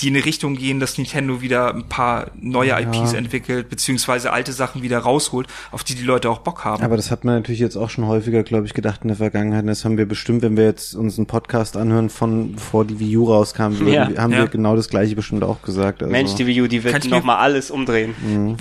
[0.00, 4.52] die in eine Richtung gehen, dass Nintendo wieder ein paar neue IPs entwickelt, beziehungsweise alte
[4.52, 6.82] Sachen wieder rausholt, auf die die Leute auch Bock haben.
[6.82, 9.68] Aber das hat man natürlich jetzt auch schon häufiger, glaube ich, gedacht in der Vergangenheit.
[9.68, 13.16] Das haben wir bestimmt, wenn wir jetzt uns einen Podcast anhören von bevor die Wii
[13.18, 14.08] U rauskam, Ja.
[14.16, 14.38] haben Ja.
[14.38, 16.02] wir genau das gleiche bestimmt auch gesagt.
[16.02, 18.14] Also, Mensch, die Wii U, die wird nochmal alles umdrehen.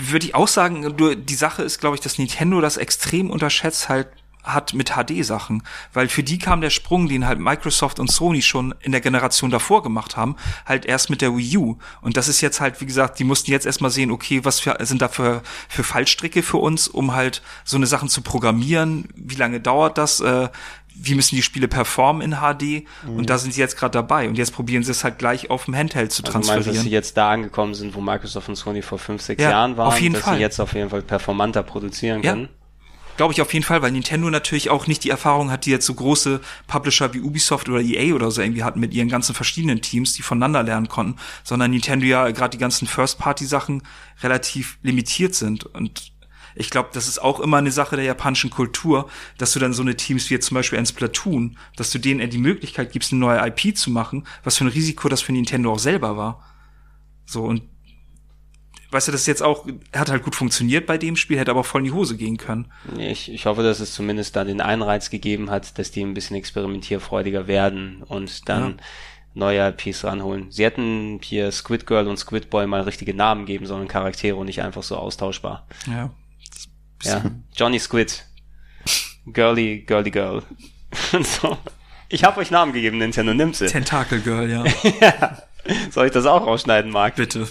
[0.10, 0.86] Würde ich auch sagen,
[1.26, 4.08] die Sache ist, glaube ich, dass Nintendo das extrem unterschätzt halt
[4.44, 5.64] hat mit HD-Sachen,
[5.94, 9.52] weil für die kam der Sprung, den halt Microsoft und Sony schon in der Generation
[9.52, 10.36] davor gemacht haben,
[10.66, 11.78] halt erst mit der Wii U.
[12.02, 14.78] Und das ist jetzt halt, wie gesagt, die mussten jetzt erstmal sehen, okay, was für,
[14.82, 19.36] sind da für, für Fallstricke für uns, um halt so eine Sachen zu programmieren, wie
[19.36, 20.50] lange dauert das, äh,
[20.94, 24.38] wie müssen die Spiele performen in HD und da sind sie jetzt gerade dabei und
[24.38, 26.84] jetzt probieren sie es halt gleich auf dem Handheld zu Also du meinst, dass transferieren.
[26.84, 29.88] sie jetzt da angekommen sind, wo Microsoft und Sony vor fünf, sechs Ja, Jahren waren,
[29.88, 30.36] auf jeden dass Fall.
[30.36, 32.34] sie jetzt auf jeden Fall performanter produzieren Ja.
[32.34, 32.50] können?
[33.18, 35.86] Glaube ich auf jeden Fall, weil Nintendo natürlich auch nicht die Erfahrung hat, die jetzt
[35.86, 39.82] so große Publisher wie Ubisoft oder EA oder so irgendwie hatten mit ihren ganzen verschiedenen
[39.82, 43.84] Teams, die voneinander lernen konnten, sondern Nintendo ja gerade die ganzen First-Party-Sachen
[44.24, 45.66] relativ limitiert sind.
[45.66, 46.12] Und
[46.56, 49.82] ich glaube, das ist auch immer eine Sache der japanischen Kultur, dass du dann so
[49.82, 53.20] eine Teams wie jetzt zum Beispiel ein Splatoon, dass du denen die Möglichkeit gibst, eine
[53.20, 56.46] neue IP zu machen, was für ein Risiko das für Nintendo auch selber war.
[57.26, 57.64] So, und
[58.92, 59.66] weißt du, das ist jetzt auch,
[59.96, 62.72] hat halt gut funktioniert bei dem Spiel, hätte aber voll in die Hose gehen können.
[62.98, 66.36] Ich, ich hoffe, dass es zumindest da den Einreiz gegeben hat, dass die ein bisschen
[66.38, 68.76] experimentierfreudiger werden und dann Ja.
[69.34, 70.52] neue IPs ranholen.
[70.52, 74.46] Sie hätten hier Squid Girl und Squid Boy mal richtige Namen geben sollen, Charaktere und
[74.48, 75.66] nicht einfach so austauschbar.
[75.88, 76.12] Ja.
[77.04, 77.24] Ja,
[77.56, 78.26] Johnny Squid.
[79.26, 80.44] Girly, Girly Girl.
[81.14, 81.58] Und so.
[82.10, 83.68] Ich habe euch Namen gegeben, Nintendo, nimmt sie.
[83.68, 84.64] Tentacle Girl, ja.
[85.92, 87.16] Soll ich das auch rausschneiden, Marc?
[87.16, 87.48] Bitte.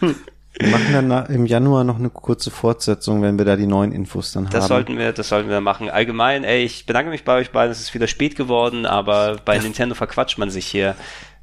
[0.58, 4.32] Wir machen dann im Januar noch eine kurze Fortsetzung, wenn wir da die neuen Infos
[4.32, 4.68] dann Das haben.
[4.68, 5.88] sollten wir, das sollten wir machen.
[5.88, 7.72] Allgemein, ey, ich bedanke mich bei euch beiden.
[7.72, 10.94] Es ist wieder spät geworden, aber bei Nintendo verquatscht man sich hier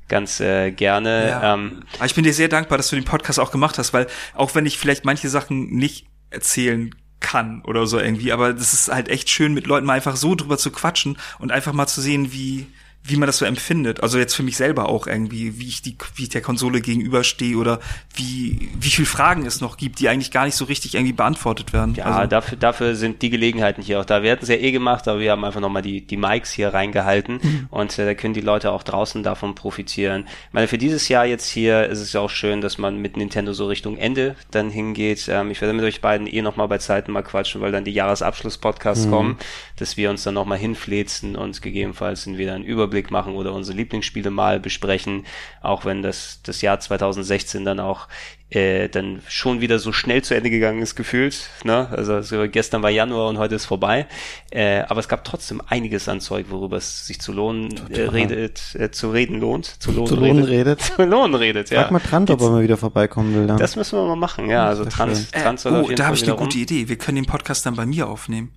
[0.07, 1.29] ganz äh, gerne.
[1.29, 1.53] Ja.
[1.53, 4.07] Ähm, Aber ich bin dir sehr dankbar, dass du den Podcast auch gemacht hast, weil
[4.35, 8.89] auch wenn ich vielleicht manche Sachen nicht erzählen kann oder so irgendwie, aber das ist
[8.91, 11.99] halt echt schön, mit Leuten mal einfach so drüber zu quatschen und einfach mal zu
[12.01, 12.67] sehen, wie
[13.03, 14.03] wie man das so empfindet.
[14.03, 17.57] Also jetzt für mich selber auch irgendwie, wie ich die, wie ich der Konsole gegenüberstehe
[17.57, 17.79] oder
[18.13, 21.73] wie, wie viel Fragen es noch gibt, die eigentlich gar nicht so richtig irgendwie beantwortet
[21.73, 21.95] werden.
[21.95, 24.21] Ja, also, dafür, dafür sind die Gelegenheiten hier auch da.
[24.21, 26.73] Wir hatten es ja eh gemacht, aber wir haben einfach nochmal die, die Mics hier
[26.73, 27.67] reingehalten Mhm.
[27.71, 30.25] und äh, da können die Leute auch draußen davon profitieren.
[30.49, 33.17] Ich meine, für dieses Jahr jetzt hier ist es ja auch schön, dass man mit
[33.17, 35.27] Nintendo so Richtung Ende dann hingeht.
[35.29, 37.93] Ähm, ich werde mit euch beiden eh nochmal bei Zeiten mal quatschen, weil dann die
[37.93, 39.09] Jahresabschluss-Podcasts Mhm.
[39.11, 39.37] kommen,
[39.77, 44.29] dass wir uns dann nochmal hinfläzen und gegebenenfalls entweder einen Überblick machen oder unsere Lieblingsspiele
[44.29, 45.25] mal besprechen,
[45.61, 48.07] auch wenn das, das Jahr 2016 dann auch
[48.49, 51.49] äh, dann schon wieder so schnell zu Ende gegangen ist, gefühlt.
[51.63, 51.87] Ne?
[51.91, 54.07] Also so, gestern war Januar und heute ist vorbei.
[54.49, 58.75] Äh, aber es gab trotzdem einiges an Zeug, worüber es sich zu lohnen äh, redet,
[58.75, 59.65] äh, zu reden lohnt.
[59.65, 60.81] Zu lohnen, Zu lohnen redet.
[60.81, 61.83] Zu lohnen redet, ja.
[61.83, 63.45] Frag mal Trant, ob er mal wieder vorbeikommen will.
[63.45, 63.57] Dann.
[63.57, 64.65] Das müssen wir mal machen, ja.
[64.65, 66.63] Also äh, Trans soll auf oh, jeden da habe ich eine gute rum.
[66.63, 66.89] Idee.
[66.89, 68.51] Wir können den Podcast dann bei mir aufnehmen.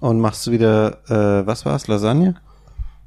[0.00, 2.36] Und machst du wieder, äh, was war's, Lasagne?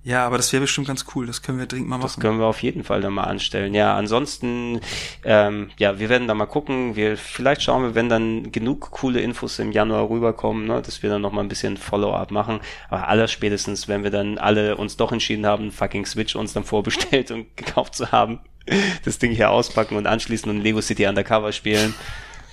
[0.10, 1.28] Ja, aber das wäre bestimmt ganz cool.
[1.28, 2.22] Das können wir dringend mal Das machen.
[2.22, 3.76] können wir auf jeden Fall dann mal anstellen.
[3.76, 4.82] Ja, ansonsten,
[5.24, 6.96] ähm, ja, wir werden da mal gucken.
[6.96, 11.12] Wir, vielleicht schauen wir, wenn dann genug coole Infos im Januar rüberkommen, ne, dass wir
[11.12, 12.60] dann noch mal ein bisschen Follow-up machen.
[12.90, 16.64] Aber aller spätestens, wenn wir dann alle uns doch entschieden haben, fucking Switch uns dann
[16.64, 18.40] vorbestellt und gekauft zu haben,
[19.06, 21.94] das Ding hier auspacken und anschließend und Lego City Undercover spielen,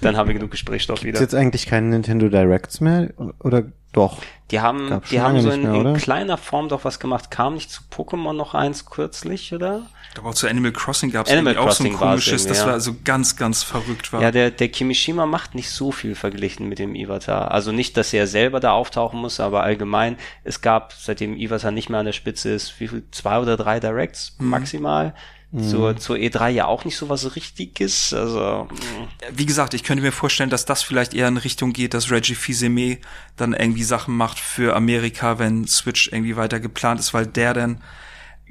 [0.00, 1.20] dann haben wir genug Gesprächsstoff Ist wieder.
[1.20, 3.10] jetzt eigentlich keine Nintendo Directs mehr?
[3.40, 4.18] Oder doch?
[4.50, 7.30] Die haben, Gab's die haben so in, mehr, in kleiner Form doch was gemacht.
[7.30, 9.86] Kam nicht zu Pokémon noch eins kürzlich, oder?
[10.18, 12.66] Aber auch zu Animal Crossing gab es Animal auch so ein komisches, das ja.
[12.66, 14.22] war so ganz, ganz verrückt war.
[14.22, 17.48] Ja, der, der Kimishima macht nicht so viel verglichen mit dem Iwata.
[17.48, 21.90] Also nicht, dass er selber da auftauchen muss, aber allgemein, es gab, seitdem Iwata nicht
[21.90, 24.48] mehr an der Spitze ist, wie viel, zwei oder drei Directs Mhm.
[24.48, 25.14] maximal.
[25.62, 28.12] Zur, zur E3 ja auch nicht so was Richtiges.
[28.12, 29.08] Also, mh.
[29.32, 32.34] Wie gesagt, ich könnte mir vorstellen, dass das vielleicht eher in Richtung geht, dass Reggie
[32.34, 32.98] Fils-Aimé
[33.36, 37.82] dann irgendwie Sachen macht für Amerika, wenn Switch irgendwie weiter geplant ist, weil der dann,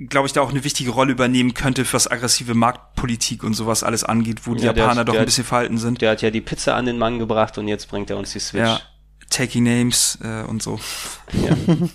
[0.09, 4.03] glaube ich, da auch eine wichtige Rolle übernehmen könnte, was aggressive Marktpolitik und sowas alles
[4.03, 6.01] angeht, wo die Ja, Japaner hat- doch ein hat- bisschen verhalten sind.
[6.01, 8.39] der hat ja die Pizza an den Mann gebracht und jetzt bringt er uns die
[8.39, 8.61] Switch.
[8.63, 8.79] Ja,
[9.29, 10.79] Taking Names äh, und so.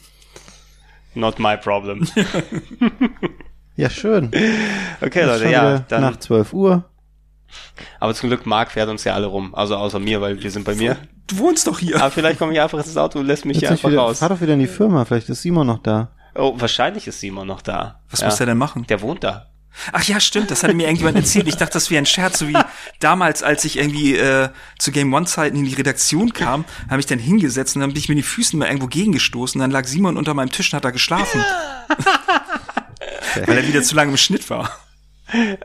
[1.14, 2.06] Not my problem.
[3.80, 4.26] Ja, schön.
[5.00, 6.84] Okay, Ist Leute, ja, dann, Nach 12 Uhr.
[7.98, 9.54] aber zum Glück, Marc fährt uns ja alle rum.
[9.54, 10.98] Also außer mir, weil wir sind bei mir.
[11.26, 11.96] Du wohnst doch hier.
[11.96, 14.02] Aber vielleicht komme ich einfach ins Auto und lässt mich Jetzt hier nicht einfach wieder,
[14.02, 14.18] raus.
[14.18, 16.10] fahr doch wieder in die Firma, vielleicht ist Simon noch da.
[16.34, 18.02] Oh, wahrscheinlich ist Simon noch da.
[18.10, 18.26] Was ja.
[18.26, 18.84] muss der denn machen?
[18.86, 19.46] Der wohnt da.
[19.92, 21.48] Ach ja, stimmt, das hatte mir irgendjemand erzählt.
[21.48, 22.58] Ich dachte, das wäre ein Scherz, so wie
[22.98, 27.06] damals, als ich irgendwie äh, zu Game One Zeiten in die Redaktion kam, habe ich
[27.06, 29.58] dann hingesetzt und dann bin ich mit den Füßen mal irgendwo gegengestoßen.
[29.58, 31.42] Dann lag Simon unter meinem Tisch und hat da geschlafen.
[33.46, 34.70] Weil er wieder zu lange im Schnitt war.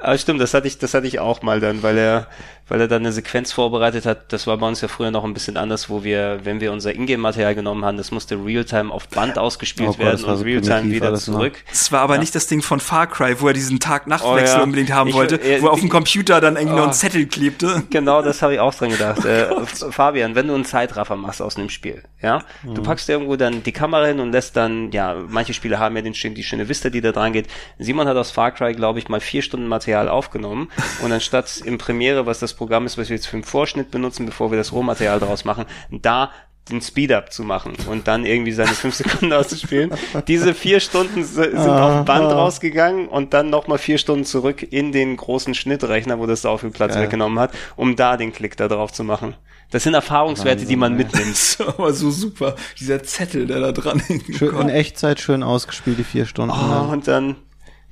[0.01, 2.27] Aber stimmt, das hatte ich, das hatte ich auch mal dann, weil er,
[2.67, 4.33] weil er dann eine Sequenz vorbereitet hat.
[4.33, 6.93] Das war bei uns ja früher noch ein bisschen anders, wo wir, wenn wir unser
[6.95, 10.91] Ingame-Material genommen haben, das musste Realtime auf Band ausgespielt Oh Gott, werden und so Realtime
[10.91, 11.19] wieder noch.
[11.19, 11.53] zurück.
[11.71, 14.63] Es war aber nicht das Ding von Far Cry, wo er diesen Tag-Nacht-Wechsel Oh ja.
[14.63, 16.85] unbedingt haben Ich- wollte, äh, wo er auf dem Computer dann irgendwie noch Oh.
[16.85, 17.83] einen Zettel klebte.
[17.91, 19.23] Genau, das habe ich auch dran gedacht.
[19.25, 23.61] äh, Fabian, wenn du einen Zeitraffer machst aus einem Spiel, ja, du packst irgendwo dann
[23.63, 26.89] die Kamera hin und lässt dann, ja, manche Spiele haben ja den, die schöne Vista,
[26.89, 27.47] die da dran geht.
[27.77, 30.69] Simon hat aus Far Cry, glaube ich, mal vier Stunden Material aufgenommen
[31.03, 34.25] und anstatt im Premiere, was das Programm ist, was wir jetzt für den Vorschnitt benutzen,
[34.25, 36.31] bevor wir das Rohmaterial daraus machen, da
[36.69, 39.91] den Speed-Up zu machen und dann irgendwie seine fünf Sekunden auszuspielen.
[40.27, 45.15] Diese vier Stunden sind auf Band rausgegangen und dann nochmal vier Stunden zurück in den
[45.15, 47.03] großen Schnittrechner, wo das so viel Platz Geil.
[47.03, 49.35] weggenommen hat, um da den Klick da drauf zu machen.
[49.71, 51.31] Das sind Erfahrungswerte, die man mitnimmt.
[51.31, 52.55] Das war aber so super.
[52.79, 54.35] Dieser Zettel, der da dran hängt.
[54.35, 56.55] Schön, in Echtzeit schön ausgespielt, die vier Stunden.
[56.55, 57.35] Oh, und dann,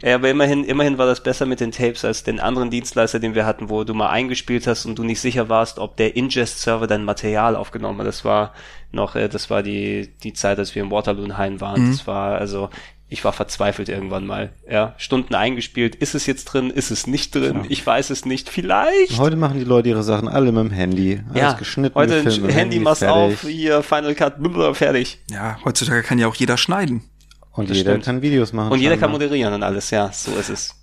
[0.03, 3.35] ja, aber immerhin, immerhin war das besser mit den Tapes als den anderen Dienstleister, den
[3.35, 6.88] wir hatten, wo du mal eingespielt hast und du nicht sicher warst, ob der Ingest-Server
[6.88, 8.07] dein Material aufgenommen hat.
[8.07, 8.53] Das war
[8.91, 11.89] noch, äh, das war die, die Zeit, als wir im Waterloo-Hain waren.
[11.91, 12.69] Das war, also,
[13.09, 14.53] ich war verzweifelt irgendwann mal.
[14.69, 15.95] Ja, Stunden eingespielt.
[15.95, 16.71] Ist es jetzt drin?
[16.71, 17.65] Ist es nicht drin?
[17.69, 18.49] Ich weiß es nicht.
[18.49, 19.19] Vielleicht.
[19.19, 21.21] Heute machen die Leute ihre Sachen alle mit dem Handy.
[21.30, 21.95] Alles Ja, geschnitten.
[21.95, 25.19] heute mit dem Handy machst auf, hier Final Cut, blablabla, fertig.
[25.30, 27.03] Ja, heutzutage kann ja auch jeder schneiden.
[27.53, 28.05] Und Das jeder stimmt.
[28.05, 28.71] kann Videos machen.
[28.71, 30.75] Und jeder kann moderieren und alles, ja, so ist es.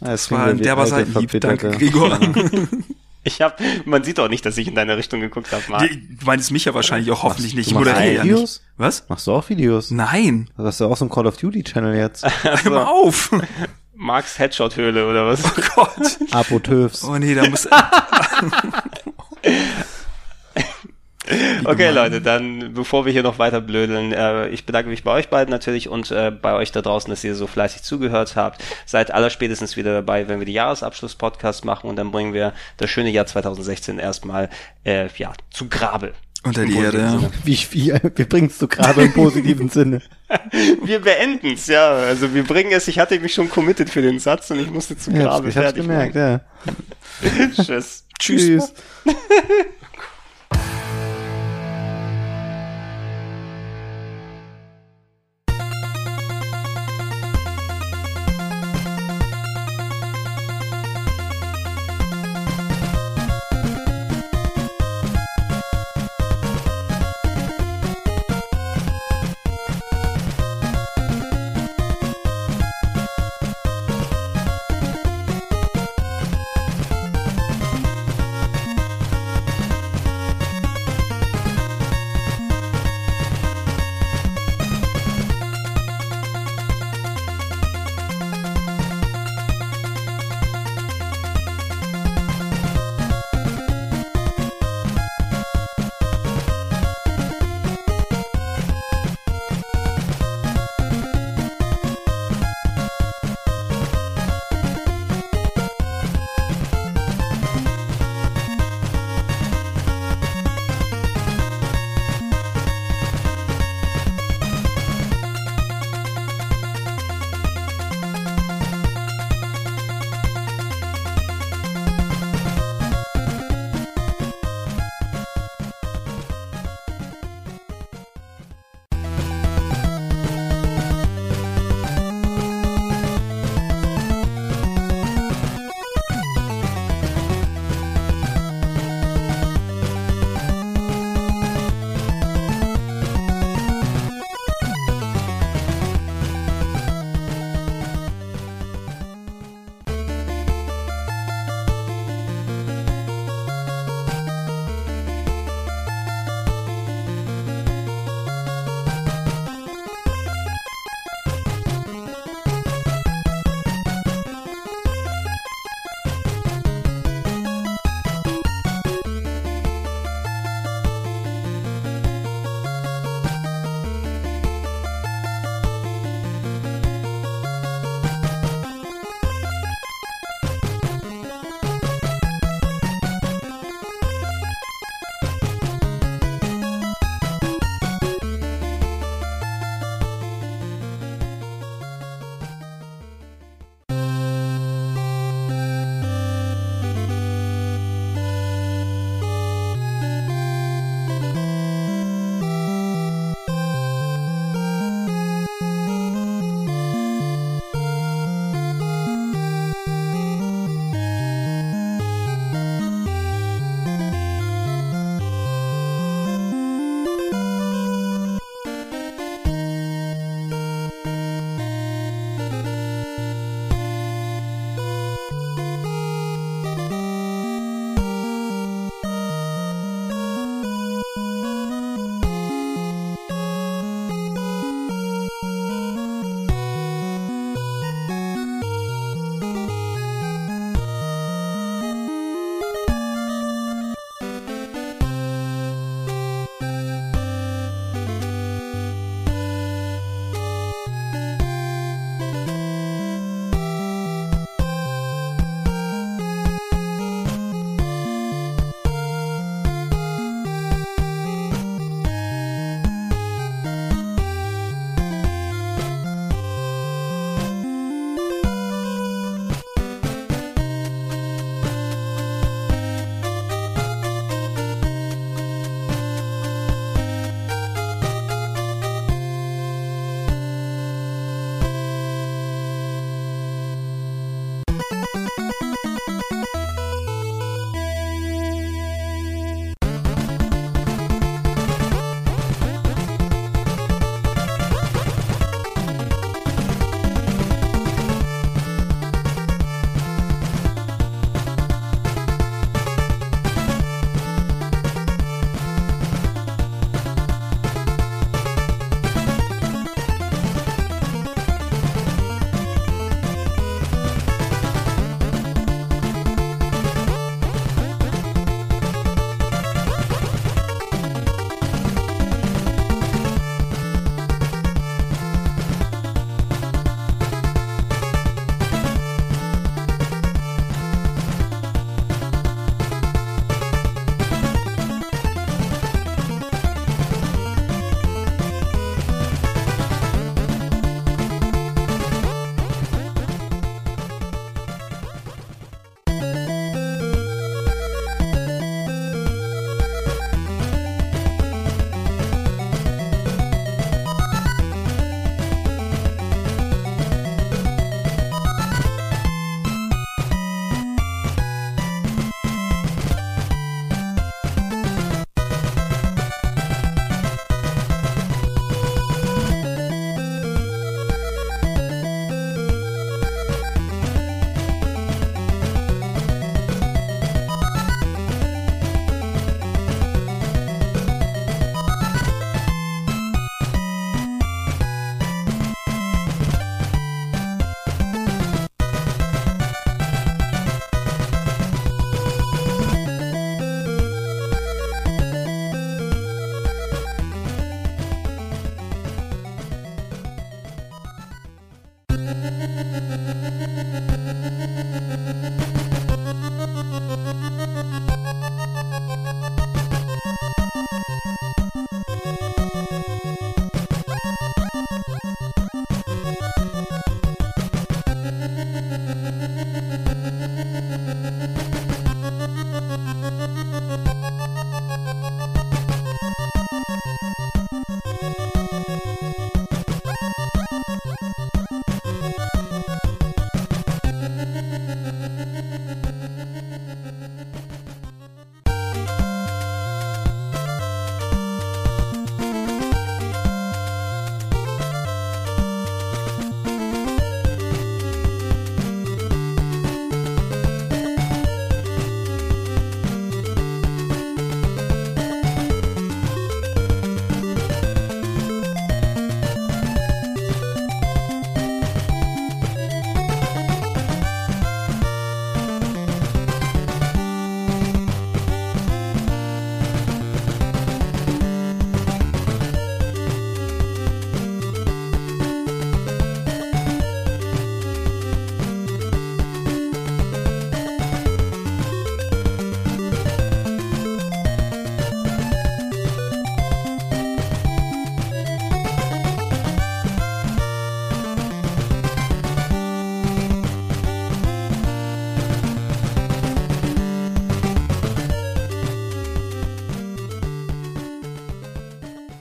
[0.00, 1.40] Ah, Das war ein derber alte, Seitenhieb.
[1.40, 2.18] Danke, Gregor.
[3.28, 5.90] Ich hab, man sieht auch nicht, dass ich in deine Richtung geguckt habe, Marc.
[5.90, 7.66] Du meinst mich ja wahrscheinlich auch hoffentlich nicht.
[7.66, 8.40] du Ich machst moderiere ja Videos?
[8.60, 8.62] nicht.
[8.76, 9.08] Was?
[9.08, 9.90] Machst du auch Videos?
[9.90, 10.48] Nein.
[10.56, 12.24] Das hast du auch so einen Call of Duty Channel jetzt.
[12.44, 13.32] Hör mal auf.
[13.96, 15.42] Marks Headshot-Höhle oder was?
[15.44, 16.18] Oh Gott.
[16.30, 17.02] Apotöfs.
[17.02, 17.66] Oh nee, da muss.
[21.64, 21.94] okay, gemein.
[21.94, 25.50] Leute, dann bevor wir hier noch weiter blödeln, äh, ich bedanke mich bei euch beiden
[25.50, 28.62] natürlich und äh, bei euch da draußen, dass ihr so fleißig zugehört habt.
[28.84, 33.10] Seid allerspätestens wieder dabei, wenn wir die Jahresabschluss-Podcast machen und dann bringen wir das schöne
[33.10, 34.50] Jahr 2016 erstmal
[34.84, 36.12] äh, ja, zu Grabe.
[36.46, 37.20] Unter die Erde, ja.
[37.42, 40.00] Wie, wie, wir bringen es zu Grabe im positiven Sinne.
[40.84, 41.88] wir beenden es, ja.
[41.88, 44.96] Also wir bringen es, ich hatte mich schon committed für den Satz und ich musste
[44.96, 46.40] zu Grabe ja, ich hab's gemerkt, machen.
[47.56, 47.62] ja.
[47.64, 48.04] Tschüss.
[48.20, 48.72] Tschüss.